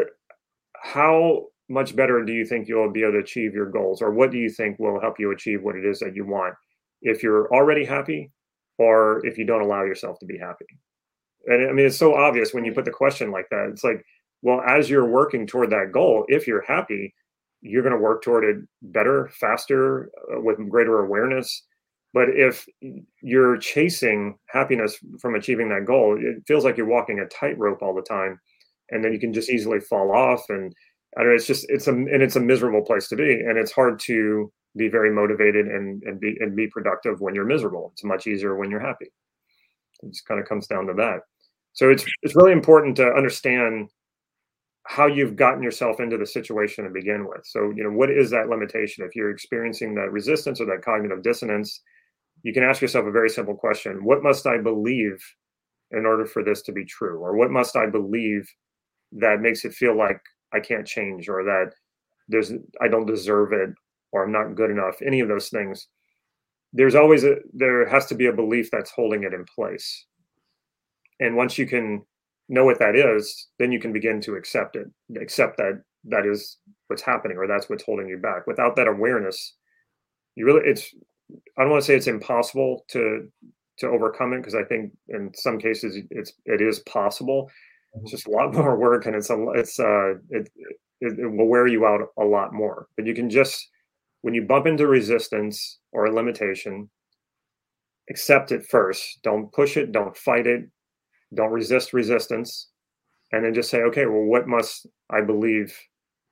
how 0.82 1.46
much 1.68 1.96
better 1.96 2.24
do 2.24 2.32
you 2.32 2.44
think 2.44 2.68
you'll 2.68 2.92
be 2.92 3.02
able 3.02 3.12
to 3.12 3.18
achieve 3.18 3.54
your 3.54 3.70
goals 3.70 4.02
or 4.02 4.12
what 4.12 4.30
do 4.30 4.38
you 4.38 4.48
think 4.48 4.78
will 4.78 5.00
help 5.00 5.18
you 5.18 5.32
achieve 5.32 5.62
what 5.62 5.76
it 5.76 5.84
is 5.84 5.98
that 5.98 6.14
you 6.14 6.24
want 6.24 6.54
if 7.02 7.22
you're 7.22 7.52
already 7.52 7.84
happy 7.84 8.30
or 8.78 9.24
if 9.26 9.38
you 9.38 9.44
don't 9.44 9.62
allow 9.62 9.82
yourself 9.82 10.18
to 10.18 10.26
be 10.26 10.38
happy 10.38 10.66
and 11.46 11.68
i 11.68 11.72
mean 11.72 11.86
it's 11.86 11.96
so 11.96 12.14
obvious 12.14 12.52
when 12.52 12.64
you 12.64 12.72
put 12.72 12.84
the 12.84 12.90
question 12.90 13.30
like 13.30 13.46
that 13.50 13.68
it's 13.72 13.84
like 13.84 14.04
well 14.42 14.60
as 14.60 14.88
you're 14.88 15.08
working 15.08 15.46
toward 15.46 15.70
that 15.70 15.90
goal 15.92 16.24
if 16.28 16.46
you're 16.46 16.64
happy 16.66 17.14
you're 17.66 17.82
going 17.82 17.94
to 17.94 18.00
work 18.00 18.22
toward 18.22 18.44
it 18.44 18.56
better 18.82 19.28
faster 19.38 20.10
uh, 20.32 20.40
with 20.40 20.56
greater 20.68 21.04
awareness 21.04 21.62
but 22.16 22.30
if 22.30 22.66
you're 23.20 23.58
chasing 23.58 24.38
happiness 24.46 24.98
from 25.20 25.34
achieving 25.34 25.68
that 25.68 25.84
goal, 25.84 26.16
it 26.18 26.42
feels 26.46 26.64
like 26.64 26.78
you're 26.78 26.86
walking 26.86 27.18
a 27.18 27.26
tightrope 27.26 27.82
all 27.82 27.94
the 27.94 28.00
time, 28.00 28.40
and 28.90 29.04
then 29.04 29.12
you 29.12 29.20
can 29.20 29.34
just 29.34 29.50
easily 29.50 29.80
fall 29.80 30.10
off. 30.12 30.42
And 30.48 30.72
I 31.14 31.20
don't 31.20 31.28
know, 31.28 31.36
it's 31.36 31.46
just 31.46 31.66
it's 31.68 31.88
a 31.88 31.90
and 31.90 32.22
it's 32.22 32.36
a 32.36 32.40
miserable 32.40 32.80
place 32.80 33.08
to 33.08 33.16
be, 33.16 33.40
and 33.40 33.58
it's 33.58 33.70
hard 33.70 34.00
to 34.06 34.50
be 34.78 34.88
very 34.88 35.10
motivated 35.10 35.66
and 35.66 36.02
and 36.04 36.18
be 36.18 36.38
and 36.40 36.56
be 36.56 36.68
productive 36.68 37.20
when 37.20 37.34
you're 37.34 37.44
miserable. 37.44 37.90
It's 37.92 38.02
much 38.02 38.26
easier 38.26 38.56
when 38.56 38.70
you're 38.70 38.80
happy. 38.80 39.12
It 40.02 40.08
just 40.10 40.26
kind 40.26 40.40
of 40.40 40.48
comes 40.48 40.66
down 40.66 40.86
to 40.86 40.94
that. 40.94 41.20
So 41.74 41.90
it's 41.90 42.06
it's 42.22 42.34
really 42.34 42.52
important 42.52 42.96
to 42.96 43.12
understand 43.12 43.90
how 44.88 45.06
you've 45.06 45.36
gotten 45.36 45.62
yourself 45.62 45.98
into 46.00 46.16
the 46.16 46.26
situation 46.26 46.84
to 46.84 46.90
begin 46.90 47.26
with. 47.26 47.44
So, 47.44 47.72
you 47.74 47.82
know, 47.82 47.90
what 47.90 48.10
is 48.10 48.30
that 48.30 48.48
limitation? 48.48 49.04
If 49.04 49.16
you're 49.16 49.30
experiencing 49.30 49.94
that 49.94 50.12
resistance 50.12 50.60
or 50.60 50.66
that 50.66 50.84
cognitive 50.84 51.22
dissonance, 51.22 51.80
you 52.42 52.52
can 52.52 52.62
ask 52.62 52.80
yourself 52.80 53.06
a 53.06 53.10
very 53.10 53.28
simple 53.28 53.54
question 53.54 54.04
What 54.04 54.22
must 54.22 54.46
I 54.46 54.58
believe 54.58 55.18
in 55.90 56.06
order 56.06 56.24
for 56.24 56.42
this 56.42 56.62
to 56.62 56.72
be 56.72 56.84
true? 56.84 57.18
Or 57.18 57.36
what 57.36 57.50
must 57.50 57.76
I 57.76 57.86
believe 57.86 58.48
that 59.12 59.40
makes 59.40 59.64
it 59.64 59.74
feel 59.74 59.96
like 59.96 60.20
I 60.52 60.60
can't 60.60 60.86
change 60.86 61.28
or 61.28 61.42
that 61.44 61.72
there's 62.28 62.52
I 62.80 62.88
don't 62.88 63.06
deserve 63.06 63.52
it 63.52 63.70
or 64.12 64.24
I'm 64.24 64.32
not 64.32 64.54
good 64.54 64.70
enough, 64.70 64.96
any 65.04 65.20
of 65.20 65.28
those 65.28 65.48
things. 65.48 65.88
There's 66.72 66.94
always 66.94 67.24
a 67.24 67.36
there 67.52 67.88
has 67.88 68.06
to 68.06 68.14
be 68.14 68.26
a 68.26 68.32
belief 68.32 68.70
that's 68.70 68.90
holding 68.90 69.24
it 69.24 69.34
in 69.34 69.44
place. 69.52 70.06
And 71.18 71.34
once 71.34 71.58
you 71.58 71.66
can 71.66 72.04
know 72.48 72.64
what 72.64 72.78
that 72.78 72.96
is, 72.96 73.48
then 73.58 73.72
you 73.72 73.80
can 73.80 73.92
begin 73.92 74.20
to 74.22 74.34
accept 74.34 74.76
it, 74.76 74.86
accept 75.20 75.56
that 75.56 75.82
that 76.04 76.26
is 76.26 76.58
what's 76.86 77.02
happening 77.02 77.36
or 77.36 77.46
that's 77.46 77.68
what's 77.68 77.84
holding 77.84 78.08
you 78.08 78.18
back. 78.18 78.46
Without 78.46 78.76
that 78.76 78.86
awareness, 78.86 79.54
you 80.36 80.46
really 80.46 80.62
it's 80.64 80.94
I 81.58 81.62
don't 81.62 81.70
want 81.70 81.82
to 81.82 81.86
say 81.86 81.96
it's 81.96 82.06
impossible 82.06 82.84
to 82.90 83.28
to 83.78 83.88
overcome 83.88 84.32
it 84.32 84.38
because 84.38 84.54
I 84.54 84.64
think 84.64 84.92
in 85.08 85.32
some 85.34 85.58
cases 85.58 85.98
it's 86.10 86.32
it 86.44 86.60
is 86.60 86.80
possible. 86.80 87.50
It's 87.94 88.10
just 88.12 88.26
a 88.28 88.30
lot 88.30 88.54
more 88.54 88.76
work 88.78 89.06
and 89.06 89.16
it's 89.16 89.30
a 89.30 89.46
it's 89.54 89.80
uh 89.80 90.14
it, 90.30 90.48
it, 91.00 91.18
it 91.18 91.26
will 91.26 91.48
wear 91.48 91.66
you 91.66 91.86
out 91.86 92.08
a 92.18 92.24
lot 92.24 92.52
more. 92.52 92.86
But 92.96 93.06
you 93.06 93.14
can 93.14 93.28
just 93.28 93.68
when 94.22 94.34
you 94.34 94.42
bump 94.42 94.66
into 94.66 94.86
resistance 94.86 95.78
or 95.92 96.06
a 96.06 96.14
limitation, 96.14 96.90
accept 98.10 98.52
it 98.52 98.66
first. 98.66 99.20
Don't 99.22 99.52
push 99.52 99.76
it. 99.76 99.92
Don't 99.92 100.16
fight 100.16 100.46
it. 100.46 100.68
Don't 101.34 101.52
resist 101.52 101.92
resistance, 101.92 102.68
and 103.32 103.44
then 103.44 103.54
just 103.54 103.70
say, 103.70 103.82
okay, 103.82 104.06
well, 104.06 104.22
what 104.22 104.46
must 104.46 104.86
I 105.10 105.20
believe 105.20 105.76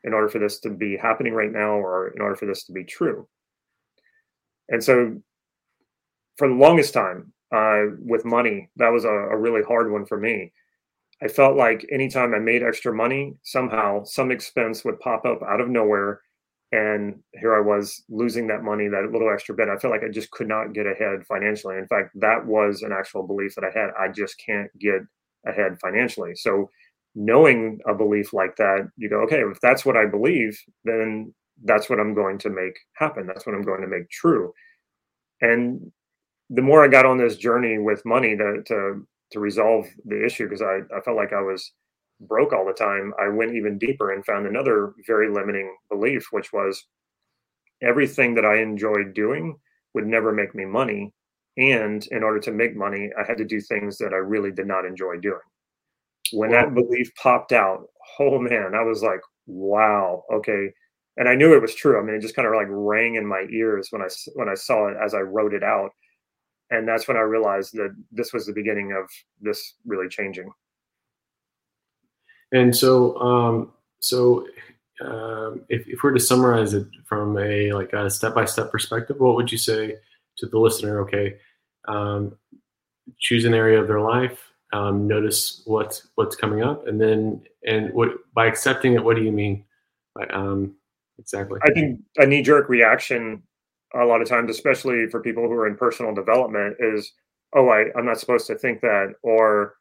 in 0.05 0.13
order 0.13 0.29
for 0.29 0.39
this 0.39 0.61
to 0.61 0.71
be 0.71 0.97
happening 0.97 1.35
right 1.35 1.53
now, 1.53 1.73
or 1.73 2.09
in 2.09 2.21
order 2.21 2.37
for 2.37 2.47
this 2.47 2.65
to 2.65 2.73
be 2.73 2.85
true? 2.85 3.29
And 4.69 4.83
so 4.83 5.21
for 6.37 6.49
the 6.49 6.55
longest 6.55 6.95
time 6.95 7.33
uh, 7.55 7.85
with 7.99 8.25
money, 8.25 8.71
that 8.77 8.89
was 8.89 9.05
a, 9.05 9.09
a 9.09 9.37
really 9.37 9.63
hard 9.63 9.91
one 9.91 10.07
for 10.07 10.19
me. 10.19 10.53
I 11.23 11.29
felt 11.29 11.57
like 11.57 11.87
anytime 11.93 12.35
I 12.35 12.39
made 12.39 12.63
extra 12.63 12.93
money, 12.93 13.35
somehow 13.43 14.05
some 14.05 14.31
expense 14.31 14.85
would 14.85 15.01
pop 15.01 15.25
up 15.25 15.43
out 15.43 15.61
of 15.61 15.69
nowhere. 15.69 16.21
And 16.75 17.21
here 17.35 17.55
I 17.55 17.61
was 17.61 18.03
losing 18.09 18.49
that 18.49 18.65
money, 18.65 18.89
that 18.89 19.09
little 19.13 19.33
extra 19.33 19.55
bit. 19.55 19.69
I 19.69 19.79
felt 19.79 19.93
like 19.93 20.03
I 20.03 20.09
just 20.09 20.33
could 20.33 20.49
not 20.49 20.73
get 20.73 20.89
ahead 20.89 21.25
financially. 21.25 21.77
In 21.77 21.87
fact, 21.87 22.11
that 22.17 22.45
was 22.45 22.83
an 22.83 22.91
actual 22.91 23.25
belief 23.25 23.55
that 23.55 23.63
I 23.63 23.79
had. 23.79 23.91
I 23.97 24.09
just 24.09 24.43
can't 24.45 24.77
get 24.81 25.03
ahead 25.47 25.79
financially. 25.81 26.35
So, 26.35 26.69
knowing 27.15 27.79
a 27.87 27.95
belief 27.95 28.33
like 28.33 28.57
that, 28.57 28.89
you 28.97 29.09
go, 29.09 29.21
okay, 29.21 29.43
if 29.43 29.61
that's 29.61 29.85
what 29.85 29.97
I 29.97 30.07
believe, 30.07 30.61
then 30.85 31.33
that's 31.63 31.89
what 31.89 32.01
I'm 32.01 32.13
going 32.13 32.39
to 32.39 32.51
make 32.51 32.77
happen. 32.95 33.29
That's 33.29 33.47
what 33.47 33.55
I'm 33.55 33.63
going 33.63 33.83
to 33.83 33.87
make 33.87 34.11
true. 34.11 34.53
And 35.43 35.93
the 36.51 36.63
more 36.63 36.85
I 36.85 36.89
got 36.89 37.07
on 37.07 37.19
this 37.19 37.37
journey 37.37 37.79
with 37.79 38.05
money 38.05 38.37
to 38.37 38.65
to 38.67 39.07
to 39.31 39.39
resolve 39.39 39.87
the 40.07 40.27
issue 40.27 40.49
because 40.49 40.63
I, 40.63 40.81
I 40.93 41.01
felt 41.03 41.17
like 41.17 41.33
I 41.33 41.41
was 41.41 41.71
broke 42.21 42.53
all 42.53 42.67
the 42.67 42.73
time, 42.73 43.13
I 43.21 43.29
went 43.29 43.55
even 43.55 43.79
deeper 43.79 44.13
and 44.13 44.25
found 44.25 44.47
another 44.47 44.95
very 45.07 45.31
limiting 45.31 45.77
belief, 45.91 46.27
which 46.31 46.53
was 46.53 46.87
everything 47.83 48.35
that 48.35 48.45
I 48.45 48.61
enjoyed 48.61 49.15
doing 49.15 49.59
would 49.95 50.07
never 50.07 50.33
make 50.33 50.55
me 50.55 50.65
money. 50.65 51.13
And 51.57 52.07
in 52.11 52.23
order 52.23 52.41
to 52.41 52.53
make 52.53 52.77
money, 52.77 53.11
I 53.19 53.25
had 53.25 53.39
to 53.39 53.45
do 53.45 53.61
things 53.61 53.99
that 53.99 54.13
I 54.13 54.17
really 54.17 54.51
did 54.51 54.67
not 54.67 54.85
enjoy 54.85 55.19
doing. 55.19 55.39
When 56.33 56.51
that 56.51 56.75
belief 56.75 57.15
popped 57.17 57.53
out, 57.53 57.87
oh 58.19 58.39
man, 58.39 58.75
I 58.75 58.83
was 58.83 59.03
like, 59.03 59.21
wow, 59.47 60.25
okay. 60.33 60.73
And 61.17 61.29
I 61.29 61.37
knew 61.37 61.55
it 61.55 61.63
was 61.63 61.75
true. 61.75 62.01
I 62.01 62.03
mean, 62.03 62.17
it 62.17 62.23
just 62.23 62.35
kind 62.35 62.49
of 62.49 62.55
like 62.55 62.67
rang 62.69 63.15
in 63.15 63.27
my 63.27 63.47
ears 63.51 63.89
when 63.91 64.03
I 64.03 64.09
when 64.35 64.49
I 64.49 64.55
saw 64.55 64.89
it 64.89 64.97
as 65.03 65.15
I 65.15 65.21
wrote 65.21 65.55
it 65.55 65.63
out, 65.63 65.91
and 66.71 66.89
that's 66.89 67.07
when 67.07 67.17
I 67.17 67.21
realized 67.21 67.75
that 67.75 67.95
this 68.11 68.33
was 68.33 68.47
the 68.47 68.53
beginning 68.53 68.93
of 68.93 69.09
this 69.41 69.75
really 69.87 70.09
changing. 70.09 70.51
And 72.55 72.75
so, 72.75 73.19
um, 73.19 73.73
so 73.99 74.47
um, 75.05 75.63
if, 75.69 75.87
if 75.89 76.03
we're 76.03 76.13
to 76.13 76.21
summarize 76.21 76.73
it 76.73 76.87
from 77.05 77.37
a 77.37 77.73
like 77.73 77.93
a 77.93 78.09
step 78.09 78.35
by 78.35 78.45
step 78.45 78.71
perspective, 78.71 79.19
what 79.19 79.35
would 79.35 79.51
you 79.51 79.59
say 79.59 79.97
to 80.39 80.47
the 80.47 80.59
listener? 80.59 81.01
Okay, 81.01 81.37
um, 81.89 82.37
choose 83.19 83.45
an 83.45 83.55
area 83.55 83.81
of 83.81 83.89
their 83.89 84.01
life, 84.01 84.41
um, 84.73 85.09
notice 85.09 85.63
what's 85.67 86.09
what's 86.15 86.37
coming 86.37 86.63
up, 86.63 86.87
and 86.87 87.01
then 87.01 87.43
and 87.67 87.93
what 87.93 88.11
by 88.35 88.47
accepting 88.47 88.95
it, 88.95 89.03
what 89.03 89.17
do 89.17 89.23
you 89.23 89.33
mean? 89.33 89.65
By, 90.15 90.27
um, 90.27 90.77
exactly. 91.19 91.59
I 91.65 91.73
think 91.73 92.01
a 92.19 92.27
knee 92.27 92.43
jerk 92.43 92.69
reaction 92.69 93.43
a 94.01 94.05
lot 94.05 94.23
of 94.23 94.29
times, 94.29 94.49
especially 94.49 95.09
for 95.09 95.21
people 95.21 95.43
who 95.43 95.55
are 95.55 95.67
in 95.67 95.77
personal 95.77 96.15
development, 96.15 96.77
is 96.79 97.13
oh, 97.53 97.69
I, 97.69 97.87
I'm 97.97 98.07
not 98.07 98.21
supposed 98.21 98.47
to 98.47 98.57
think 98.57 98.81
that, 98.81 99.15
or 99.23 99.75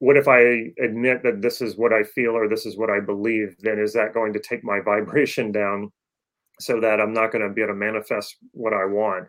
what 0.00 0.16
if 0.16 0.28
I 0.28 0.72
admit 0.82 1.22
that 1.22 1.42
this 1.42 1.60
is 1.60 1.76
what 1.76 1.92
I 1.92 2.02
feel 2.02 2.32
or 2.32 2.48
this 2.48 2.66
is 2.66 2.76
what 2.76 2.90
I 2.90 3.00
believe? 3.00 3.54
Then 3.60 3.78
is 3.78 3.92
that 3.92 4.14
going 4.14 4.32
to 4.32 4.40
take 4.40 4.64
my 4.64 4.80
vibration 4.84 5.52
down 5.52 5.92
so 6.58 6.80
that 6.80 7.00
I'm 7.00 7.12
not 7.12 7.32
going 7.32 7.46
to 7.46 7.54
be 7.54 7.62
able 7.62 7.74
to 7.74 7.78
manifest 7.78 8.36
what 8.52 8.72
I 8.72 8.84
want? 8.86 9.28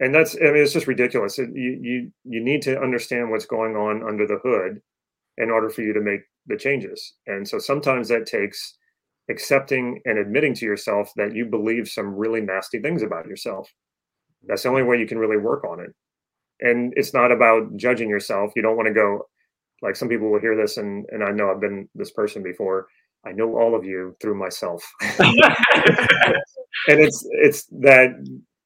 And 0.00 0.12
that's, 0.12 0.34
I 0.34 0.46
mean, 0.46 0.56
it's 0.56 0.72
just 0.72 0.88
ridiculous. 0.88 1.38
It, 1.38 1.50
you, 1.54 1.78
you, 1.80 2.12
you 2.24 2.42
need 2.42 2.60
to 2.62 2.80
understand 2.80 3.30
what's 3.30 3.46
going 3.46 3.76
on 3.76 4.06
under 4.06 4.26
the 4.26 4.40
hood 4.42 4.80
in 5.38 5.50
order 5.50 5.70
for 5.70 5.82
you 5.82 5.92
to 5.92 6.00
make 6.00 6.22
the 6.46 6.56
changes. 6.56 7.14
And 7.26 7.46
so 7.46 7.58
sometimes 7.58 8.08
that 8.08 8.26
takes 8.26 8.76
accepting 9.30 10.00
and 10.04 10.18
admitting 10.18 10.54
to 10.54 10.66
yourself 10.66 11.10
that 11.16 11.34
you 11.34 11.46
believe 11.46 11.88
some 11.88 12.14
really 12.14 12.40
nasty 12.40 12.80
things 12.80 13.02
about 13.02 13.26
yourself. 13.26 13.72
That's 14.46 14.64
the 14.64 14.68
only 14.68 14.82
way 14.82 14.98
you 14.98 15.06
can 15.06 15.18
really 15.18 15.38
work 15.38 15.64
on 15.64 15.80
it. 15.80 15.90
And 16.60 16.92
it's 16.96 17.14
not 17.14 17.32
about 17.32 17.76
judging 17.76 18.08
yourself. 18.08 18.52
You 18.54 18.62
don't 18.62 18.76
want 18.76 18.88
to 18.88 18.94
go, 18.94 19.26
like 19.84 19.94
some 19.94 20.08
people 20.08 20.32
will 20.32 20.40
hear 20.40 20.56
this 20.56 20.78
and 20.78 21.06
and 21.12 21.22
i 21.22 21.30
know 21.30 21.50
i've 21.50 21.60
been 21.60 21.88
this 21.94 22.10
person 22.10 22.42
before. 22.42 22.88
I 23.26 23.32
know 23.32 23.56
all 23.56 23.74
of 23.74 23.84
you 23.84 24.14
through 24.20 24.34
myself. 24.34 24.84
And 26.88 27.00
it's 27.00 27.26
it's 27.30 27.64
that 27.80 28.10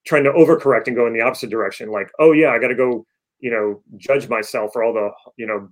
trying 0.07 0.25
to 0.25 0.33
overcorrect 0.33 0.87
and 0.87 0.97
go 0.97 1.07
in 1.07 1.13
the 1.13 1.21
opposite 1.21 1.51
direction 1.51 1.91
like 1.91 2.11
oh 2.19 2.33
yeah 2.33 2.51
i 2.51 2.59
got 2.59 2.69
to 2.69 2.75
go 2.75 3.05
you 3.39 3.51
know 3.51 3.83
judge 3.97 4.29
myself 4.29 4.73
for 4.73 4.83
all 4.83 4.93
the 4.93 5.11
you 5.37 5.47
know 5.47 5.69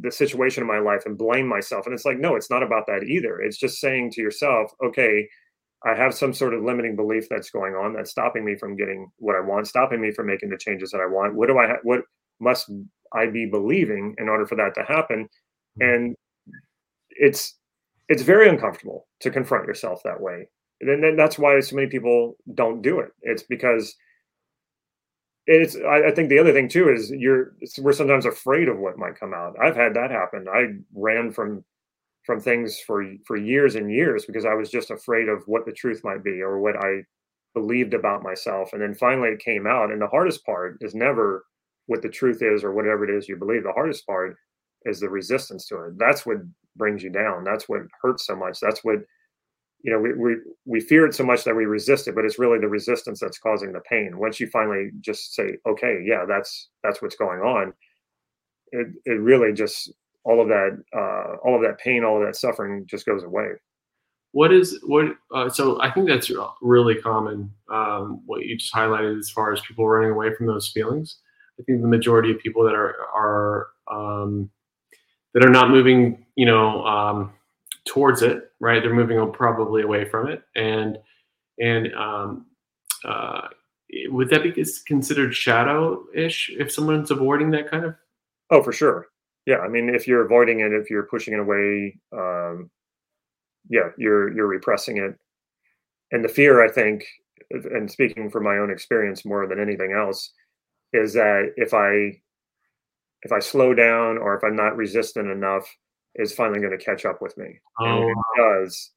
the 0.00 0.10
situation 0.10 0.62
in 0.62 0.66
my 0.66 0.78
life 0.78 1.02
and 1.06 1.18
blame 1.18 1.46
myself. 1.46 1.86
And 1.86 1.94
it's 1.94 2.04
like 2.04 2.18
no 2.18 2.36
it's 2.36 2.48
not 2.48 2.62
about 2.62 2.86
that 2.86 3.02
either. 3.04 3.40
It's 3.40 3.58
just 3.58 3.80
saying 3.80 4.12
to 4.12 4.22
yourself 4.22 4.70
okay 4.82 5.28
i 5.84 5.94
have 5.94 6.14
some 6.14 6.32
sort 6.32 6.54
of 6.54 6.62
limiting 6.62 6.96
belief 6.96 7.28
that's 7.28 7.50
going 7.50 7.74
on 7.74 7.92
that's 7.92 8.10
stopping 8.10 8.44
me 8.44 8.56
from 8.56 8.76
getting 8.76 9.10
what 9.18 9.36
i 9.36 9.40
want 9.40 9.66
stopping 9.66 10.00
me 10.00 10.10
from 10.10 10.26
making 10.26 10.48
the 10.48 10.56
changes 10.56 10.90
that 10.90 11.00
i 11.00 11.06
want. 11.06 11.34
What 11.34 11.48
do 11.48 11.58
i 11.58 11.66
ha- 11.66 11.82
what 11.82 12.00
must 12.40 12.70
I 13.14 13.26
be 13.26 13.46
believing 13.46 14.14
in 14.18 14.28
order 14.28 14.46
for 14.46 14.56
that 14.56 14.74
to 14.74 14.84
happen? 14.84 15.28
Hmm. 15.78 15.82
And 15.82 16.16
it's 17.10 17.56
it's 18.08 18.22
very 18.22 18.48
uncomfortable 18.48 19.06
to 19.20 19.30
confront 19.30 19.66
yourself 19.66 20.02
that 20.04 20.20
way. 20.20 20.48
And 20.80 21.02
then 21.02 21.16
that's 21.16 21.38
why 21.38 21.58
so 21.60 21.76
many 21.76 21.88
people 21.88 22.36
don't 22.54 22.82
do 22.82 23.00
it. 23.00 23.10
It's 23.22 23.42
because 23.42 23.94
it's 25.46 25.76
I, 25.76 26.08
I, 26.08 26.10
think 26.10 26.28
the 26.28 26.38
other 26.38 26.52
thing 26.52 26.68
too 26.68 26.90
is 26.90 27.10
you're 27.10 27.52
we're 27.78 27.92
sometimes 27.92 28.26
afraid 28.26 28.68
of 28.68 28.78
what 28.78 28.98
might 28.98 29.18
come 29.18 29.32
out. 29.32 29.56
I've 29.62 29.76
had 29.76 29.94
that 29.94 30.10
happen. 30.10 30.46
I 30.52 30.66
ran 30.94 31.32
from 31.32 31.64
from 32.24 32.40
things 32.40 32.80
for 32.80 33.04
for 33.26 33.36
years 33.36 33.74
and 33.74 33.90
years 33.90 34.24
because 34.24 34.44
I 34.44 34.54
was 34.54 34.70
just 34.70 34.90
afraid 34.90 35.28
of 35.28 35.42
what 35.46 35.66
the 35.66 35.72
truth 35.72 36.02
might 36.04 36.24
be 36.24 36.42
or 36.42 36.60
what 36.60 36.76
I 36.76 37.02
believed 37.54 37.94
about 37.94 38.22
myself. 38.22 38.72
And 38.72 38.82
then 38.82 38.94
finally 38.94 39.30
it 39.30 39.38
came 39.38 39.66
out. 39.66 39.90
And 39.90 40.00
the 40.02 40.08
hardest 40.08 40.44
part 40.44 40.78
is 40.80 40.94
never 40.94 41.44
what 41.86 42.02
the 42.02 42.08
truth 42.08 42.42
is 42.42 42.64
or 42.64 42.72
whatever 42.72 43.04
it 43.04 43.16
is 43.16 43.28
you 43.28 43.36
believe. 43.36 43.62
The 43.62 43.72
hardest 43.72 44.06
part 44.06 44.36
is 44.84 45.00
the 45.00 45.08
resistance 45.08 45.66
to 45.66 45.84
it. 45.84 45.98
That's 45.98 46.24
what 46.26 46.38
brings 46.76 47.02
you 47.02 47.10
down. 47.10 47.44
That's 47.44 47.68
what 47.68 47.82
hurts 48.00 48.26
so 48.26 48.36
much. 48.36 48.58
That's 48.60 48.84
what 48.84 48.98
you 49.84 49.92
know 49.92 49.98
we, 49.98 50.14
we 50.14 50.36
we 50.64 50.80
fear 50.80 51.06
it 51.06 51.14
so 51.14 51.24
much 51.24 51.44
that 51.44 51.54
we 51.54 51.66
resist 51.66 52.08
it 52.08 52.14
but 52.14 52.24
it's 52.24 52.38
really 52.38 52.58
the 52.58 52.66
resistance 52.66 53.20
that's 53.20 53.38
causing 53.38 53.70
the 53.70 53.80
pain 53.80 54.18
once 54.18 54.40
you 54.40 54.48
finally 54.48 54.90
just 55.00 55.34
say 55.34 55.58
okay 55.66 56.02
yeah 56.04 56.24
that's 56.26 56.70
that's 56.82 57.00
what's 57.02 57.16
going 57.16 57.40
on 57.40 57.72
it, 58.72 58.88
it 59.04 59.20
really 59.20 59.52
just 59.52 59.92
all 60.24 60.40
of 60.40 60.48
that 60.48 60.82
uh, 60.96 61.36
all 61.44 61.54
of 61.54 61.62
that 61.62 61.78
pain 61.78 62.02
all 62.02 62.16
of 62.16 62.26
that 62.26 62.34
suffering 62.34 62.84
just 62.86 63.04
goes 63.04 63.22
away 63.24 63.50
what 64.32 64.52
is 64.52 64.80
what 64.84 65.14
uh, 65.34 65.50
so 65.50 65.80
i 65.82 65.90
think 65.90 66.08
that's 66.08 66.30
really 66.62 66.94
common 66.96 67.52
um, 67.70 68.22
what 68.24 68.44
you 68.44 68.56
just 68.56 68.72
highlighted 68.72 69.18
as 69.18 69.30
far 69.30 69.52
as 69.52 69.60
people 69.60 69.86
running 69.86 70.10
away 70.10 70.34
from 70.34 70.46
those 70.46 70.68
feelings 70.68 71.18
I 71.58 71.62
think 71.62 71.82
the 71.82 71.88
majority 71.88 72.30
of 72.30 72.38
people 72.38 72.64
that 72.64 72.74
are 72.74 72.96
are 73.14 73.68
um, 73.90 74.50
that 75.34 75.44
are 75.44 75.50
not 75.50 75.70
moving, 75.70 76.26
you 76.36 76.46
know, 76.46 76.84
um, 76.84 77.32
towards 77.86 78.22
it, 78.22 78.50
right? 78.60 78.82
They're 78.82 78.94
moving 78.94 79.32
probably 79.32 79.82
away 79.82 80.04
from 80.04 80.28
it, 80.28 80.42
and 80.56 80.98
and 81.58 81.94
um, 81.94 82.46
uh, 83.04 83.48
would 84.06 84.30
that 84.30 84.42
be 84.42 84.64
considered 84.86 85.34
shadow-ish 85.34 86.50
if 86.58 86.72
someone's 86.72 87.10
avoiding 87.10 87.50
that 87.50 87.70
kind 87.70 87.84
of? 87.84 87.94
Oh, 88.50 88.62
for 88.62 88.72
sure. 88.72 89.08
Yeah, 89.46 89.58
I 89.58 89.68
mean, 89.68 89.94
if 89.94 90.08
you're 90.08 90.24
avoiding 90.24 90.60
it, 90.60 90.72
if 90.72 90.90
you're 90.90 91.04
pushing 91.04 91.34
it 91.34 91.40
away, 91.40 91.98
um, 92.12 92.70
yeah, 93.68 93.90
you're 93.98 94.34
you're 94.34 94.46
repressing 94.46 94.96
it, 94.98 95.16
and 96.12 96.24
the 96.24 96.28
fear, 96.28 96.64
I 96.64 96.70
think, 96.70 97.04
and 97.50 97.90
speaking 97.90 98.30
from 98.30 98.44
my 98.44 98.56
own 98.56 98.70
experience 98.70 99.24
more 99.24 99.46
than 99.46 99.60
anything 99.60 99.92
else, 99.92 100.32
is 100.94 101.12
that 101.14 101.52
if 101.56 101.74
I 101.74 102.20
if 103.22 103.32
I 103.32 103.40
slow 103.40 103.74
down 103.74 104.18
or 104.18 104.36
if 104.36 104.44
I'm 104.44 104.56
not 104.56 104.76
resistant 104.76 105.30
enough, 105.30 105.66
is 106.14 106.32
finally 106.32 106.60
going 106.60 106.76
to 106.76 106.84
catch 106.84 107.04
up 107.04 107.20
with 107.20 107.36
me. 107.36 107.60
Oh. 107.80 107.84
And 107.84 108.04
if 108.04 108.10
it 108.10 108.16
oh. 108.16 108.60
does, 108.60 108.90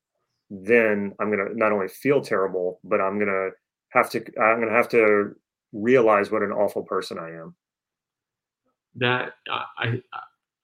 then 0.50 1.14
I'm 1.20 1.32
going 1.32 1.46
to 1.46 1.58
not 1.58 1.72
only 1.72 1.88
feel 1.88 2.22
terrible, 2.22 2.80
but 2.84 3.02
I'm 3.02 3.18
going 3.18 3.28
to 3.28 3.50
have 3.90 4.10
to 4.12 4.20
I'm 4.40 4.58
going 4.58 4.70
to 4.70 4.76
have 4.76 4.90
to 4.90 5.36
realize 5.74 6.32
what 6.32 6.44
an 6.44 6.52
awful 6.52 6.84
person 6.84 7.18
I 7.18 7.32
am. 7.32 7.56
That 8.96 9.34
I 9.48 10.02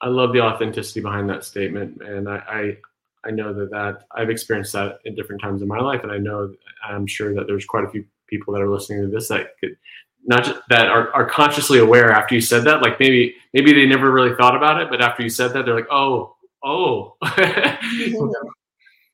I 0.02 0.08
love 0.08 0.34
the 0.34 0.42
authenticity 0.42 1.02
behind 1.02 1.30
that 1.30 1.46
statement, 1.46 2.02
and 2.02 2.28
I, 2.28 2.36
I 2.48 2.78
I 3.26 3.32
know 3.32 3.54
that 3.54 3.72
that 3.72 4.06
I've 4.12 4.30
experienced 4.30 4.74
that 4.74 5.00
in 5.06 5.16
different 5.16 5.42
times 5.42 5.62
in 5.62 5.68
my 5.68 5.80
life, 5.80 6.04
and 6.04 6.12
I 6.12 6.18
know 6.18 6.54
I'm 6.86 7.08
sure 7.08 7.34
that 7.36 7.48
there's 7.48 7.66
quite 7.66 7.86
a 7.86 7.90
few 7.90 8.06
people 8.28 8.54
that 8.54 8.62
are 8.62 8.70
listening 8.70 9.02
to 9.02 9.08
this 9.08 9.28
that 9.28 9.58
could 9.60 9.78
not 10.26 10.44
just 10.44 10.60
that 10.70 10.88
are, 10.88 11.14
are 11.14 11.26
consciously 11.26 11.80
aware 11.80 12.12
after 12.12 12.36
you 12.36 12.42
said 12.42 12.64
that 12.64 12.82
like 12.82 13.00
maybe 13.00 13.36
maybe 13.54 13.74
they 13.74 13.86
never 13.86 14.12
really 14.12 14.36
thought 14.36 14.56
about 14.56 14.82
it 14.82 14.90
but 14.90 15.02
after 15.02 15.22
you 15.24 15.30
said 15.30 15.54
that 15.54 15.66
they're 15.66 15.76
like 15.76 15.92
oh 15.92 16.36
oh. 16.64 17.16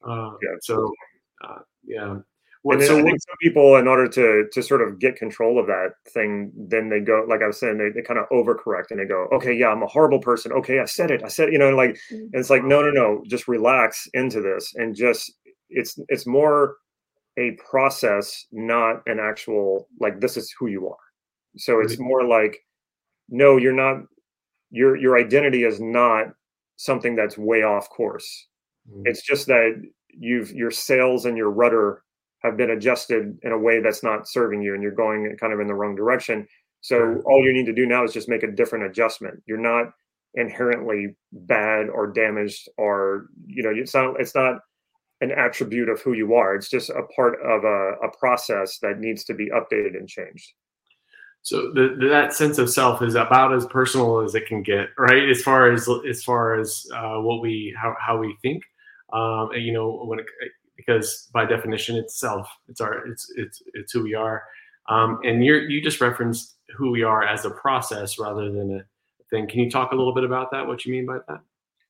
Uh, 0.02 0.32
yeah. 0.42 0.56
So 0.62 0.92
uh, 1.44 1.60
yeah. 1.86 2.18
What, 2.64 2.82
so 2.82 3.00
I 3.00 3.02
think 3.02 3.20
some 3.22 3.38
people, 3.42 3.78
in 3.78 3.88
order 3.88 4.08
to 4.10 4.48
to 4.52 4.62
sort 4.62 4.82
of 4.82 5.00
get 5.00 5.16
control 5.16 5.60
of 5.60 5.68
that 5.68 5.94
thing, 6.10 6.52
then 6.56 6.90
they 6.90 7.00
go, 7.00 7.26
like 7.28 7.42
I 7.42 7.48
was 7.48 7.58
saying, 7.58 7.78
they, 7.78 7.90
they 7.90 8.02
kind 8.02 8.20
of 8.20 8.28
overcorrect 8.30 8.92
and 8.92 9.00
they 9.00 9.06
go, 9.06 9.28
okay, 9.32 9.54
yeah, 9.54 9.68
I'm 9.68 9.82
a 9.82 9.88
horrible 9.88 10.20
person. 10.20 10.52
Okay, 10.52 10.80
I 10.80 10.86
said 10.86 11.10
it, 11.10 11.24
I 11.24 11.30
said, 11.30 11.50
it, 11.50 11.54
you 11.54 11.60
know, 11.60 11.70
like, 11.70 11.92
mm-hmm. 12.12 12.16
and 12.16 12.36
it's 12.36 12.50
like, 12.50 12.66
no, 12.66 12.82
no, 12.82 12.92
no, 12.92 13.24
just 13.28 13.48
relax 13.48 14.08
into 14.14 14.42
this 14.42 14.74
and 14.76 14.94
just, 14.94 15.32
it's 15.70 15.98
it's 16.10 16.28
more 16.28 16.76
a 17.40 17.58
process, 17.70 18.46
not 18.52 19.02
an 19.08 19.20
actual 19.20 19.88
like 20.00 20.20
this 20.20 20.38
is 20.38 20.54
who 20.60 20.68
you 20.68 20.88
are. 20.90 20.98
So 21.58 21.80
it's 21.80 21.98
more 22.00 22.24
like, 22.24 22.60
no, 23.30 23.58
you're 23.58 23.74
not. 23.74 24.04
Your 24.72 24.96
your 24.96 25.18
identity 25.18 25.64
is 25.64 25.80
not 25.80 26.28
something 26.76 27.16
that's 27.16 27.38
way 27.38 27.64
off 27.64 27.90
course. 27.90 28.48
Mm. 28.92 29.02
It's 29.06 29.24
just 29.24 29.48
that 29.48 29.82
you've 30.10 30.52
your 30.52 30.72
sails 30.72 31.26
and 31.26 31.38
your 31.38 31.50
rudder 31.50 32.04
have 32.44 32.56
been 32.56 32.70
adjusted 32.70 33.38
in 33.44 33.52
a 33.52 33.58
way 33.58 33.82
that's 33.82 34.04
not 34.04 34.28
serving 34.28 34.62
you, 34.62 34.74
and 34.74 34.84
you're 34.84 34.92
going 34.92 35.36
kind 35.40 35.54
of 35.54 35.60
in 35.60 35.68
the 35.68 35.74
wrong 35.74 35.96
direction. 35.96 36.48
So 36.82 37.22
all 37.26 37.44
you 37.44 37.52
need 37.52 37.66
to 37.66 37.74
do 37.74 37.86
now 37.86 38.04
is 38.04 38.14
just 38.14 38.30
make 38.30 38.44
a 38.44 38.52
different 38.52 38.86
adjustment. 38.86 39.42
You're 39.46 39.58
not 39.58 39.92
inherently 40.36 41.16
bad 41.32 41.90
or 41.90 42.08
damaged 42.08 42.70
or 42.78 43.26
you 43.48 43.64
know 43.64 43.72
it's 43.76 43.94
not 43.96 44.20
it's 44.20 44.36
not 44.36 44.60
an 45.22 45.32
attribute 45.32 45.90
of 45.90 46.02
who 46.02 46.14
you 46.14 46.34
are. 46.34 46.56
It's 46.56 46.70
just 46.70 46.90
a 46.90 47.04
part 47.16 47.40
of 47.42 47.64
a, 47.64 48.08
a 48.08 48.18
process 48.18 48.80
that 48.80 49.00
needs 49.00 49.24
to 49.26 49.34
be 49.34 49.50
updated 49.50 49.98
and 49.98 50.08
changed. 50.08 50.54
So 51.42 51.72
the, 51.74 51.96
that 52.10 52.34
sense 52.34 52.58
of 52.58 52.70
self 52.70 53.02
is 53.02 53.16
about 53.16 53.54
as 53.54 53.66
personal 53.68 54.20
as 54.20 54.36
it 54.36 54.46
can 54.46 54.62
get, 54.62 54.90
right? 54.98 55.30
As 55.30 55.42
far 55.42 55.72
as 55.72 55.88
as 56.08 56.24
far 56.24 56.60
as 56.60 56.86
uh, 56.94 57.20
what 57.20 57.42
we 57.42 57.76
how, 57.82 57.96
how 58.00 58.18
we 58.18 58.36
think, 58.42 58.64
um, 59.14 59.52
and, 59.54 59.64
you 59.64 59.72
know, 59.72 60.04
when 60.06 60.20
it, 60.20 60.26
because 60.76 61.30
by 61.34 61.46
definition 61.46 61.96
it's 61.96 62.20
self, 62.20 62.48
it's 62.68 62.82
our 62.82 63.08
it's 63.08 63.32
it's 63.36 63.62
it's 63.74 63.92
who 63.94 64.04
we 64.04 64.16
are. 64.16 64.44
Um, 64.90 65.20
and 65.24 65.44
you 65.46 65.56
you 65.56 65.82
just 65.82 66.02
referenced 66.02 66.56
who 66.78 66.92
we 66.92 67.04
are 67.04 67.24
as 67.24 67.46
a 67.46 67.52
process 67.52 68.20
rather 68.20 68.52
than 68.52 68.80
a 68.80 68.84
thing. 69.30 69.48
Can 69.48 69.60
you 69.62 69.70
talk 69.70 69.92
a 69.92 69.96
little 69.96 70.14
bit 70.14 70.24
about 70.24 70.52
that? 70.52 70.68
What 70.68 70.86
you 70.86 70.92
mean 70.92 71.06
by 71.06 71.20
that? 71.28 71.40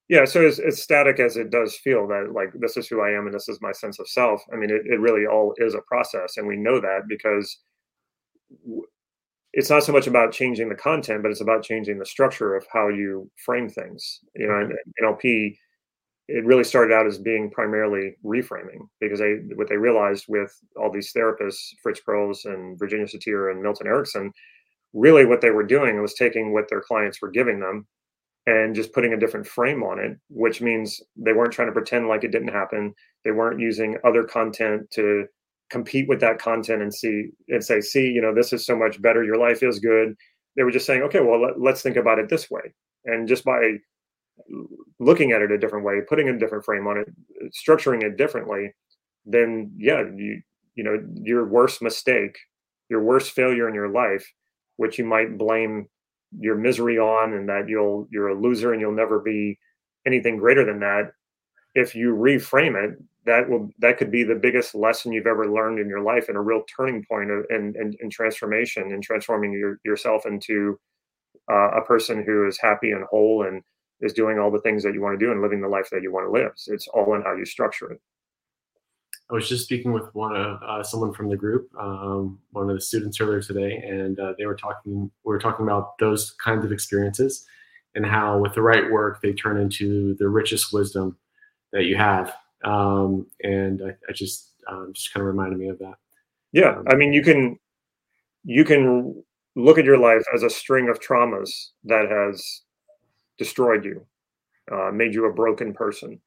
Yeah, 0.09 0.25
so 0.25 0.45
as, 0.45 0.57
as 0.57 0.81
static 0.81 1.19
as 1.19 1.37
it 1.37 1.51
does 1.51 1.75
feel 1.75 2.07
that 2.07 2.31
like 2.33 2.49
this 2.55 2.77
is 2.77 2.87
who 2.87 3.01
I 3.01 3.11
am 3.11 3.27
and 3.27 3.33
this 3.33 3.47
is 3.47 3.61
my 3.61 3.71
sense 3.71 3.99
of 3.99 4.09
self. 4.09 4.41
I 4.51 4.55
mean, 4.55 4.71
it, 4.71 4.81
it 4.87 4.99
really 4.99 5.27
all 5.27 5.53
is 5.57 5.75
a 5.75 5.81
process, 5.81 6.37
and 6.37 6.47
we 6.47 6.57
know 6.57 6.81
that 6.81 7.01
because 7.07 7.59
it's 9.53 9.69
not 9.69 9.83
so 9.83 9.93
much 9.93 10.07
about 10.07 10.31
changing 10.31 10.67
the 10.67 10.75
content, 10.75 11.21
but 11.21 11.31
it's 11.31 11.41
about 11.41 11.63
changing 11.63 11.99
the 11.99 12.05
structure 12.05 12.55
of 12.55 12.65
how 12.73 12.87
you 12.87 13.29
frame 13.45 13.69
things. 13.69 14.19
You 14.35 14.47
know, 14.47 14.59
in 14.59 14.67
mm-hmm. 14.69 15.05
NLP, 15.05 15.55
it 16.27 16.45
really 16.45 16.63
started 16.63 16.93
out 16.93 17.05
as 17.05 17.19
being 17.19 17.51
primarily 17.51 18.15
reframing 18.25 18.87
because 18.99 19.19
they 19.19 19.35
what 19.55 19.69
they 19.69 19.77
realized 19.77 20.25
with 20.27 20.51
all 20.75 20.91
these 20.91 21.13
therapists, 21.13 21.69
Fritz 21.83 22.01
Perls 22.01 22.45
and 22.45 22.79
Virginia 22.79 23.05
Satir 23.05 23.51
and 23.51 23.61
Milton 23.61 23.85
Erickson, 23.85 24.31
really 24.93 25.25
what 25.25 25.41
they 25.41 25.51
were 25.51 25.63
doing 25.63 26.01
was 26.01 26.15
taking 26.15 26.51
what 26.51 26.67
their 26.67 26.81
clients 26.81 27.21
were 27.21 27.29
giving 27.29 27.59
them 27.59 27.85
and 28.49 28.73
just 28.73 28.93
putting 28.93 29.13
a 29.13 29.19
different 29.19 29.45
frame 29.45 29.83
on 29.83 29.99
it, 29.99 30.17
which 30.29 30.59
means 30.59 30.99
they 31.15 31.33
weren't 31.33 31.53
trying 31.53 31.67
to 31.67 31.71
pretend 31.71 32.07
like 32.07 32.23
it 32.23 32.31
didn't 32.31 32.47
happen. 32.47 32.95
They 33.23 33.29
weren't 33.29 33.59
using 33.59 33.97
other 34.03 34.23
content 34.23 34.89
to 34.93 35.27
compete 35.69 36.09
with 36.09 36.19
that 36.21 36.39
content 36.39 36.81
and 36.81 36.91
see 36.91 37.29
and 37.49 37.63
say, 37.63 37.79
see, 37.79 38.07
you 38.07 38.19
know, 38.19 38.33
this 38.33 38.51
is 38.51 38.65
so 38.65 38.75
much 38.75 38.99
better. 39.03 39.23
Your 39.23 39.37
life 39.37 39.61
is 39.61 39.77
good. 39.77 40.15
They 40.55 40.63
were 40.63 40.71
just 40.71 40.87
saying, 40.87 41.03
okay, 41.03 41.19
well, 41.19 41.39
let, 41.39 41.61
let's 41.61 41.83
think 41.83 41.95
about 41.95 42.17
it 42.17 42.27
this 42.27 42.49
way. 42.49 42.73
And 43.05 43.27
just 43.27 43.45
by 43.45 43.75
looking 44.99 45.31
at 45.31 45.43
it 45.43 45.51
a 45.51 45.57
different 45.59 45.85
way, 45.85 46.01
putting 46.09 46.29
a 46.29 46.39
different 46.39 46.65
frame 46.65 46.87
on 46.87 46.97
it, 46.97 47.07
structuring 47.53 48.01
it 48.01 48.17
differently, 48.17 48.73
then 49.25 49.71
yeah, 49.77 50.01
you 50.15 50.41
you 50.73 50.83
know, 50.83 50.97
your 51.21 51.45
worst 51.45 51.83
mistake, 51.83 52.39
your 52.89 53.03
worst 53.03 53.31
failure 53.31 53.67
in 53.67 53.75
your 53.75 53.89
life, 53.89 54.25
which 54.77 54.97
you 54.97 55.05
might 55.05 55.37
blame 55.37 55.87
your 56.37 56.55
misery 56.55 56.97
on 56.97 57.33
and 57.33 57.49
that 57.49 57.67
you'll 57.67 58.07
you're 58.11 58.29
a 58.29 58.39
loser 58.39 58.71
and 58.73 58.81
you'll 58.81 58.91
never 58.91 59.19
be 59.19 59.57
anything 60.05 60.37
greater 60.37 60.65
than 60.65 60.79
that 60.79 61.11
if 61.75 61.95
you 61.95 62.15
reframe 62.15 62.75
it 62.75 62.97
that 63.25 63.49
will 63.49 63.69
that 63.79 63.97
could 63.97 64.11
be 64.11 64.23
the 64.23 64.35
biggest 64.35 64.73
lesson 64.75 65.11
you've 65.11 65.27
ever 65.27 65.51
learned 65.51 65.79
in 65.79 65.87
your 65.87 66.01
life 66.01 66.29
and 66.29 66.37
a 66.37 66.41
real 66.41 66.63
turning 66.75 67.03
point 67.05 67.29
of, 67.29 67.45
in, 67.49 67.73
in, 67.79 67.93
in 68.01 68.09
transformation 68.09 68.91
and 68.91 69.03
transforming 69.03 69.51
your, 69.51 69.79
yourself 69.83 70.25
into 70.25 70.79
uh, 71.51 71.69
a 71.71 71.81
person 71.81 72.23
who 72.23 72.47
is 72.47 72.59
happy 72.59 72.91
and 72.91 73.03
whole 73.05 73.45
and 73.45 73.61
is 74.01 74.13
doing 74.13 74.39
all 74.39 74.49
the 74.49 74.61
things 74.61 74.83
that 74.83 74.93
you 74.93 75.01
want 75.01 75.19
to 75.19 75.23
do 75.25 75.31
and 75.31 75.41
living 75.41 75.61
the 75.61 75.67
life 75.67 75.89
that 75.91 76.01
you 76.01 76.11
want 76.11 76.25
to 76.25 76.31
live. 76.31 76.51
So 76.55 76.73
it's 76.73 76.87
all 76.87 77.13
in 77.15 77.21
how 77.21 77.35
you 77.35 77.45
structure 77.45 77.91
it 77.91 77.99
I 79.29 79.35
was 79.35 79.47
just 79.47 79.65
speaking 79.65 79.93
with 79.93 80.13
one 80.15 80.35
of 80.35 80.61
uh, 80.63 80.83
someone 80.83 81.13
from 81.13 81.29
the 81.29 81.37
group, 81.37 81.69
um, 81.79 82.39
one 82.51 82.67
of 82.67 82.75
the 82.75 82.81
students 82.81 83.21
earlier 83.21 83.41
today, 83.41 83.75
and 83.75 84.19
uh, 84.19 84.33
they 84.37 84.47
were 84.47 84.55
talking. 84.55 85.11
We 85.23 85.31
were 85.31 85.39
talking 85.39 85.65
about 85.65 85.99
those 85.99 86.31
kinds 86.43 86.65
of 86.65 86.71
experiences 86.71 87.45
and 87.93 88.05
how, 88.05 88.39
with 88.39 88.55
the 88.55 88.63
right 88.63 88.89
work, 88.89 89.21
they 89.21 89.33
turn 89.33 89.57
into 89.57 90.15
the 90.15 90.27
richest 90.27 90.73
wisdom 90.73 91.15
that 91.73 91.83
you 91.83 91.95
have. 91.95 92.33
Um, 92.63 93.27
and 93.43 93.81
I, 93.83 93.89
I 94.09 94.13
just 94.13 94.53
um, 94.67 94.93
just 94.93 95.13
kind 95.13 95.21
of 95.21 95.27
reminded 95.27 95.59
me 95.59 95.67
of 95.67 95.77
that. 95.77 95.95
Yeah, 96.51 96.77
um, 96.77 96.85
I 96.89 96.95
mean, 96.95 97.13
you 97.13 97.21
can 97.21 97.59
you 98.43 98.65
can 98.65 99.23
look 99.55 99.77
at 99.77 99.85
your 99.85 99.99
life 99.99 100.23
as 100.33 100.41
a 100.41 100.49
string 100.49 100.89
of 100.89 100.99
traumas 100.99 101.51
that 101.83 102.09
has 102.09 102.61
destroyed 103.37 103.85
you, 103.85 104.05
uh, 104.71 104.89
made 104.91 105.13
you 105.13 105.25
a 105.25 105.33
broken 105.33 105.71
person 105.71 106.19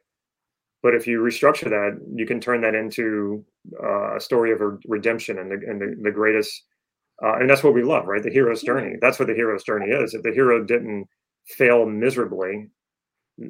but 0.83 0.95
if 0.95 1.07
you 1.07 1.21
restructure 1.21 1.71
that, 1.71 2.01
you 2.15 2.27
can 2.27 2.41
turn 2.41 2.61
that 2.63 2.75
into 2.75 3.45
uh, 3.83 4.17
a 4.17 4.21
story 4.21 4.53
of 4.53 4.61
a 4.61 4.79
redemption 4.87 5.39
and 5.39 5.51
the, 5.51 5.55
and 5.69 5.81
the, 5.81 5.97
the 6.03 6.11
greatest. 6.11 6.65
Uh, 7.25 7.35
and 7.35 7.49
that's 7.49 7.63
what 7.63 7.75
we 7.75 7.85
love, 7.85 8.07
right? 8.07 8.23
The 8.23 8.31
hero's 8.31 8.63
journey. 8.63 8.97
That's 9.01 9.19
what 9.19 9.29
the 9.29 9.35
hero's 9.35 9.63
journey 9.63 9.87
is. 9.87 10.15
If 10.15 10.23
the 10.23 10.33
hero 10.33 10.65
didn't 10.65 11.07
fail 11.47 11.87
miserably 11.87 12.69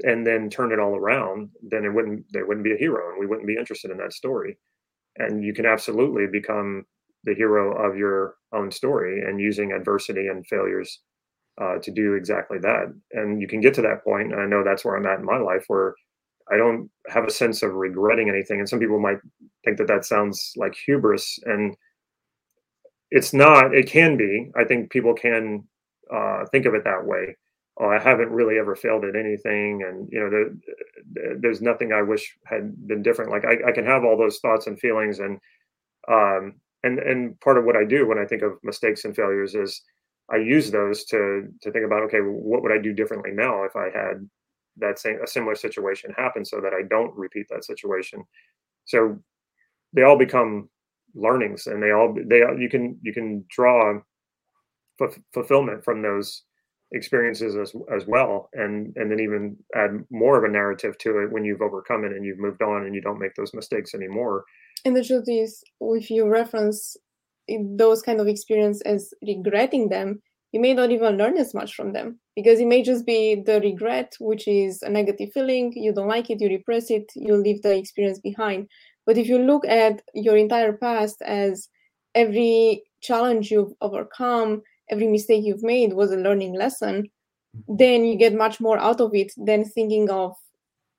and 0.05 0.27
then 0.27 0.51
turn 0.51 0.73
it 0.73 0.79
all 0.79 0.95
around, 0.95 1.49
then 1.63 1.85
it 1.85 1.93
wouldn't 1.95 2.25
there 2.33 2.47
wouldn't 2.47 2.65
be 2.65 2.75
a 2.75 2.79
hero, 2.79 3.11
and 3.11 3.19
we 3.19 3.27
wouldn't 3.27 3.47
be 3.47 3.57
interested 3.57 3.91
in 3.91 3.97
that 3.99 4.13
story. 4.13 4.59
And 5.17 5.43
you 5.43 5.55
can 5.55 5.67
absolutely 5.67 6.27
become 6.27 6.85
the 7.25 7.35
hero 7.35 7.73
of 7.73 7.97
your 7.97 8.37
own 8.53 8.71
story 8.71 9.23
and 9.23 9.41
using 9.41 9.73
adversity 9.73 10.29
and 10.29 10.47
failures 10.47 11.01
uh, 11.61 11.77
to 11.83 11.91
do 11.91 12.15
exactly 12.15 12.59
that. 12.59 12.93
And 13.13 13.41
you 13.41 13.49
can 13.49 13.61
get 13.61 13.75
to 13.75 13.83
that 13.83 14.05
point. 14.05 14.33
And 14.33 14.41
I 14.41 14.47
know 14.47 14.63
that's 14.65 14.85
where 14.85 14.97
I'm 14.97 15.07
at 15.07 15.21
in 15.21 15.25
my 15.25 15.39
life, 15.39 15.65
where 15.69 15.95
I 16.51 16.57
don't 16.57 16.91
have 17.09 17.25
a 17.25 17.31
sense 17.31 17.63
of 17.63 17.75
regretting 17.75 18.29
anything. 18.29 18.59
And 18.59 18.69
some 18.69 18.79
people 18.79 19.01
might 19.01 19.19
think 19.65 19.79
that 19.79 19.87
that 19.89 20.05
sounds 20.05 20.53
like 20.57 20.75
hubris, 20.75 21.39
and 21.45 21.77
it's 23.11 23.33
not. 23.33 23.75
It 23.75 23.87
can 23.87 24.17
be. 24.17 24.51
I 24.57 24.65
think 24.65 24.91
people 24.91 25.15
can 25.15 25.65
uh, 26.13 26.45
think 26.47 26.67
of 26.67 26.75
it 26.75 26.85
that 26.85 27.05
way. 27.05 27.37
Oh, 27.81 27.89
I 27.89 27.99
haven't 27.99 28.31
really 28.31 28.59
ever 28.59 28.77
failed 28.77 29.05
at 29.05 29.17
anything, 29.17 29.83
and 29.83 30.09
you 30.11 30.21
know, 30.21 30.31
there, 30.31 31.37
there's 31.41 31.63
nothing 31.63 31.93
I 31.93 32.03
wish 32.03 32.37
had 32.47 32.87
been 32.87 33.03
different. 33.03 33.31
Like 33.31 33.45
I, 33.45 33.71
I 33.71 33.73
can 33.73 33.87
have 33.87 34.05
all 34.05 34.19
those 34.19 34.39
thoughts 34.41 34.67
and 34.67 34.79
feelings, 34.79 35.21
and 35.21 35.39
um, 36.11 36.55
and 36.83 36.99
and 36.99 37.41
part 37.41 37.59
of 37.59 37.65
what 37.65 37.77
I 37.77 37.85
do 37.85 38.07
when 38.07 38.19
I 38.19 38.27
think 38.27 38.43
of 38.43 38.53
mistakes 38.63 39.05
and 39.05 39.17
failures 39.17 39.55
is 39.55 39.81
I 40.31 40.37
use 40.37 40.71
those 40.71 41.05
to 41.07 41.49
to 41.63 41.73
think 41.73 41.87
about 41.87 42.03
okay, 42.05 42.19
what 42.19 42.63
would 42.63 42.73
I 42.73 42.79
do 42.79 42.93
differently 42.93 43.31
now 43.33 43.65
if 43.65 43.75
I 43.77 43.85
had 43.87 44.29
that 44.79 44.99
same 44.99 45.19
a 45.23 45.27
similar 45.27 45.55
situation 45.55 46.15
happen 46.17 46.45
so 46.45 46.61
that 46.61 46.73
I 46.73 46.83
don't 46.89 47.15
repeat 47.17 47.47
that 47.51 47.65
situation. 47.65 48.25
So 48.85 49.19
they 49.93 50.03
all 50.03 50.19
become 50.19 50.69
learnings 51.15 51.67
and 51.67 51.83
they 51.83 51.91
all 51.91 52.15
they 52.27 52.39
you 52.59 52.69
can 52.71 52.99
you 53.03 53.13
can 53.13 53.45
draw 53.51 54.01
f- 55.01 55.19
fulfillment 55.33 55.85
from 55.85 56.01
those 56.03 56.45
experiences 56.93 57.57
as 57.57 57.75
as 57.95 58.07
well 58.07 58.49
and 58.55 58.95
and 58.97 59.11
then 59.11 59.21
even 59.21 59.57
add 59.75 60.05
more 60.11 60.39
of 60.39 60.45
a 60.45 60.53
narrative 60.53 60.97
to 60.99 61.19
it 61.19 61.31
when 61.31 61.45
you've 61.45 61.63
overcome 61.63 62.05
it 62.05 62.13
and 62.13 62.25
you've 62.25 62.39
moved 62.39 62.63
on 62.63 62.85
and 62.85 62.95
you 62.95 63.01
don't 63.01 63.19
make 63.19 63.35
those 63.35 63.55
mistakes 63.55 63.95
anymore 63.95 64.45
and 64.85 64.97
the 64.97 65.05
truth 65.05 65.25
is 65.29 65.63
if 65.81 66.11
you 66.11 66.27
reference 66.27 66.97
eh, 67.49 67.59
those 67.77 68.03
kind 68.03 68.21
of 68.21 68.29
experience 68.29 68.81
as 68.83 69.13
regretting 69.27 69.89
them 69.89 70.21
you 70.53 70.61
may 70.61 70.75
not 70.75 70.91
even 70.91 71.17
learn 71.17 71.39
as 71.39 71.55
much 71.55 71.75
from 71.75 71.93
them 71.93 72.21
because 72.37 72.61
it 72.61 72.67
may 72.67 72.83
just 72.83 73.07
be 73.07 73.43
the 73.47 73.61
regret, 73.61 74.15
which 74.21 74.47
is 74.47 74.83
a 74.83 74.91
negative 74.91 75.33
feeling. 75.33 75.73
You 75.75 75.93
don't 75.93 76.09
like 76.09 76.29
it, 76.29 76.41
you 76.41 76.49
repress 76.49 76.91
it, 76.91 77.11
you 77.17 77.35
leave 77.35 77.63
the 77.63 77.77
experience 77.77 78.21
behind. 78.21 78.69
But 79.07 79.17
if 79.17 79.27
you 79.27 79.39
look 79.39 79.67
at 79.67 80.03
your 80.15 80.37
entire 80.37 80.75
past 80.75 81.23
as 81.23 81.69
every 82.15 82.83
challenge 83.01 83.51
you've 83.51 83.73
overcome, 83.81 84.63
every 84.91 85.09
mistake 85.09 85.43
you've 85.45 85.63
made 85.63 85.95
was 85.95 86.13
a 86.13 86.17
learning 86.17 86.55
lesson, 86.55 87.05
mm-hmm. 87.57 87.77
then 87.77 88.05
you 88.05 88.17
get 88.17 88.35
much 88.35 88.61
more 88.61 88.79
out 88.79 89.01
of 89.01 89.15
it 89.15 89.33
than 89.39 89.65
thinking 89.65 90.11
of 90.11 90.35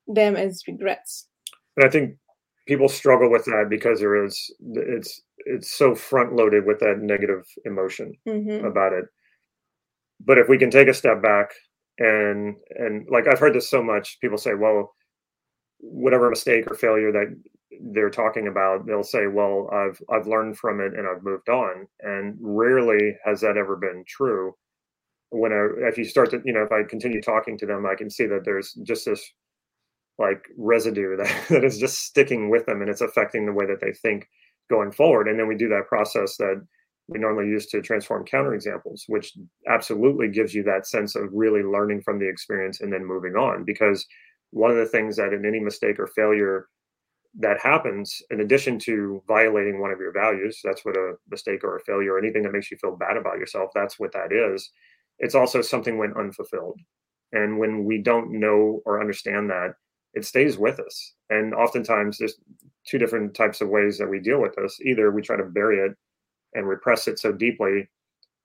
them 0.07 0.35
as 0.35 0.63
regrets. 0.67 1.27
And 1.77 1.85
I 1.85 1.89
think 1.89 2.15
people 2.67 2.89
struggle 2.89 3.29
with 3.29 3.45
that 3.45 3.67
because 3.69 3.99
there 3.99 4.25
is 4.25 4.51
it's 4.73 5.21
it's 5.45 5.71
so 5.71 5.93
front 5.93 6.35
loaded 6.35 6.65
with 6.65 6.79
that 6.79 6.99
negative 6.99 7.45
emotion 7.65 8.13
mm-hmm. 8.27 8.65
about 8.65 8.93
it 8.93 9.05
but 10.25 10.37
if 10.37 10.49
we 10.49 10.57
can 10.57 10.69
take 10.71 10.87
a 10.87 10.93
step 10.93 11.21
back 11.21 11.51
and 11.99 12.55
and 12.75 13.07
like 13.09 13.27
I've 13.27 13.39
heard 13.39 13.53
this 13.53 13.69
so 13.69 13.83
much, 13.83 14.19
people 14.19 14.37
say, 14.37 14.53
well, 14.53 14.93
whatever 15.79 16.29
mistake 16.29 16.69
or 16.69 16.75
failure 16.75 17.11
that 17.11 17.35
they're 17.93 18.09
talking 18.09 18.47
about, 18.47 18.85
they'll 18.85 19.03
say, 19.03 19.27
well, 19.27 19.69
I've 19.71 20.01
I've 20.09 20.27
learned 20.27 20.57
from 20.57 20.79
it 20.79 20.93
and 20.93 21.07
I've 21.07 21.23
moved 21.23 21.49
on. 21.49 21.87
And 22.01 22.37
rarely 22.39 23.17
has 23.25 23.41
that 23.41 23.57
ever 23.57 23.75
been 23.75 24.03
true. 24.07 24.53
When 25.29 25.51
I, 25.51 25.87
if 25.87 25.97
you 25.97 26.05
start 26.05 26.29
to, 26.31 26.41
you 26.45 26.53
know, 26.53 26.63
if 26.63 26.71
I 26.71 26.83
continue 26.83 27.21
talking 27.21 27.57
to 27.57 27.65
them, 27.65 27.85
I 27.85 27.95
can 27.95 28.09
see 28.09 28.27
that 28.27 28.45
there's 28.45 28.73
just 28.83 29.05
this 29.05 29.23
like 30.19 30.45
residue 30.57 31.17
that, 31.17 31.47
that 31.49 31.63
is 31.63 31.79
just 31.79 31.99
sticking 32.03 32.49
with 32.49 32.65
them 32.65 32.81
and 32.81 32.89
it's 32.89 33.01
affecting 33.01 33.45
the 33.45 33.53
way 33.53 33.65
that 33.65 33.81
they 33.81 33.93
think 33.93 34.27
going 34.69 34.91
forward. 34.91 35.27
And 35.27 35.39
then 35.39 35.47
we 35.47 35.55
do 35.55 35.69
that 35.69 35.87
process 35.87 36.37
that 36.37 36.65
we 37.13 37.19
normally 37.19 37.47
use 37.47 37.67
to 37.67 37.81
transform 37.81 38.25
counterexamples, 38.25 39.03
which 39.07 39.33
absolutely 39.69 40.27
gives 40.27 40.53
you 40.53 40.63
that 40.63 40.87
sense 40.87 41.15
of 41.15 41.29
really 41.31 41.61
learning 41.61 42.01
from 42.01 42.19
the 42.19 42.27
experience 42.27 42.81
and 42.81 42.91
then 42.91 43.05
moving 43.05 43.35
on. 43.35 43.63
Because 43.63 44.05
one 44.51 44.71
of 44.71 44.77
the 44.77 44.87
things 44.87 45.15
that 45.17 45.33
in 45.33 45.45
any 45.45 45.59
mistake 45.59 45.99
or 45.99 46.07
failure 46.07 46.67
that 47.39 47.59
happens, 47.59 48.21
in 48.29 48.41
addition 48.41 48.77
to 48.79 49.23
violating 49.27 49.79
one 49.79 49.91
of 49.91 49.99
your 49.99 50.11
values, 50.11 50.59
that's 50.63 50.83
what 50.85 50.97
a 50.97 51.13
mistake 51.29 51.63
or 51.63 51.77
a 51.77 51.83
failure 51.83 52.13
or 52.13 52.19
anything 52.19 52.43
that 52.43 52.51
makes 52.51 52.69
you 52.69 52.77
feel 52.77 52.95
bad 52.95 53.17
about 53.17 53.39
yourself, 53.39 53.69
that's 53.73 53.99
what 53.99 54.11
that 54.13 54.31
is. 54.31 54.69
It's 55.19 55.35
also 55.35 55.61
something 55.61 55.97
when 55.97 56.13
unfulfilled. 56.17 56.79
And 57.31 57.57
when 57.57 57.85
we 57.85 58.01
don't 58.01 58.39
know 58.39 58.81
or 58.85 59.01
understand 59.01 59.49
that, 59.49 59.73
it 60.13 60.25
stays 60.25 60.57
with 60.57 60.79
us. 60.79 61.13
And 61.31 61.55
oftentimes 61.55 62.17
there's 62.17 62.35
two 62.85 62.99
different 62.99 63.33
types 63.33 63.61
of 63.61 63.69
ways 63.69 63.97
that 63.97 64.09
we 64.09 64.19
deal 64.19 64.39
with 64.39 64.55
this. 64.55 64.79
Either 64.81 65.11
we 65.11 65.23
try 65.23 65.37
to 65.37 65.43
bury 65.43 65.79
it 65.79 65.97
and 66.55 66.67
repress 66.67 67.07
it 67.07 67.19
so 67.19 67.31
deeply 67.31 67.87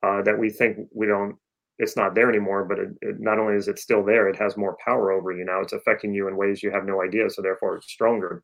uh, 0.03 0.23
that 0.23 0.39
we 0.39 0.51
think 0.51 0.79
we 0.95 1.07
don't 1.07 1.37
it's 1.79 1.97
not 1.97 2.15
there 2.15 2.29
anymore 2.29 2.65
but 2.65 2.79
it, 2.79 2.89
it, 3.03 3.21
not 3.21 3.39
only 3.39 3.55
is 3.55 3.69
it 3.69 3.79
still 3.79 4.05
there 4.05 4.29
it 4.29 4.37
has 4.37 4.57
more 4.57 4.77
power 4.85 5.13
over 5.13 5.33
you 5.33 5.45
now. 5.45 5.61
It's 5.61 5.73
affecting 5.73 6.13
you 6.13 6.29
in 6.29 6.37
ways 6.37 6.63
you 6.63 6.71
have 6.71 6.85
no 6.85 7.03
idea 7.03 7.31
so 7.31 7.43
therefore 7.43 7.77
it's 7.77 7.91
stronger. 7.91 8.43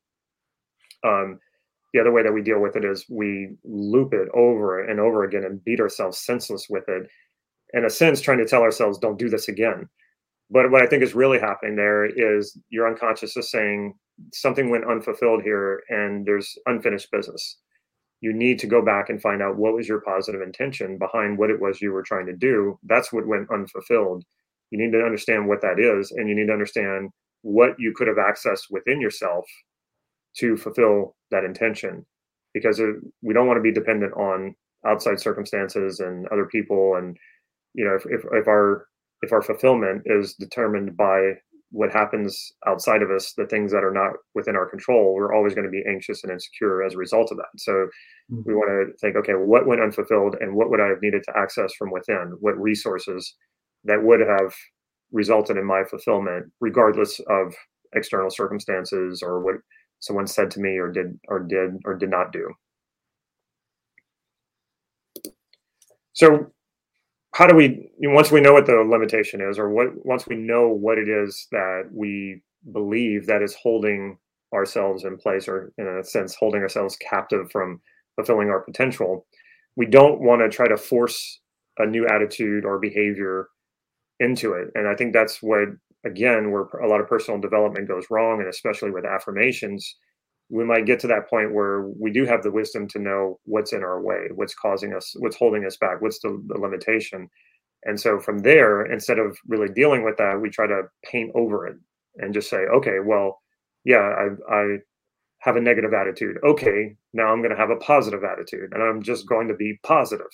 Um, 1.05 1.39
the 1.93 2.01
other 2.01 2.12
way 2.12 2.23
that 2.23 2.33
we 2.33 2.43
deal 2.43 2.61
with 2.61 2.77
it 2.77 2.85
is 2.85 3.07
we 3.09 3.57
loop 3.62 4.15
it 4.15 4.29
over 4.35 4.85
and 4.85 4.99
over 4.99 5.25
again 5.25 5.45
and 5.45 5.62
beat 5.65 5.81
ourselves 5.81 6.19
senseless 6.19 6.69
with 6.69 6.89
it. 6.89 7.07
In 7.73 7.85
a 7.85 7.91
sense 7.91 8.21
trying 8.21 8.39
to 8.39 8.47
tell 8.47 8.62
ourselves 8.62 8.99
don't 8.99 9.19
do 9.19 9.29
this 9.29 9.49
again. 9.49 9.89
But 10.51 10.71
what 10.71 10.83
i 10.83 10.87
think 10.87 11.03
is 11.03 11.15
really 11.15 11.39
happening 11.39 11.77
there 11.77 12.05
is 12.07 12.59
your 12.69 12.89
unconscious 12.89 13.37
is 13.37 13.51
saying 13.51 13.95
something 14.33 14.71
went 14.71 14.89
unfulfilled 14.89 15.43
here 15.43 15.83
and 15.89 16.25
there's 16.25 16.57
unfinished 16.67 17.11
business 17.11 17.59
you 18.25 18.33
need 18.33 18.59
to 18.59 18.66
go 18.66 18.81
back 18.81 19.11
and 19.11 19.20
find 19.20 19.43
out 19.43 19.59
what 19.59 19.75
was 19.75 19.87
your 19.87 20.01
positive 20.01 20.41
intention 20.41 20.97
behind 20.97 21.37
what 21.37 21.51
it 21.51 21.61
was 21.61 21.83
you 21.83 21.93
were 21.93 22.03
trying 22.03 22.25
to 22.25 22.33
do. 22.33 22.79
That's 22.85 23.12
what 23.12 23.27
went 23.27 23.51
unfulfilled. 23.51 24.25
You 24.70 24.79
need 24.79 24.93
to 24.93 25.05
understand 25.05 25.47
what 25.47 25.61
that 25.61 25.79
is, 25.79 26.11
and 26.11 26.27
you 26.27 26.35
need 26.35 26.47
to 26.47 26.55
understand 26.55 27.11
what 27.43 27.75
you 27.79 27.93
could 27.95 28.09
have 28.09 28.16
accessed 28.16 28.70
within 28.70 28.99
yourself 28.99 29.45
to 30.39 30.57
fulfill 30.57 31.14
that 31.33 31.45
intention. 31.45 32.07
Because 32.55 32.81
we 33.20 33.35
don't 33.35 33.47
want 33.47 33.59
to 33.59 33.62
be 33.62 33.72
dependent 33.72 34.14
on 34.14 34.55
outside 34.87 35.20
circumstances 35.20 36.01
and 36.01 36.27
other 36.29 36.47
people, 36.47 36.95
and 36.95 37.18
you 37.75 37.85
know, 37.85 37.95
if, 37.95 38.07
if, 38.07 38.25
if 38.33 38.49
our 38.49 38.87
if 39.20 39.33
our 39.35 39.43
fulfillment 39.43 40.01
is 40.07 40.33
determined 40.33 40.97
by 40.97 41.35
what 41.75 41.93
happens 41.93 42.53
outside 42.68 43.03
of 43.03 43.11
us, 43.11 43.33
the 43.37 43.47
things 43.47 43.72
that 43.72 43.83
are 43.83 43.91
not 43.93 44.12
within 44.37 44.55
our 44.55 44.64
control, 44.64 45.12
we're 45.12 45.35
always 45.35 45.55
going 45.55 45.64
to 45.64 45.70
be 45.70 45.83
anxious 45.89 46.22
and 46.22 46.33
insecure 46.33 46.85
as 46.85 46.95
a 46.95 46.99
result 46.99 47.33
of 47.33 47.37
that. 47.37 47.51
So 47.59 47.72
mm-hmm. 48.31 48.43
we 48.47 48.55
want 48.55 48.70
to 48.70 48.97
think, 48.99 49.16
okay, 49.16 49.33
what 49.33 49.66
went 49.66 49.83
unfulfilled 49.83 50.37
and 50.41 50.55
what 50.55 50.70
would 50.70 50.81
I 50.81 50.87
have 50.87 51.03
needed 51.03 51.25
to 51.25 51.37
access 51.37 51.75
from 51.75 51.91
within? 51.91 52.37
What 52.39 52.57
resources 52.61 53.35
that 53.83 54.01
would 54.05 54.20
have 54.20 54.55
resulted 55.11 55.57
in 55.57 55.64
my 55.64 55.83
fulfillment, 55.83 56.47
regardless 56.61 57.20
of 57.29 57.55
external 57.93 58.31
circumstances 58.31 59.20
or 59.20 59.43
what 59.43 59.57
someone 59.99 60.29
said 60.29 60.53
to 60.53 60.61
me 60.61 60.79
or 60.79 60.93
did 60.93 61.18
or 61.27 61.41
did 61.41 61.70
or 61.85 61.95
did 61.95 62.11
not 62.11 62.33
do. 62.33 62.53
So 66.12 66.53
how 67.35 67.49
do 67.49 67.57
we 67.57 67.91
once 68.01 68.30
we 68.30 68.41
know 68.41 68.53
what 68.53 68.66
the 68.66 68.76
limitation 68.89 69.41
is 69.41 69.59
or 69.59 69.68
what 69.68 69.89
once 70.07 70.26
we 70.26 70.37
know 70.37 70.68
what 70.68 70.99
it 70.99 71.09
is 71.09 71.49
that 71.51 71.89
we 71.93 72.41
believe 72.72 73.26
that 73.26 73.43
is 73.43 73.55
holding 73.55 74.16
ourselves 74.55 75.05
in 75.05 75.16
place 75.16 75.49
or 75.49 75.72
in 75.76 75.87
a 75.87 76.05
sense 76.05 76.35
holding 76.35 76.62
ourselves 76.62 76.97
captive 76.97 77.51
from 77.51 77.80
fulfilling 78.14 78.49
our 78.49 78.61
potential 78.61 79.26
we 79.76 79.85
don't 79.85 80.20
want 80.20 80.41
to 80.41 80.49
try 80.49 80.68
to 80.68 80.76
force 80.76 81.41
a 81.78 81.87
new 81.87 82.07
attitude 82.07 82.64
or 82.64 82.78
behavior 82.78 83.49
into 84.20 84.53
it. 84.53 84.68
And 84.76 84.87
i 84.87 84.95
think 84.95 85.12
that's 85.12 85.43
what 85.43 85.68
again 86.07 86.53
where 86.53 86.62
a 86.82 86.89
lot 86.89 87.01
of 87.01 87.09
personal 87.09 87.41
development 87.41 87.89
goes 87.89 88.07
wrong 88.11 88.39
and 88.39 88.49
especially 88.49 88.93
with 88.93 89.05
affirmations 89.05 89.97
we 90.55 90.65
might 90.65 90.87
get 90.87 91.01
to 91.01 91.09
that 91.09 91.29
point 91.29 91.53
where 91.53 91.89
we 91.99 92.13
do 92.13 92.25
have 92.25 92.45
the 92.45 92.51
wisdom 92.51 92.87
to 92.87 93.01
know 93.01 93.41
what's 93.45 93.73
in 93.73 93.83
our 93.83 94.01
way, 94.01 94.29
what's 94.33 94.55
causing 94.55 94.95
us, 94.95 95.13
what's 95.19 95.37
holding 95.37 95.65
us 95.65 95.77
back, 95.77 96.01
what's 96.01 96.21
the, 96.21 96.41
the 96.47 96.57
limitation. 96.57 97.29
And 97.83 97.99
so 97.99 98.21
from 98.21 98.39
there, 98.39 98.87
instead 98.87 99.19
of 99.19 99.37
really 99.49 99.69
dealing 99.69 100.05
with 100.05 100.17
that, 100.19 100.41
we 100.41 100.51
try 100.51 100.69
to 100.69 100.83
paint 101.05 101.33
over 101.35 101.67
it 101.67 101.77
and 102.19 102.33
just 102.33 102.49
say, 102.49 102.59
okay, 102.73 103.01
well, 103.05 103.43
yeah, 103.85 103.97
I, 103.99 104.55
I 104.55 104.77
have 105.39 105.57
a 105.57 105.61
negative 105.61 105.93
attitude. 105.93 106.37
Okay, 106.45 106.95
now 107.13 107.33
I'm 107.33 107.41
going 107.41 107.51
to 107.51 107.57
have 107.57 107.71
a 107.71 107.77
positive 107.77 108.23
attitude 108.23 108.73
and 108.73 108.81
I'm 108.81 109.03
just 109.03 109.29
going 109.29 109.49
to 109.49 109.55
be 109.55 109.81
positive. 109.83 110.31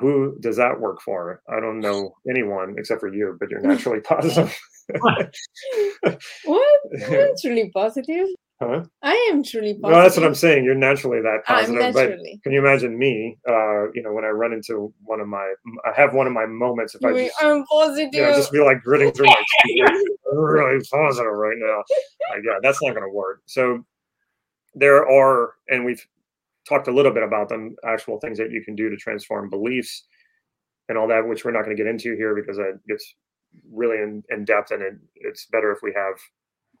Who 0.00 0.38
does 0.40 0.56
that 0.56 0.80
work 0.80 1.02
for? 1.02 1.42
I 1.46 1.60
don't 1.60 1.80
know 1.80 2.14
anyone 2.26 2.76
except 2.78 3.00
for 3.00 3.12
you, 3.12 3.36
but 3.38 3.50
you're 3.50 3.60
naturally 3.68 4.00
positive. 4.00 4.58
what? 5.00 5.30
Naturally 6.90 7.70
positive? 7.74 8.28
Huh? 8.60 8.84
I 9.02 9.28
am 9.30 9.42
truly 9.42 9.74
positive. 9.74 9.90
No, 9.96 10.02
that's 10.02 10.16
what 10.16 10.24
I'm 10.24 10.34
saying. 10.34 10.64
You're 10.64 10.74
naturally 10.74 11.20
that 11.20 11.44
positive. 11.44 11.74
I'm 11.74 11.92
naturally. 11.92 12.32
But 12.36 12.42
can 12.42 12.52
you 12.52 12.58
imagine 12.60 12.98
me? 12.98 13.36
Uh, 13.46 13.90
you 13.92 14.02
know, 14.02 14.12
when 14.14 14.24
I 14.24 14.28
run 14.28 14.54
into 14.54 14.94
one 15.04 15.20
of 15.20 15.28
my, 15.28 15.52
I 15.84 15.92
have 15.94 16.14
one 16.14 16.26
of 16.26 16.32
my 16.32 16.46
moments. 16.46 16.94
If 16.94 17.04
I 17.04 17.12
just, 17.12 17.36
I'm 17.42 17.64
positive. 17.66 18.14
You 18.14 18.22
know, 18.22 18.34
just 18.34 18.52
be 18.52 18.60
like 18.60 18.82
gritting 18.82 19.12
through 19.12 19.26
my 19.26 19.44
teeth. 19.66 19.84
I'm 20.32 20.38
really 20.38 20.82
positive 20.90 21.32
right 21.32 21.56
now. 21.58 21.82
Like, 22.30 22.44
yeah, 22.44 22.58
that's 22.62 22.82
not 22.82 22.94
going 22.94 23.06
to 23.06 23.12
work. 23.12 23.42
So 23.44 23.84
there 24.74 25.06
are, 25.06 25.52
and 25.68 25.84
we've 25.84 26.04
talked 26.66 26.88
a 26.88 26.92
little 26.92 27.12
bit 27.12 27.22
about 27.22 27.50
them, 27.50 27.76
actual 27.86 28.18
things 28.20 28.38
that 28.38 28.50
you 28.52 28.62
can 28.64 28.74
do 28.74 28.88
to 28.88 28.96
transform 28.96 29.50
beliefs 29.50 30.04
and 30.88 30.96
all 30.96 31.08
that, 31.08 31.28
which 31.28 31.44
we're 31.44 31.50
not 31.50 31.64
going 31.64 31.76
to 31.76 31.82
get 31.82 31.90
into 31.90 32.16
here 32.16 32.34
because 32.34 32.56
it 32.56 32.78
gets 32.88 33.14
really 33.70 33.98
in, 33.98 34.22
in 34.30 34.46
depth, 34.46 34.70
and 34.70 34.82
it, 34.82 34.94
it's 35.16 35.46
better 35.46 35.72
if 35.72 35.78
we 35.82 35.92
have 35.94 36.14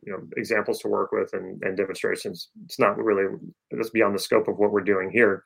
you 0.06 0.12
know 0.12 0.20
examples 0.36 0.78
to 0.80 0.88
work 0.88 1.12
with 1.12 1.32
and, 1.32 1.62
and 1.62 1.76
demonstrations. 1.76 2.48
It's 2.64 2.78
not 2.78 2.96
really 2.96 3.24
it's 3.70 3.90
beyond 3.90 4.14
the 4.14 4.20
scope 4.20 4.48
of 4.48 4.56
what 4.56 4.72
we're 4.72 4.80
doing 4.80 5.10
here. 5.10 5.44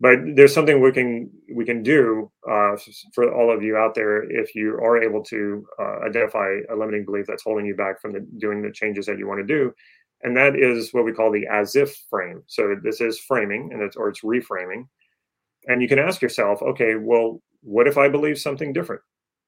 But 0.00 0.18
there's 0.34 0.52
something 0.52 0.80
we 0.80 0.90
can 0.90 1.30
we 1.54 1.64
can 1.64 1.82
do 1.82 2.30
uh, 2.50 2.76
for 3.14 3.32
all 3.32 3.54
of 3.54 3.62
you 3.62 3.76
out 3.76 3.94
there 3.94 4.28
if 4.28 4.54
you 4.54 4.74
are 4.82 5.00
able 5.00 5.22
to 5.24 5.64
uh, 5.78 6.00
identify 6.06 6.56
a 6.70 6.74
limiting 6.74 7.04
belief 7.04 7.26
that's 7.28 7.44
holding 7.44 7.66
you 7.66 7.76
back 7.76 8.00
from 8.00 8.12
the, 8.12 8.26
doing 8.38 8.62
the 8.62 8.72
changes 8.72 9.06
that 9.06 9.18
you 9.18 9.28
want 9.28 9.38
to 9.38 9.46
do. 9.46 9.72
And 10.22 10.36
that 10.36 10.56
is 10.56 10.92
what 10.92 11.04
we 11.04 11.12
call 11.12 11.30
the 11.30 11.46
as 11.46 11.76
if 11.76 11.94
frame. 12.10 12.42
So 12.46 12.74
this 12.82 13.00
is 13.00 13.20
framing 13.20 13.70
and 13.72 13.82
it's 13.82 13.94
or 13.94 14.08
it's 14.08 14.22
reframing. 14.22 14.88
And 15.68 15.80
you 15.82 15.88
can 15.88 16.00
ask 16.00 16.20
yourself 16.22 16.62
okay 16.62 16.96
well 16.96 17.40
what 17.62 17.86
if 17.86 17.96
i 17.96 18.08
believe 18.08 18.38
something 18.38 18.72
different? 18.72 19.02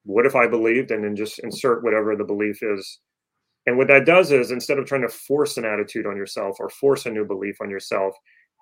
What 0.05 0.27
if 0.27 0.37
i 0.37 0.47
believed 0.47 0.91
and 0.91 1.03
then 1.03 1.17
just 1.17 1.41
insert 1.41 1.83
whatever 1.83 2.15
the 2.15 2.25
belief 2.25 2.63
is 2.63 3.01
and 3.67 3.79
what 3.79 3.89
that 3.89 4.05
does 4.05 4.31
is 4.31 4.51
instead 4.51 4.79
of 4.79 4.87
trying 4.87 5.03
to 5.03 5.09
force 5.09 5.57
an 5.57 5.65
attitude 5.65 6.07
on 6.07 6.17
yourself 6.17 6.57
or 6.61 6.69
force 6.69 7.07
a 7.07 7.11
new 7.11 7.25
belief 7.25 7.57
on 7.61 7.71
yourself, 7.71 8.15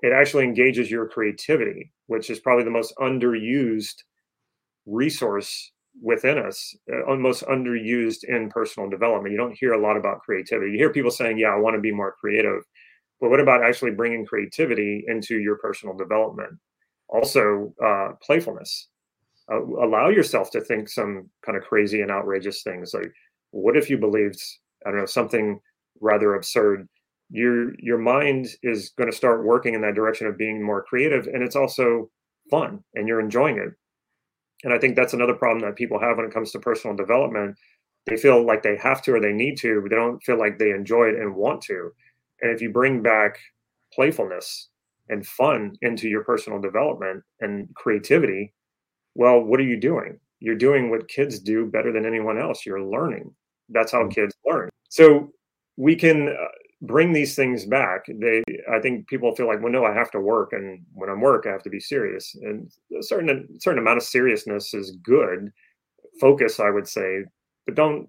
it 0.02 0.12
actually 0.12 0.44
engages 0.44 0.90
your 0.90 1.08
creativity, 1.08 1.92
which 2.06 2.30
is 2.30 2.40
probably 2.40 2.64
the 2.64 2.70
most 2.70 2.94
underused 2.98 4.02
resource 4.86 5.72
within 6.00 6.38
us, 6.38 6.74
uh, 6.92 7.14
most 7.16 7.44
underused 7.44 8.24
in 8.24 8.48
personal 8.48 8.88
development. 8.88 9.32
You 9.32 9.38
don't 9.38 9.56
hear 9.58 9.72
a 9.72 9.80
lot 9.80 9.96
about 9.96 10.20
creativity. 10.20 10.72
You 10.72 10.78
hear 10.78 10.92
people 10.92 11.10
saying, 11.10 11.38
Yeah, 11.38 11.54
I 11.54 11.58
want 11.58 11.76
to 11.76 11.80
be 11.80 11.92
more 11.92 12.14
creative. 12.20 12.62
But 13.20 13.30
what 13.30 13.40
about 13.40 13.62
actually 13.62 13.92
bringing 13.92 14.26
creativity 14.26 15.04
into 15.06 15.38
your 15.38 15.56
personal 15.56 15.96
development? 15.96 16.58
Also, 17.08 17.72
uh, 17.84 18.12
playfulness. 18.20 18.88
Uh, 19.50 19.62
allow 19.62 20.08
yourself 20.08 20.50
to 20.52 20.60
think 20.60 20.88
some 20.88 21.28
kind 21.44 21.56
of 21.56 21.64
crazy 21.64 22.00
and 22.00 22.10
outrageous 22.10 22.62
things 22.62 22.94
like, 22.94 23.12
what 23.50 23.76
if 23.76 23.90
you 23.90 23.98
believed 23.98 24.40
I 24.86 24.90
don't 24.90 25.00
know, 25.00 25.06
something 25.06 25.60
rather 26.00 26.34
absurd, 26.34 26.88
your 27.30 27.72
your 27.78 27.98
mind 27.98 28.46
is 28.62 28.90
going 28.98 29.10
to 29.10 29.16
start 29.16 29.44
working 29.44 29.74
in 29.74 29.80
that 29.80 29.94
direction 29.94 30.26
of 30.26 30.36
being 30.36 30.64
more 30.64 30.82
creative 30.82 31.26
and 31.26 31.42
it's 31.42 31.56
also 31.56 32.10
fun 32.50 32.84
and 32.94 33.08
you're 33.08 33.20
enjoying 33.20 33.56
it. 33.56 33.70
And 34.64 34.72
I 34.72 34.78
think 34.78 34.96
that's 34.96 35.14
another 35.14 35.34
problem 35.34 35.60
that 35.60 35.76
people 35.76 35.98
have 35.98 36.16
when 36.16 36.26
it 36.26 36.34
comes 36.34 36.52
to 36.52 36.60
personal 36.60 36.94
development. 36.94 37.56
They 38.06 38.16
feel 38.16 38.44
like 38.44 38.62
they 38.62 38.76
have 38.76 39.02
to 39.02 39.14
or 39.14 39.20
they 39.20 39.32
need 39.32 39.56
to, 39.58 39.80
but 39.80 39.90
they 39.90 39.96
don't 39.96 40.22
feel 40.22 40.38
like 40.38 40.58
they 40.58 40.70
enjoy 40.70 41.06
it 41.08 41.14
and 41.14 41.34
want 41.34 41.62
to. 41.62 41.90
And 42.40 42.50
if 42.50 42.60
you 42.60 42.70
bring 42.70 43.02
back 43.02 43.38
playfulness 43.92 44.68
and 45.08 45.26
fun 45.26 45.74
into 45.82 46.08
your 46.08 46.24
personal 46.24 46.60
development 46.60 47.22
and 47.40 47.68
creativity, 47.74 48.52
well, 49.14 49.40
what 49.40 49.60
are 49.60 49.64
you 49.64 49.78
doing? 49.78 50.18
You're 50.40 50.56
doing 50.56 50.90
what 50.90 51.08
kids 51.08 51.38
do 51.38 51.66
better 51.66 51.92
than 51.92 52.06
anyone 52.06 52.38
else. 52.38 52.66
You're 52.66 52.82
learning. 52.82 53.32
That's 53.68 53.92
how 53.92 54.04
mm. 54.04 54.14
kids 54.14 54.34
learn. 54.44 54.68
So 54.92 55.32
we 55.78 55.96
can 55.96 56.28
uh, 56.28 56.48
bring 56.82 57.14
these 57.14 57.34
things 57.34 57.64
back. 57.64 58.02
They, 58.08 58.42
I 58.70 58.78
think 58.78 59.08
people 59.08 59.34
feel 59.34 59.46
like, 59.46 59.62
well, 59.62 59.72
no, 59.72 59.86
I 59.86 59.94
have 59.94 60.10
to 60.10 60.20
work, 60.20 60.52
and 60.52 60.84
when 60.92 61.08
I'm 61.08 61.22
work, 61.22 61.46
I 61.46 61.50
have 61.50 61.62
to 61.62 61.70
be 61.70 61.80
serious. 61.80 62.36
And 62.42 62.70
a 62.98 63.02
certain 63.02 63.48
certain 63.58 63.78
amount 63.78 63.96
of 63.96 64.02
seriousness 64.02 64.74
is 64.74 64.98
good. 65.02 65.48
Focus, 66.20 66.60
I 66.60 66.68
would 66.68 66.86
say, 66.86 67.24
but 67.64 67.74
don't 67.74 68.06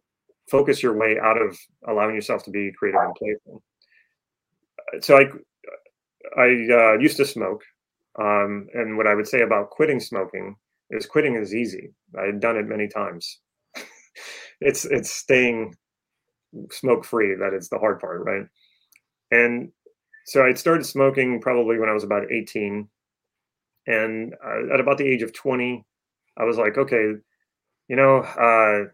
focus 0.51 0.83
your 0.83 0.97
way 0.97 1.17
out 1.17 1.41
of 1.41 1.57
allowing 1.87 2.15
yourself 2.15 2.43
to 2.43 2.51
be 2.51 2.73
creative 2.77 2.99
and 2.99 3.15
playful. 3.15 3.63
So 4.99 5.17
I, 5.19 5.23
I 6.37 6.47
uh, 6.69 6.97
used 6.99 7.15
to 7.15 7.25
smoke, 7.25 7.63
um, 8.19 8.67
and 8.73 8.97
what 8.97 9.07
I 9.07 9.15
would 9.15 9.27
say 9.27 9.43
about 9.43 9.69
quitting 9.69 10.01
smoking 10.01 10.57
is 10.89 11.05
quitting 11.05 11.35
is 11.35 11.55
easy. 11.55 11.93
I 12.21 12.25
had 12.25 12.41
done 12.41 12.57
it 12.57 12.67
many 12.67 12.89
times 12.89 13.39
it's 14.59 14.83
it's 14.83 15.11
staying 15.11 15.73
smoke 16.71 17.05
free 17.05 17.35
that 17.35 17.53
is 17.53 17.69
the 17.69 17.79
hard 17.79 17.99
part, 17.99 18.23
right? 18.23 18.45
And 19.31 19.71
so 20.25 20.45
I 20.45 20.53
started 20.53 20.85
smoking 20.85 21.41
probably 21.41 21.77
when 21.77 21.89
I 21.89 21.93
was 21.93 22.03
about 22.03 22.31
18, 22.31 22.87
and 23.87 24.33
uh, 24.45 24.73
at 24.73 24.79
about 24.79 24.97
the 24.97 25.07
age 25.07 25.21
of 25.21 25.33
20, 25.33 25.83
I 26.37 26.43
was 26.43 26.57
like, 26.57 26.77
okay, 26.77 27.13
you 27.89 27.95
know, 27.95 28.19
uh, 28.19 28.85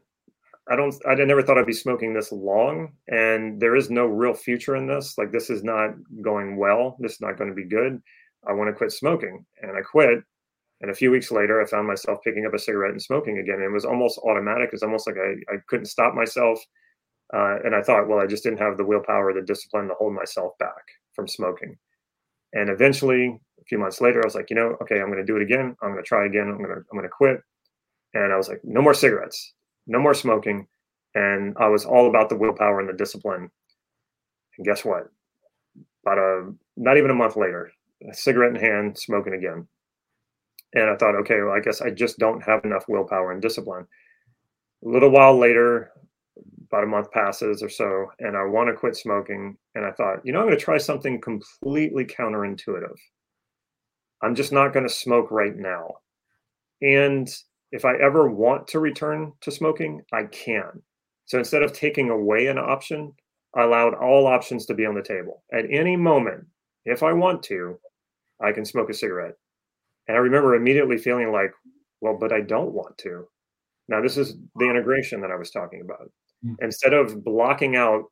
I 0.72 0.76
don't, 0.76 0.96
I 1.08 1.16
never 1.16 1.42
thought 1.42 1.58
I'd 1.58 1.66
be 1.66 1.74
smoking 1.74 2.14
this 2.14 2.32
long, 2.32 2.94
and 3.08 3.60
there 3.60 3.76
is 3.76 3.90
no 3.90 4.06
real 4.06 4.34
future 4.34 4.76
in 4.76 4.88
this. 4.88 5.18
Like, 5.18 5.32
this 5.32 5.50
is 5.50 5.64
not 5.64 5.92
going 6.22 6.58
well. 6.58 6.96
This 7.00 7.14
is 7.14 7.22
not 7.22 7.38
going 7.38 7.50
to 7.50 7.56
be 7.56 7.66
good. 7.66 8.02
I 8.48 8.54
want 8.54 8.70
to 8.70 8.76
quit 8.76 8.92
smoking, 8.92 9.46
and 9.62 9.78
I 9.78 9.82
quit. 9.82 10.20
And 10.82 10.92
a 10.92 10.96
few 10.96 11.12
weeks 11.12 11.32
later, 11.32 11.62
I 11.62 11.66
found 11.66 11.88
myself 11.88 12.20
picking 12.24 12.46
up 12.46 12.54
a 12.54 12.60
cigarette 12.60 12.92
and 12.92 13.02
smoking 13.02 13.40
again. 13.40 13.62
It 13.62 13.72
was 13.72 13.84
almost 13.84 14.20
automatic. 14.20 14.70
It's 14.72 14.84
almost 14.84 15.08
like 15.08 15.18
I, 15.18 15.54
I 15.54 15.58
couldn't 15.68 15.88
stop 15.88 16.14
myself. 16.14 16.64
Uh, 17.34 17.58
and 17.64 17.76
I 17.76 17.82
thought, 17.82 18.08
well, 18.08 18.20
I 18.20 18.26
just 18.26 18.44
didn't 18.44 18.60
have 18.60 18.78
the 18.78 18.86
willpower, 18.86 19.34
the 19.34 19.42
discipline 19.42 19.88
to 19.88 19.94
hold 19.94 20.14
myself 20.14 20.58
back 20.58 20.84
from 21.14 21.28
smoking. 21.28 21.78
And 22.54 22.70
eventually, 22.70 23.40
a 23.60 23.64
few 23.66 23.78
months 23.78 24.02
later, 24.02 24.22
I 24.22 24.26
was 24.26 24.36
like, 24.36 24.50
you 24.50 24.56
know, 24.56 24.76
okay, 24.82 25.00
I'm 25.00 25.12
going 25.12 25.20
to 25.20 25.26
do 25.26 25.36
it 25.36 25.44
again. 25.44 25.76
I'm 25.82 25.92
going 25.92 26.04
to 26.04 26.08
try 26.08 26.26
again. 26.26 26.48
I'm 26.48 26.58
going 26.58 26.70
to, 26.70 26.78
I'm 26.92 26.98
going 26.98 27.04
to 27.04 27.10
quit. 27.10 27.42
And 28.16 28.34
I 28.34 28.38
was 28.38 28.50
like, 28.50 28.62
no 28.64 28.82
more 28.82 28.96
cigarettes, 28.96 29.54
no 29.86 30.00
more 30.00 30.16
smoking. 30.16 30.68
And 31.14 31.56
I 31.60 31.68
was 31.68 31.86
all 31.86 32.10
about 32.10 32.30
the 32.30 32.38
willpower 32.38 32.80
and 32.80 32.90
the 32.90 32.94
discipline. 32.94 33.50
And 34.58 34.66
guess 34.66 34.84
what? 34.84 35.04
About 36.04 36.18
a 36.18 36.52
not 36.78 36.98
even 36.98 37.12
a 37.12 37.16
month 37.16 37.36
later, 37.36 37.72
a 38.10 38.14
cigarette 38.14 38.56
in 38.56 38.62
hand, 38.62 38.98
smoking 38.98 39.34
again. 39.34 39.68
And 40.74 40.90
I 40.90 40.96
thought, 40.96 41.16
okay, 41.16 41.42
well, 41.42 41.56
I 41.56 41.60
guess 41.60 41.82
I 41.82 41.90
just 41.90 42.18
don't 42.20 42.44
have 42.44 42.64
enough 42.64 42.86
willpower 42.88 43.32
and 43.32 43.42
discipline. 43.42 43.86
A 44.86 44.88
little 44.88 45.10
while 45.10 45.38
later, 45.38 45.92
about 46.72 46.84
a 46.84 46.88
month 46.88 47.12
passes 47.12 47.64
or 47.64 47.70
so, 47.70 48.08
and 48.20 48.38
I 48.38 48.44
want 48.44 48.70
to 48.70 48.80
quit 48.80 48.96
smoking. 48.96 49.58
And 49.76 49.86
I 49.86 49.92
thought, 49.92 50.20
you 50.24 50.32
know, 50.32 50.40
I'm 50.40 50.48
going 50.48 50.58
to 50.58 50.64
try 50.64 50.78
something 50.78 51.20
completely 51.22 52.06
counterintuitive. 52.06 52.98
I'm 54.22 54.36
just 54.36 54.52
not 54.52 54.74
going 54.74 54.88
to 54.88 54.94
smoke 54.94 55.32
right 55.32 55.56
now. 55.56 55.90
And 56.82 57.30
if 57.72 57.86
I 57.86 57.96
ever 57.96 58.30
want 58.30 58.68
to 58.70 58.80
return 58.80 59.34
to 59.42 59.52
smoking, 59.52 60.02
I 60.14 60.24
can. 60.24 60.82
So 61.26 61.38
instead 61.38 61.64
of 61.64 61.74
taking 61.74 62.10
away 62.10 62.48
an 62.48 62.58
option, 62.58 63.14
I 63.56 63.64
allowed 63.64 63.94
all 63.96 64.28
options 64.28 64.66
to 64.66 64.74
be 64.74 64.86
on 64.86 64.96
the 64.96 65.04
table. 65.04 65.44
At 65.54 65.66
any 65.72 65.96
moment, 65.96 66.46
if 66.86 67.04
I 67.04 67.14
want 67.14 67.44
to, 67.44 67.80
I 68.42 68.52
can 68.52 68.66
smoke 68.66 68.90
a 68.90 68.94
cigarette. 68.94 69.36
And 70.08 70.18
I 70.18 70.20
remember 70.20 70.56
immediately 70.56 70.98
feeling 70.98 71.32
like, 71.32 71.52
well, 72.02 72.18
but 72.20 72.34
I 72.34 72.42
don't 72.42 72.74
want 72.74 72.98
to. 73.00 73.28
Now, 73.88 74.02
this 74.02 74.18
is 74.18 74.36
the 74.56 74.70
integration 74.70 75.22
that 75.22 75.32
I 75.32 75.36
was 75.36 75.52
talking 75.52 75.82
about. 75.82 76.12
Mm. 76.46 76.56
Instead 76.62 76.94
of 76.94 77.24
blocking 77.24 77.76
out 77.76 78.04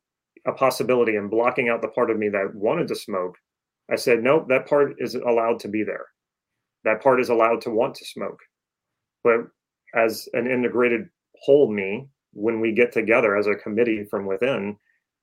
a 0.46 0.52
possibility 0.52 1.16
and 1.16 1.30
blocking 1.30 1.68
out 1.68 1.82
the 1.82 1.88
part 1.88 2.10
of 2.10 2.18
me 2.18 2.28
that 2.28 2.54
wanted 2.54 2.88
to 2.88 2.94
smoke, 2.94 3.36
I 3.90 3.96
said, 3.96 4.22
nope, 4.22 4.46
that 4.48 4.66
part 4.66 4.94
is 4.98 5.14
allowed 5.14 5.60
to 5.60 5.68
be 5.68 5.82
there. 5.82 6.06
That 6.84 7.02
part 7.02 7.20
is 7.20 7.28
allowed 7.28 7.60
to 7.62 7.70
want 7.70 7.94
to 7.96 8.04
smoke. 8.04 8.38
But 9.24 9.46
as 9.94 10.28
an 10.34 10.50
integrated 10.50 11.08
whole 11.42 11.72
me, 11.72 12.06
when 12.32 12.60
we 12.60 12.72
get 12.72 12.92
together 12.92 13.36
as 13.36 13.46
a 13.46 13.54
committee 13.54 14.04
from 14.04 14.26
within 14.26 14.76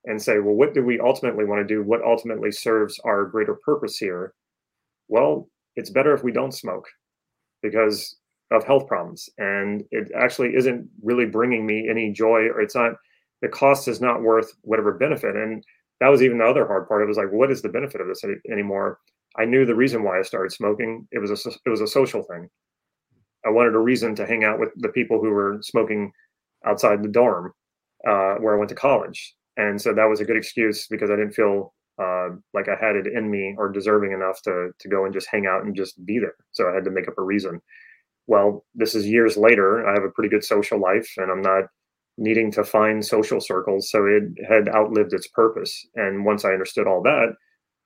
and 0.05 0.21
say, 0.21 0.39
well, 0.39 0.55
what 0.55 0.73
do 0.73 0.83
we 0.83 0.99
ultimately 0.99 1.45
want 1.45 1.65
to 1.65 1.73
do? 1.73 1.83
What 1.83 2.03
ultimately 2.03 2.51
serves 2.51 2.99
our 3.05 3.25
greater 3.25 3.55
purpose 3.55 3.97
here? 3.97 4.33
Well, 5.07 5.49
it's 5.75 5.89
better 5.89 6.13
if 6.13 6.23
we 6.23 6.31
don't 6.31 6.53
smoke 6.53 6.87
because 7.61 8.17
of 8.51 8.63
health 8.63 8.87
problems. 8.87 9.29
And 9.37 9.83
it 9.91 10.11
actually 10.15 10.55
isn't 10.55 10.87
really 11.01 11.25
bringing 11.25 11.65
me 11.65 11.87
any 11.89 12.11
joy, 12.11 12.47
or 12.47 12.61
it's 12.61 12.75
not, 12.75 12.93
the 13.41 13.47
cost 13.47 13.87
is 13.87 14.01
not 14.01 14.21
worth 14.21 14.53
whatever 14.61 14.93
benefit. 14.93 15.35
And 15.35 15.63
that 15.99 16.09
was 16.09 16.21
even 16.21 16.37
the 16.37 16.45
other 16.45 16.65
hard 16.67 16.87
part. 16.87 17.01
It 17.01 17.07
was 17.07 17.17
like, 17.17 17.31
what 17.31 17.51
is 17.51 17.61
the 17.61 17.69
benefit 17.69 18.01
of 18.01 18.07
this 18.07 18.23
anymore? 18.51 18.99
I 19.37 19.45
knew 19.45 19.65
the 19.65 19.75
reason 19.75 20.03
why 20.03 20.19
I 20.19 20.23
started 20.23 20.51
smoking. 20.51 21.07
It 21.11 21.19
was 21.19 21.31
a, 21.31 21.49
it 21.65 21.69
was 21.69 21.81
a 21.81 21.87
social 21.87 22.23
thing. 22.23 22.49
I 23.45 23.49
wanted 23.49 23.75
a 23.75 23.79
reason 23.79 24.15
to 24.15 24.25
hang 24.25 24.43
out 24.43 24.59
with 24.59 24.69
the 24.77 24.89
people 24.89 25.19
who 25.19 25.29
were 25.29 25.59
smoking 25.61 26.11
outside 26.65 27.03
the 27.03 27.09
dorm 27.09 27.53
uh, 28.07 28.35
where 28.35 28.55
I 28.55 28.57
went 28.57 28.69
to 28.69 28.75
college. 28.75 29.35
And 29.57 29.81
so 29.81 29.93
that 29.93 30.05
was 30.05 30.19
a 30.19 30.25
good 30.25 30.37
excuse 30.37 30.87
because 30.87 31.09
I 31.09 31.15
didn't 31.15 31.33
feel 31.33 31.73
uh, 32.01 32.29
like 32.53 32.67
I 32.67 32.75
had 32.75 32.95
it 32.95 33.07
in 33.07 33.29
me 33.29 33.55
or 33.57 33.71
deserving 33.71 34.11
enough 34.11 34.41
to 34.43 34.71
to 34.77 34.89
go 34.89 35.05
and 35.05 35.13
just 35.13 35.27
hang 35.29 35.45
out 35.45 35.63
and 35.63 35.75
just 35.75 36.03
be 36.05 36.19
there. 36.19 36.35
So 36.51 36.69
I 36.69 36.73
had 36.73 36.83
to 36.85 36.91
make 36.91 37.07
up 37.07 37.17
a 37.17 37.23
reason. 37.23 37.61
Well, 38.27 38.65
this 38.73 38.95
is 38.95 39.07
years 39.07 39.37
later. 39.37 39.87
I 39.87 39.93
have 39.93 40.03
a 40.03 40.09
pretty 40.09 40.29
good 40.29 40.43
social 40.43 40.79
life, 40.79 41.09
and 41.17 41.31
I'm 41.31 41.41
not 41.41 41.65
needing 42.17 42.51
to 42.51 42.63
find 42.63 43.05
social 43.05 43.39
circles. 43.41 43.89
So 43.89 44.05
it 44.05 44.23
had 44.47 44.69
outlived 44.69 45.13
its 45.13 45.27
purpose. 45.27 45.85
And 45.95 46.25
once 46.25 46.45
I 46.45 46.53
understood 46.53 46.87
all 46.87 47.03
that, 47.03 47.35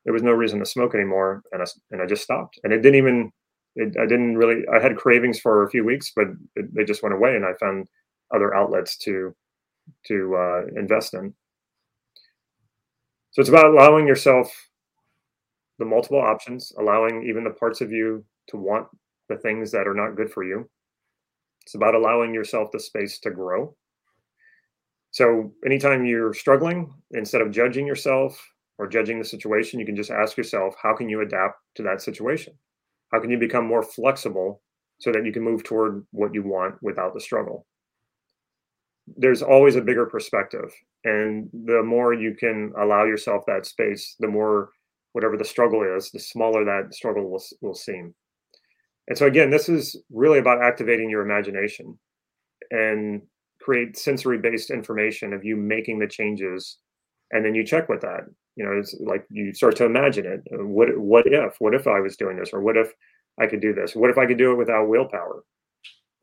there 0.06 0.14
was 0.14 0.24
no 0.24 0.32
reason 0.32 0.60
to 0.60 0.66
smoke 0.66 0.96
anymore, 0.96 1.44
and 1.52 1.62
I 1.62 1.66
and 1.92 2.02
I 2.02 2.06
just 2.06 2.24
stopped. 2.24 2.60
And 2.64 2.74
it 2.74 2.82
didn't 2.82 2.98
even. 2.98 3.32
It, 3.76 3.96
I 4.00 4.06
didn't 4.06 4.38
really. 4.38 4.64
I 4.74 4.82
had 4.82 4.98
cravings 4.98 5.40
for 5.40 5.64
a 5.64 5.70
few 5.70 5.86
weeks, 5.86 6.12
but 6.16 6.28
it, 6.56 6.74
they 6.74 6.84
just 6.84 7.04
went 7.04 7.16
away, 7.16 7.36
and 7.36 7.46
I 7.46 7.54
found 7.60 7.88
other 8.34 8.56
outlets 8.56 8.98
to 9.00 9.36
to 10.08 10.36
uh, 10.36 10.62
invest 10.80 11.14
in. 11.14 11.34
So 13.32 13.42
it's 13.42 13.50
about 13.50 13.66
allowing 13.66 14.08
yourself 14.08 14.52
the 15.78 15.86
multiple 15.86 16.20
options, 16.20 16.72
allowing 16.78 17.24
even 17.28 17.44
the 17.44 17.52
parts 17.52 17.82
of 17.82 17.92
you 17.92 18.26
to 18.48 18.58
want 18.58 18.88
the 19.30 19.38
things 19.38 19.72
that 19.72 19.88
are 19.88 19.94
not 19.94 20.16
good 20.16 20.32
for 20.32 20.44
you. 20.44 20.70
It's 21.66 21.76
about 21.76 21.96
allowing 21.96 22.34
yourself 22.34 22.72
the 22.72 22.80
space 22.80 23.20
to 23.20 23.32
grow. 23.32 23.76
So 25.12 25.54
anytime 25.66 26.06
you're 26.06 26.34
struggling, 26.34 26.94
instead 27.12 27.42
of 27.42 27.52
judging 27.52 27.88
yourself 27.88 28.40
or 28.78 28.88
judging 28.88 29.20
the 29.20 29.26
situation, 29.26 29.80
you 29.80 29.86
can 29.86 29.96
just 29.96 30.12
ask 30.12 30.38
yourself, 30.38 30.76
how 30.82 30.96
can 30.96 31.10
you 31.10 31.22
adapt 31.22 31.60
to 31.76 31.84
that 31.84 32.02
situation? 32.02 32.54
How 33.12 33.20
can 33.20 33.30
you 33.30 33.38
become 33.38 33.66
more 33.66 33.84
flexible 33.84 34.62
so 35.00 35.12
that 35.12 35.26
you 35.26 35.32
can 35.32 35.44
move 35.44 35.64
toward 35.64 36.06
what 36.12 36.34
you 36.34 36.44
want 36.44 36.76
without 36.82 37.14
the 37.14 37.22
struggle? 37.22 37.66
there's 39.18 39.42
always 39.42 39.76
a 39.76 39.82
bigger 39.82 40.06
perspective 40.06 40.72
and 41.04 41.50
the 41.66 41.82
more 41.84 42.14
you 42.14 42.36
can 42.36 42.72
allow 42.80 43.06
yourself 43.06 43.44
that 43.48 43.66
space 43.66 44.16
the 44.20 44.28
more 44.28 44.70
whatever 45.14 45.38
the 45.38 45.46
struggle 45.46 45.84
is 45.84 46.12
the 46.12 46.20
smaller 46.20 46.64
that 46.66 46.94
struggle 46.94 47.30
will, 47.30 47.44
will 47.62 47.74
seem 47.74 48.14
and 49.10 49.18
so 49.18 49.26
again 49.26 49.50
this 49.50 49.70
is 49.70 50.02
really 50.12 50.40
about 50.40 50.62
activating 50.62 51.10
your 51.10 51.22
imagination 51.22 51.98
and 52.72 53.22
create 53.62 53.98
sensory 53.98 54.38
based 54.38 54.70
information 54.70 55.34
of 55.34 55.44
you 55.44 55.56
making 55.56 56.00
the 56.00 56.08
changes 56.08 56.78
and 57.32 57.46
then 57.46 57.54
you 57.54 57.66
check 57.66 57.90
with 57.90 58.02
that 58.02 58.22
you 58.56 58.64
know 58.64 58.72
it's 58.72 58.96
like 59.06 59.26
you 59.30 59.54
start 59.54 59.76
to 59.76 59.86
imagine 59.86 60.26
it 60.26 60.42
what 60.66 60.98
what 60.98 61.26
if 61.28 61.56
what 61.60 61.74
if 61.74 61.88
i 61.88 62.00
was 62.00 62.16
doing 62.16 62.38
this 62.38 62.52
or 62.54 62.62
what 62.62 62.78
if 62.78 62.94
i 63.42 63.46
could 63.46 63.62
do 63.62 63.74
this 63.74 63.96
what 63.96 64.10
if 64.10 64.18
i 64.18 64.26
could 64.26 64.38
do 64.38 64.52
it 64.52 64.58
without 64.58 64.88
willpower 64.88 65.44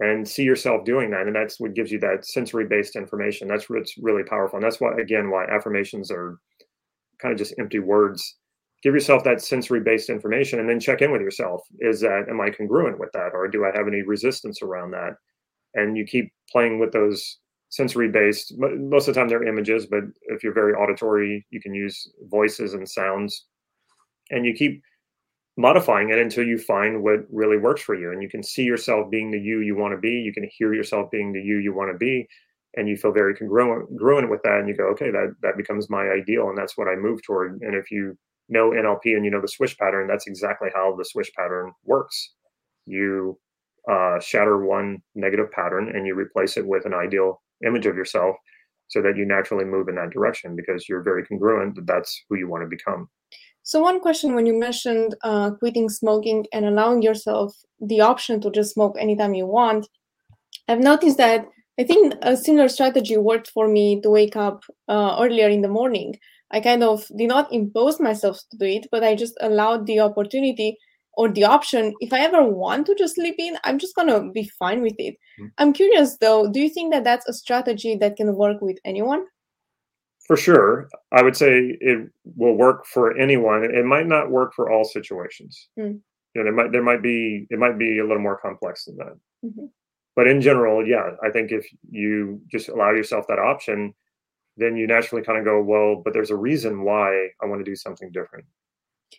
and 0.01 0.29
see 0.29 0.43
yourself 0.43 0.85
doing 0.85 1.11
that. 1.11 1.27
And 1.27 1.35
that's 1.35 1.59
what 1.59 1.75
gives 1.75 1.91
you 1.91 1.99
that 2.01 2.27
sensory 2.27 2.67
based 2.67 2.97
information. 2.97 3.49
That's 3.49 3.71
what's 3.71 3.97
really 3.99 4.25
powerful. 4.25 4.57
And 4.57 4.65
that's 4.65 4.81
why, 4.81 4.93
again, 5.01 5.31
why 5.31 5.47
affirmations 5.47 6.11
are 6.11 6.39
kind 7.21 7.33
of 7.33 7.39
just 7.39 7.55
empty 7.59 7.79
words. 7.79 8.37
Give 8.83 8.95
yourself 8.95 9.25
that 9.25 9.43
sensory 9.43 9.81
based 9.81 10.11
information 10.11 10.61
and 10.61 10.69
then 10.69 10.81
check 10.81 11.03
in 11.03 11.11
with 11.11 11.23
yourself. 11.23 11.63
Is 11.81 12.01
that, 12.01 12.27
am 12.29 12.41
I 12.41 12.51
congruent 12.51 13.01
with 13.01 13.11
that? 13.13 13.31
Or 13.33 13.49
do 13.49 13.65
I 13.65 13.77
have 13.77 13.89
any 13.89 14.03
resistance 14.03 14.63
around 14.63 14.93
that? 14.93 15.15
And 15.75 15.97
you 15.97 16.05
keep 16.05 16.33
playing 16.51 16.79
with 16.79 16.93
those 16.93 17.39
sensory 17.71 18.09
based, 18.09 18.55
most 18.59 19.09
of 19.09 19.15
the 19.15 19.21
time 19.21 19.29
they're 19.29 19.47
images, 19.47 19.87
but 19.87 20.05
if 20.29 20.45
you're 20.45 20.55
very 20.55 20.73
auditory, 20.75 21.45
you 21.51 21.61
can 21.61 21.75
use 21.75 22.09
voices 22.31 22.75
and 22.75 22.89
sounds. 22.89 23.47
And 24.31 24.47
you 24.47 24.55
keep 24.55 24.83
modifying 25.57 26.11
it 26.11 26.19
until 26.19 26.45
you 26.45 26.59
find 26.59 27.03
what 27.03 27.21
really 27.31 27.57
works 27.57 27.81
for 27.81 27.95
you 27.95 28.13
and 28.13 28.23
you 28.23 28.29
can 28.29 28.43
see 28.43 28.63
yourself 28.63 29.11
being 29.11 29.31
the 29.31 29.41
you 29.41 29.61
you 29.61 29.75
want 29.75 29.93
to 29.93 29.99
be 29.99 30.11
you 30.11 30.33
can 30.33 30.47
hear 30.53 30.75
yourself 30.75 31.11
being 31.11 31.33
the 31.33 31.41
you 31.41 31.57
you 31.59 31.75
want 31.75 31.91
to 31.91 31.97
be 31.97 32.27
and 32.75 32.87
you 32.87 32.95
feel 32.95 33.11
very 33.11 33.35
congruent, 33.35 33.89
congruent 33.89 34.29
with 34.29 34.43
that 34.43 34.59
and 34.59 34.69
you 34.69 34.77
go 34.77 34.85
okay 34.85 35.11
that 35.11 35.35
that 35.41 35.57
becomes 35.57 35.89
my 35.89 36.11
ideal 36.11 36.51
and 36.51 36.59
that's 36.59 36.77
what 36.77 36.89
i 36.89 36.95
move 36.95 37.23
toward 37.23 37.59
and 37.63 37.75
if 37.75 37.91
you 37.91 38.17
know 38.49 38.71
nlp 38.71 39.01
and 39.05 39.25
you 39.25 39.31
know 39.31 39.41
the 39.41 39.49
swish 39.49 39.77
pattern 39.77 40.07
that's 40.07 40.27
exactly 40.27 40.69
how 40.75 40.95
the 40.97 41.05
swish 41.05 41.31
pattern 41.37 41.73
works 41.85 42.35
you 42.87 43.39
uh, 43.91 44.19
shatter 44.19 44.65
one 44.67 44.99
negative 45.15 45.51
pattern 45.53 45.95
and 45.95 46.07
you 46.07 46.15
replace 46.15 46.57
it 46.57 46.67
with 46.67 46.85
an 46.87 46.95
ideal 46.95 47.41
image 47.65 47.87
of 47.87 47.97
yourself 47.97 48.35
so 48.89 49.01
that 49.01 49.17
you 49.17 49.25
naturally 49.25 49.65
move 49.65 49.89
in 49.89 49.95
that 49.95 50.11
direction 50.11 50.57
because 50.57 50.89
you're 50.89 51.03
very 51.03 51.25
congruent 51.25 51.75
that 51.77 51.87
that's 51.87 52.25
who 52.29 52.37
you 52.37 52.49
want 52.49 52.63
to 52.63 52.69
become 52.69 53.09
so 53.67 53.81
one 53.81 53.99
question 53.99 54.37
when 54.37 54.47
you 54.47 54.57
mentioned 54.57 55.17
uh, 55.25 55.51
quitting 55.51 55.89
smoking 55.89 56.47
and 56.53 56.65
allowing 56.65 57.03
yourself 57.03 57.53
the 57.81 58.01
option 58.01 58.41
to 58.43 58.51
just 58.53 58.75
smoke 58.75 58.97
anytime 58.97 59.35
you 59.35 59.45
want, 59.45 59.89
I've 60.69 60.79
noticed 60.79 61.17
that 61.17 61.49
I 61.77 61.83
think 61.83 62.15
a 62.23 62.37
similar 62.37 62.69
strategy 62.69 63.17
worked 63.17 63.51
for 63.51 63.67
me 63.67 64.01
to 64.03 64.09
wake 64.09 64.37
up 64.37 64.63
uh, 64.87 65.17
earlier 65.21 65.49
in 65.49 65.63
the 65.63 65.69
morning. 65.69 66.17
I 66.51 66.61
kind 66.61 66.83
of 66.83 67.05
did 67.17 67.29
not 67.29 67.53
impose 67.53 68.01
myself 68.01 68.39
to 68.51 68.57
do 68.57 68.67
it, 68.67 68.87
but 68.91 69.03
I 69.03 69.15
just 69.15 69.37
allowed 69.41 69.87
the 69.87 70.01
opportunity 70.01 70.77
or 71.15 71.29
the 71.29 71.45
option. 71.45 71.95
If 72.01 72.13
I 72.13 72.21
ever 72.21 72.45
want 72.45 72.87
to 72.87 72.95
just 72.95 73.17
sleep 73.17 73.37
in, 73.39 73.59
I'm 73.65 73.79
just 73.79 73.97
gonna 73.97 74.31
be 74.31 74.51
fine 74.59 74.83
with 74.83 74.95
it. 74.99 75.15
Mm-hmm. 75.41 75.47
I'm 75.59 75.73
curious 75.73 76.17
though. 76.19 76.51
Do 76.51 76.61
you 76.61 76.69
think 76.69 76.93
that 76.93 77.05
that's 77.05 77.29
a 77.29 77.33
strategy 77.33 77.97
that 77.97 78.17
can 78.17 78.35
work 78.35 78.61
with 78.61 78.79
anyone? 78.85 79.25
for 80.27 80.37
sure 80.37 80.89
i 81.13 81.23
would 81.23 81.37
say 81.37 81.77
it 81.81 82.09
will 82.37 82.55
work 82.55 82.85
for 82.87 83.17
anyone 83.17 83.65
it 83.65 83.85
might 83.85 84.07
not 84.07 84.31
work 84.31 84.53
for 84.55 84.71
all 84.71 84.85
situations 84.85 85.69
mm. 85.79 85.93
you 85.93 86.01
know 86.35 86.45
there 86.45 86.53
might 86.53 86.73
there 86.73 86.83
might 86.83 87.03
be 87.03 87.47
it 87.51 87.59
might 87.59 87.79
be 87.79 87.99
a 87.99 88.03
little 88.03 88.23
more 88.23 88.39
complex 88.39 88.85
than 88.85 88.97
that 88.97 89.17
mm-hmm. 89.45 89.67
but 90.17 90.27
in 90.27 90.41
general 90.41 90.87
yeah 90.87 91.11
i 91.23 91.31
think 91.31 91.53
if 91.53 91.67
you 91.91 92.41
just 92.51 92.69
allow 92.69 92.91
yourself 92.91 93.25
that 93.29 93.39
option 93.39 93.95
then 94.57 94.77
you 94.77 94.87
naturally 94.87 95.25
kind 95.25 95.39
of 95.39 95.45
go 95.45 95.63
well 95.63 95.97
but 96.05 96.13
there's 96.13 96.31
a 96.31 96.37
reason 96.37 96.83
why 96.83 97.29
i 97.43 97.47
want 97.47 97.61
to 97.61 97.71
do 97.71 97.77
something 97.77 98.11
different 98.13 98.45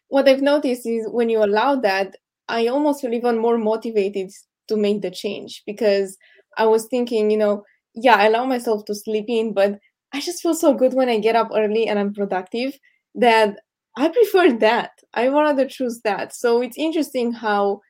what 0.10 0.28
i've 0.28 0.42
noticed 0.42 0.86
is 0.86 1.08
when 1.10 1.30
you 1.30 1.44
allow 1.44 1.76
that 1.76 2.16
I 2.50 2.68
almost 2.68 3.02
feel 3.02 3.14
even 3.14 3.38
more 3.38 3.58
motivated 3.58 4.32
to 4.68 4.78
make 4.78 5.02
the 5.02 5.12
change 5.12 5.64
because 5.66 6.18
I 6.58 6.66
was 6.66 6.86
thinking, 6.86 7.30
you 7.30 7.38
know, 7.38 7.64
yeah, 7.94 8.16
I 8.16 8.28
allow 8.28 8.46
myself 8.46 8.86
to 8.86 8.96
sleep 8.96 9.26
in, 9.28 9.54
but 9.54 9.80
I 10.14 10.22
just 10.22 10.42
feel 10.42 10.54
so 10.54 10.74
good 10.74 10.94
when 10.94 11.10
I 11.10 11.20
get 11.20 11.36
up 11.36 11.50
early 11.54 11.88
and 11.88 12.00
I'm 12.00 12.14
productive 12.14 12.78
that 13.16 13.60
I 13.98 14.10
prefer 14.10 14.54
that. 14.60 14.92
I 15.14 15.28
rather 15.28 15.68
choose 15.68 16.02
that. 16.04 16.34
So 16.34 16.62
it's 16.62 16.78
interesting 16.78 17.34
how 17.34 17.82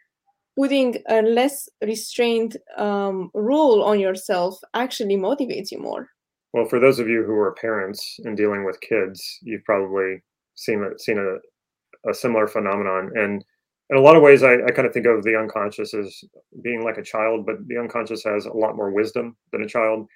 putting 0.57 0.97
a 1.07 1.21
less 1.21 1.69
restrained 1.83 2.57
um, 2.77 3.29
rule 3.33 3.83
on 3.83 3.99
yourself 3.99 4.59
actually 4.73 5.17
motivates 5.17 5.71
you 5.71 5.79
more. 5.79 6.09
Well, 6.53 6.65
for 6.65 6.79
those 6.79 6.99
of 6.99 7.07
you 7.07 7.23
who 7.23 7.35
are 7.35 7.53
parents 7.53 8.19
and 8.23 8.37
dealing 8.37 8.65
with 8.65 8.81
kids, 8.81 9.39
you've 9.41 9.63
probably 9.63 10.23
seen 10.55 10.83
a, 10.83 10.97
seen 10.97 11.17
a, 11.17 12.09
a 12.09 12.13
similar 12.13 12.47
phenomenon. 12.47 13.11
And 13.15 13.43
in 13.89 13.97
a 13.97 14.01
lot 14.01 14.15
of 14.15 14.23
ways, 14.23 14.43
I, 14.43 14.53
I 14.53 14.71
kind 14.71 14.87
of 14.87 14.93
think 14.93 15.05
of 15.05 15.23
the 15.23 15.37
unconscious 15.37 15.93
as 15.93 16.23
being 16.61 16.83
like 16.83 16.97
a 16.97 17.03
child, 17.03 17.45
but 17.45 17.55
the 17.67 17.77
unconscious 17.77 18.23
has 18.23 18.45
a 18.45 18.53
lot 18.53 18.75
more 18.75 18.91
wisdom 18.91 19.35
than 19.51 19.61
a 19.61 19.67
child. 19.67 20.07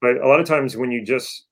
But 0.00 0.16
a 0.16 0.28
lot 0.28 0.40
of 0.40 0.46
times, 0.46 0.76
when 0.76 0.90
you 0.90 1.04
just 1.04 1.46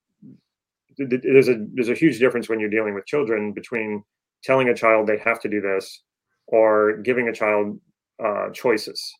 there's 0.98 1.48
a 1.48 1.64
there's 1.74 1.88
a 1.88 1.94
huge 1.94 2.18
difference 2.18 2.48
when 2.48 2.58
you're 2.58 2.68
dealing 2.68 2.94
with 2.94 3.06
children 3.06 3.52
between 3.52 4.02
telling 4.42 4.68
a 4.68 4.74
child 4.74 5.06
they 5.06 5.18
have 5.18 5.40
to 5.40 5.48
do 5.48 5.60
this 5.60 6.02
or 6.48 6.98
giving 6.98 7.28
a 7.28 7.32
child 7.32 7.78
uh, 8.24 8.50
choices 8.50 9.14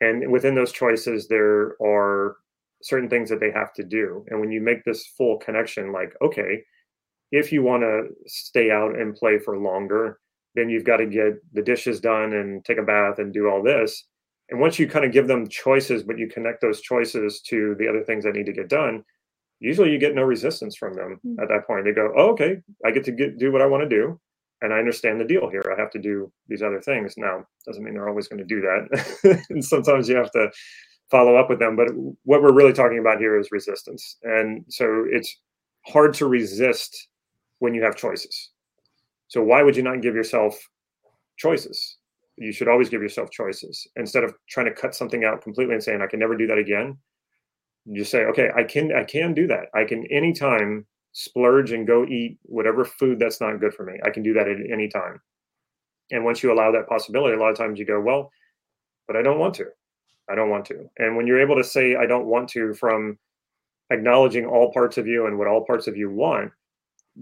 and 0.00 0.30
within 0.30 0.54
those 0.54 0.72
choices 0.72 1.28
there 1.28 1.76
are 1.82 2.36
certain 2.82 3.08
things 3.08 3.30
that 3.30 3.40
they 3.40 3.50
have 3.50 3.72
to 3.72 3.82
do 3.82 4.24
and 4.28 4.40
when 4.40 4.50
you 4.50 4.60
make 4.60 4.84
this 4.84 5.06
full 5.16 5.38
connection 5.38 5.92
like 5.92 6.12
okay 6.22 6.62
if 7.32 7.50
you 7.50 7.62
want 7.62 7.82
to 7.82 8.04
stay 8.26 8.70
out 8.70 8.98
and 8.98 9.14
play 9.14 9.38
for 9.38 9.58
longer 9.58 10.18
then 10.54 10.68
you've 10.68 10.84
got 10.84 10.98
to 10.98 11.06
get 11.06 11.34
the 11.52 11.62
dishes 11.62 12.00
done 12.00 12.32
and 12.34 12.64
take 12.64 12.78
a 12.78 12.82
bath 12.82 13.18
and 13.18 13.32
do 13.32 13.48
all 13.48 13.62
this 13.62 14.06
and 14.50 14.60
once 14.60 14.78
you 14.78 14.86
kind 14.86 15.04
of 15.04 15.12
give 15.12 15.26
them 15.26 15.48
choices 15.48 16.02
but 16.02 16.18
you 16.18 16.28
connect 16.28 16.60
those 16.60 16.80
choices 16.80 17.40
to 17.40 17.74
the 17.78 17.88
other 17.88 18.04
things 18.04 18.24
that 18.24 18.34
need 18.34 18.46
to 18.46 18.52
get 18.52 18.68
done 18.68 19.02
usually 19.64 19.90
you 19.90 19.98
get 19.98 20.14
no 20.14 20.22
resistance 20.22 20.76
from 20.76 20.94
them 20.94 21.20
mm-hmm. 21.26 21.40
at 21.40 21.48
that 21.48 21.66
point. 21.66 21.84
They 21.84 21.92
go, 21.92 22.12
oh, 22.16 22.30
okay, 22.32 22.58
I 22.84 22.90
get 22.90 23.04
to 23.04 23.12
get, 23.12 23.38
do 23.38 23.50
what 23.52 23.62
I 23.62 23.66
want 23.66 23.82
to 23.82 23.88
do. 23.88 24.20
And 24.60 24.72
I 24.72 24.78
understand 24.78 25.20
the 25.20 25.24
deal 25.24 25.50
here. 25.50 25.74
I 25.74 25.80
have 25.80 25.90
to 25.90 25.98
do 25.98 26.32
these 26.48 26.62
other 26.62 26.80
things. 26.80 27.14
Now, 27.16 27.44
doesn't 27.66 27.82
mean 27.82 27.94
they're 27.94 28.08
always 28.08 28.28
going 28.28 28.38
to 28.38 28.44
do 28.44 28.60
that. 28.62 29.44
and 29.50 29.64
sometimes 29.64 30.08
you 30.08 30.16
have 30.16 30.30
to 30.32 30.50
follow 31.10 31.36
up 31.36 31.48
with 31.48 31.58
them. 31.58 31.76
But 31.76 31.88
what 32.24 32.42
we're 32.42 32.52
really 32.52 32.72
talking 32.72 32.98
about 32.98 33.18
here 33.18 33.38
is 33.38 33.52
resistance. 33.52 34.16
And 34.22 34.64
so 34.68 35.04
it's 35.08 35.38
hard 35.86 36.14
to 36.14 36.26
resist 36.26 37.08
when 37.58 37.74
you 37.74 37.82
have 37.82 37.96
choices. 37.96 38.50
So 39.28 39.42
why 39.42 39.62
would 39.62 39.76
you 39.76 39.82
not 39.82 40.02
give 40.02 40.14
yourself 40.14 40.58
choices? 41.36 41.98
You 42.36 42.52
should 42.52 42.68
always 42.68 42.88
give 42.88 43.02
yourself 43.02 43.30
choices 43.30 43.86
instead 43.96 44.24
of 44.24 44.34
trying 44.48 44.66
to 44.66 44.72
cut 44.72 44.94
something 44.94 45.24
out 45.24 45.42
completely 45.42 45.74
and 45.74 45.82
saying, 45.82 46.02
I 46.02 46.06
can 46.06 46.18
never 46.18 46.36
do 46.36 46.46
that 46.48 46.58
again 46.58 46.98
you 47.84 48.04
say, 48.04 48.24
okay, 48.24 48.50
I 48.56 48.64
can 48.64 48.92
I 48.94 49.04
can 49.04 49.34
do 49.34 49.46
that. 49.48 49.66
I 49.74 49.84
can 49.84 50.06
anytime 50.10 50.86
splurge 51.12 51.72
and 51.72 51.86
go 51.86 52.04
eat 52.04 52.38
whatever 52.42 52.84
food 52.84 53.18
that's 53.18 53.40
not 53.40 53.60
good 53.60 53.74
for 53.74 53.84
me. 53.84 53.98
I 54.04 54.10
can 54.10 54.22
do 54.22 54.32
that 54.34 54.48
at 54.48 54.58
any 54.70 54.88
time. 54.88 55.20
And 56.10 56.24
once 56.24 56.42
you 56.42 56.52
allow 56.52 56.72
that 56.72 56.88
possibility, 56.88 57.36
a 57.36 57.40
lot 57.40 57.50
of 57.50 57.56
times 57.56 57.78
you 57.78 57.86
go, 57.86 58.00
well, 58.00 58.30
but 59.06 59.16
I 59.16 59.22
don't 59.22 59.38
want 59.38 59.54
to. 59.54 59.66
I 60.30 60.34
don't 60.34 60.50
want 60.50 60.64
to. 60.66 60.88
And 60.98 61.16
when 61.16 61.26
you're 61.26 61.40
able 61.40 61.56
to 61.56 61.64
say 61.64 61.96
I 61.96 62.06
don't 62.06 62.26
want 62.26 62.48
to 62.50 62.74
from 62.74 63.18
acknowledging 63.90 64.46
all 64.46 64.72
parts 64.72 64.98
of 64.98 65.06
you 65.06 65.26
and 65.26 65.38
what 65.38 65.48
all 65.48 65.64
parts 65.64 65.86
of 65.86 65.96
you 65.96 66.10
want, 66.10 66.50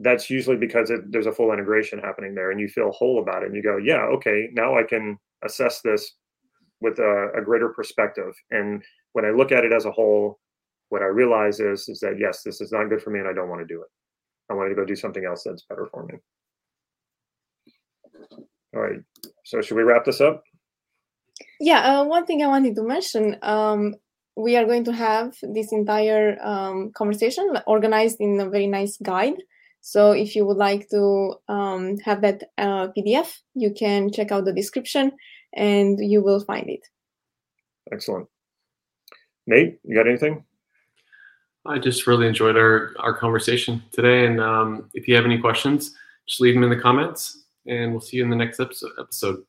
that's 0.00 0.30
usually 0.30 0.56
because 0.56 0.90
it, 0.90 1.10
there's 1.10 1.26
a 1.26 1.32
full 1.32 1.52
integration 1.52 1.98
happening 1.98 2.34
there 2.34 2.50
and 2.50 2.60
you 2.60 2.68
feel 2.68 2.90
whole 2.92 3.20
about 3.20 3.42
it 3.42 3.46
and 3.46 3.56
you 3.56 3.62
go, 3.62 3.76
yeah, 3.76 4.02
okay, 4.04 4.48
now 4.52 4.78
I 4.78 4.84
can 4.84 5.18
assess 5.44 5.80
this 5.80 6.12
with 6.80 6.98
a, 6.98 7.32
a 7.36 7.42
greater 7.42 7.68
perspective. 7.68 8.32
And 8.50 8.82
when 9.12 9.24
I 9.24 9.30
look 9.30 9.52
at 9.52 9.64
it 9.64 9.72
as 9.72 9.84
a 9.84 9.92
whole, 9.92 10.38
what 10.88 11.02
I 11.02 11.06
realize 11.06 11.60
is 11.60 11.88
is 11.88 12.00
that 12.00 12.18
yes, 12.18 12.42
this 12.42 12.60
is 12.60 12.70
not 12.70 12.88
good 12.90 13.02
for 13.02 13.10
me, 13.10 13.18
and 13.18 13.28
I 13.28 13.32
don't 13.32 13.48
want 13.48 13.62
to 13.62 13.66
do 13.66 13.80
it. 13.80 13.88
I 14.50 14.54
want 14.54 14.70
to 14.70 14.74
go 14.74 14.84
do 14.84 14.94
something 14.96 15.24
else 15.24 15.44
that's 15.44 15.62
better 15.62 15.88
for 15.90 16.04
me. 16.04 16.14
All 18.74 18.82
right. 18.82 19.00
So 19.44 19.62
should 19.62 19.76
we 19.76 19.84
wrap 19.84 20.04
this 20.04 20.20
up? 20.20 20.44
Yeah. 21.60 22.00
Uh, 22.00 22.04
one 22.04 22.26
thing 22.26 22.42
I 22.42 22.48
wanted 22.48 22.74
to 22.76 22.82
mention. 22.82 23.36
Um, 23.42 23.94
we 24.36 24.56
are 24.56 24.64
going 24.64 24.84
to 24.84 24.92
have 24.92 25.34
this 25.42 25.72
entire 25.72 26.38
um, 26.42 26.90
conversation 26.94 27.58
organized 27.66 28.16
in 28.20 28.40
a 28.40 28.48
very 28.48 28.66
nice 28.66 28.96
guide. 29.02 29.36
So 29.80 30.12
if 30.12 30.36
you 30.36 30.46
would 30.46 30.56
like 30.56 30.88
to 30.90 31.34
um, 31.48 31.98
have 31.98 32.22
that 32.22 32.44
uh, 32.56 32.88
PDF, 32.96 33.38
you 33.54 33.72
can 33.72 34.10
check 34.12 34.30
out 34.30 34.44
the 34.44 34.52
description 34.52 35.12
and 35.54 35.98
you 36.00 36.22
will 36.22 36.40
find 36.40 36.70
it. 36.70 36.80
Excellent. 37.92 38.28
Nate, 39.46 39.80
you 39.84 39.96
got 39.96 40.08
anything? 40.08 40.44
I 41.66 41.78
just 41.78 42.06
really 42.06 42.26
enjoyed 42.26 42.56
our, 42.56 42.92
our 42.98 43.12
conversation 43.12 43.82
today. 43.92 44.24
And 44.26 44.40
um, 44.40 44.88
if 44.94 45.08
you 45.08 45.16
have 45.16 45.24
any 45.24 45.38
questions, 45.38 45.94
just 46.28 46.40
leave 46.40 46.54
them 46.54 46.64
in 46.64 46.70
the 46.70 46.80
comments 46.80 47.44
and 47.66 47.92
we'll 47.92 48.00
see 48.00 48.18
you 48.18 48.24
in 48.24 48.30
the 48.30 48.36
next 48.36 48.60
episode. 48.60 49.42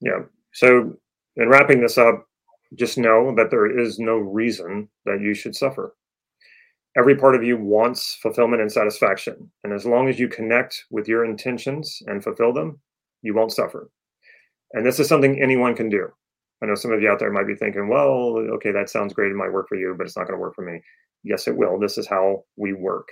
Yeah. 0.00 0.20
So, 0.52 0.96
in 1.40 1.48
wrapping 1.48 1.80
this 1.80 1.98
up, 1.98 2.26
just 2.74 2.98
know 2.98 3.34
that 3.34 3.50
there 3.50 3.78
is 3.78 3.98
no 3.98 4.16
reason 4.16 4.88
that 5.06 5.20
you 5.20 5.34
should 5.34 5.56
suffer. 5.56 5.96
Every 6.96 7.16
part 7.16 7.34
of 7.34 7.42
you 7.42 7.56
wants 7.56 8.18
fulfillment 8.22 8.62
and 8.62 8.70
satisfaction. 8.70 9.50
And 9.64 9.72
as 9.72 9.86
long 9.86 10.08
as 10.08 10.18
you 10.18 10.28
connect 10.28 10.84
with 10.90 11.08
your 11.08 11.24
intentions 11.24 12.02
and 12.06 12.22
fulfill 12.22 12.52
them, 12.52 12.78
you 13.22 13.34
won't 13.34 13.52
suffer. 13.52 13.90
And 14.72 14.84
this 14.86 15.00
is 15.00 15.08
something 15.08 15.40
anyone 15.40 15.74
can 15.74 15.88
do. 15.88 16.08
I 16.62 16.66
know 16.66 16.74
some 16.74 16.92
of 16.92 17.00
you 17.00 17.08
out 17.08 17.18
there 17.18 17.32
might 17.32 17.46
be 17.46 17.54
thinking, 17.54 17.88
well, 17.88 18.36
okay, 18.54 18.70
that 18.70 18.90
sounds 18.90 19.14
great. 19.14 19.30
It 19.30 19.36
might 19.36 19.52
work 19.52 19.68
for 19.68 19.76
you, 19.76 19.94
but 19.96 20.06
it's 20.06 20.16
not 20.16 20.26
going 20.26 20.36
to 20.36 20.40
work 20.40 20.54
for 20.54 20.62
me. 20.62 20.80
Yes, 21.24 21.48
it 21.48 21.56
will. 21.56 21.78
This 21.78 21.96
is 21.96 22.06
how 22.06 22.44
we 22.56 22.72
work. 22.74 23.08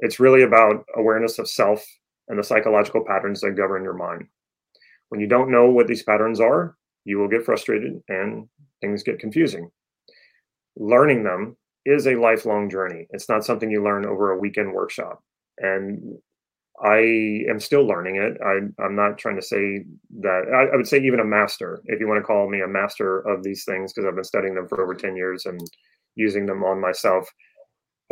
It's 0.00 0.18
really 0.18 0.42
about 0.42 0.84
awareness 0.96 1.38
of 1.38 1.48
self 1.48 1.84
and 2.28 2.38
the 2.38 2.44
psychological 2.44 3.04
patterns 3.04 3.40
that 3.40 3.52
govern 3.52 3.84
your 3.84 3.94
mind. 3.94 4.26
When 5.10 5.20
you 5.20 5.28
don't 5.28 5.50
know 5.50 5.70
what 5.70 5.86
these 5.86 6.02
patterns 6.02 6.40
are, 6.40 6.76
you 7.04 7.18
will 7.18 7.28
get 7.28 7.44
frustrated 7.44 8.00
and 8.08 8.48
things 8.80 9.02
get 9.02 9.18
confusing. 9.18 9.70
Learning 10.76 11.22
them 11.22 11.56
is 11.84 12.06
a 12.06 12.16
lifelong 12.16 12.70
journey. 12.70 13.06
It's 13.10 13.28
not 13.28 13.44
something 13.44 13.70
you 13.70 13.82
learn 13.82 14.06
over 14.06 14.32
a 14.32 14.38
weekend 14.38 14.72
workshop. 14.72 15.22
And 15.58 16.16
I 16.82 17.44
am 17.48 17.60
still 17.60 17.86
learning 17.86 18.16
it. 18.16 18.38
I, 18.44 18.84
am 18.84 18.96
not 18.96 19.18
trying 19.18 19.36
to 19.36 19.42
say 19.42 19.84
that, 20.20 20.44
I, 20.52 20.72
I, 20.72 20.76
would 20.76 20.86
say 20.86 20.98
even 20.98 21.20
a 21.20 21.24
master, 21.24 21.82
if 21.84 22.00
you 22.00 22.08
want 22.08 22.18
to 22.18 22.26
call 22.26 22.48
me 22.48 22.62
a 22.62 22.68
master 22.68 23.20
of 23.20 23.42
these 23.42 23.64
things, 23.64 23.92
because 23.92 24.06
I've 24.06 24.14
been 24.14 24.24
studying 24.24 24.54
them 24.54 24.68
for 24.68 24.82
over 24.82 24.94
10 24.94 25.14
years 25.16 25.46
and 25.46 25.60
using 26.14 26.46
them 26.46 26.64
on 26.64 26.80
myself. 26.80 27.28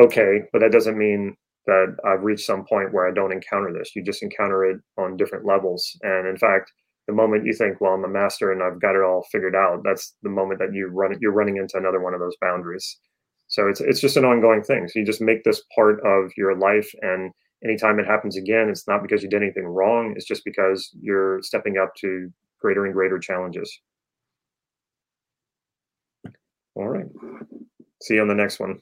Okay, 0.00 0.42
but 0.52 0.60
that 0.60 0.72
doesn't 0.72 0.98
mean 0.98 1.36
that 1.66 1.96
I've 2.04 2.22
reached 2.22 2.46
some 2.46 2.64
point 2.64 2.92
where 2.92 3.08
I 3.08 3.12
don't 3.12 3.32
encounter 3.32 3.72
this. 3.72 3.94
You 3.94 4.02
just 4.02 4.22
encounter 4.22 4.64
it 4.64 4.80
on 4.98 5.16
different 5.16 5.44
levels. 5.44 5.96
And 6.02 6.26
in 6.26 6.36
fact, 6.36 6.72
the 7.10 7.16
moment 7.16 7.44
you 7.44 7.52
think, 7.52 7.80
well, 7.80 7.94
I'm 7.94 8.04
a 8.04 8.08
master 8.08 8.52
and 8.52 8.62
I've 8.62 8.80
got 8.80 8.94
it 8.94 9.02
all 9.02 9.26
figured 9.32 9.56
out, 9.56 9.82
that's 9.84 10.14
the 10.22 10.30
moment 10.30 10.60
that 10.60 10.72
you 10.72 10.86
run 10.86 11.16
you're 11.20 11.32
running 11.32 11.56
into 11.56 11.76
another 11.76 12.00
one 12.00 12.14
of 12.14 12.20
those 12.20 12.36
boundaries. 12.40 12.98
So 13.48 13.68
it's 13.68 13.80
it's 13.80 14.00
just 14.00 14.16
an 14.16 14.24
ongoing 14.24 14.62
thing. 14.62 14.86
So 14.86 15.00
you 15.00 15.04
just 15.04 15.20
make 15.20 15.42
this 15.42 15.62
part 15.74 16.00
of 16.06 16.30
your 16.36 16.56
life 16.56 16.88
and 17.02 17.32
anytime 17.64 17.98
it 17.98 18.06
happens 18.06 18.36
again, 18.36 18.68
it's 18.68 18.86
not 18.86 19.02
because 19.02 19.22
you 19.22 19.28
did 19.28 19.42
anything 19.42 19.66
wrong, 19.66 20.14
it's 20.16 20.26
just 20.26 20.44
because 20.44 20.88
you're 21.00 21.42
stepping 21.42 21.78
up 21.78 21.92
to 21.96 22.30
greater 22.60 22.84
and 22.84 22.94
greater 22.94 23.18
challenges. 23.18 23.80
All 26.76 26.88
right. 26.88 27.06
See 28.02 28.14
you 28.14 28.22
on 28.22 28.28
the 28.28 28.34
next 28.34 28.60
one. 28.60 28.80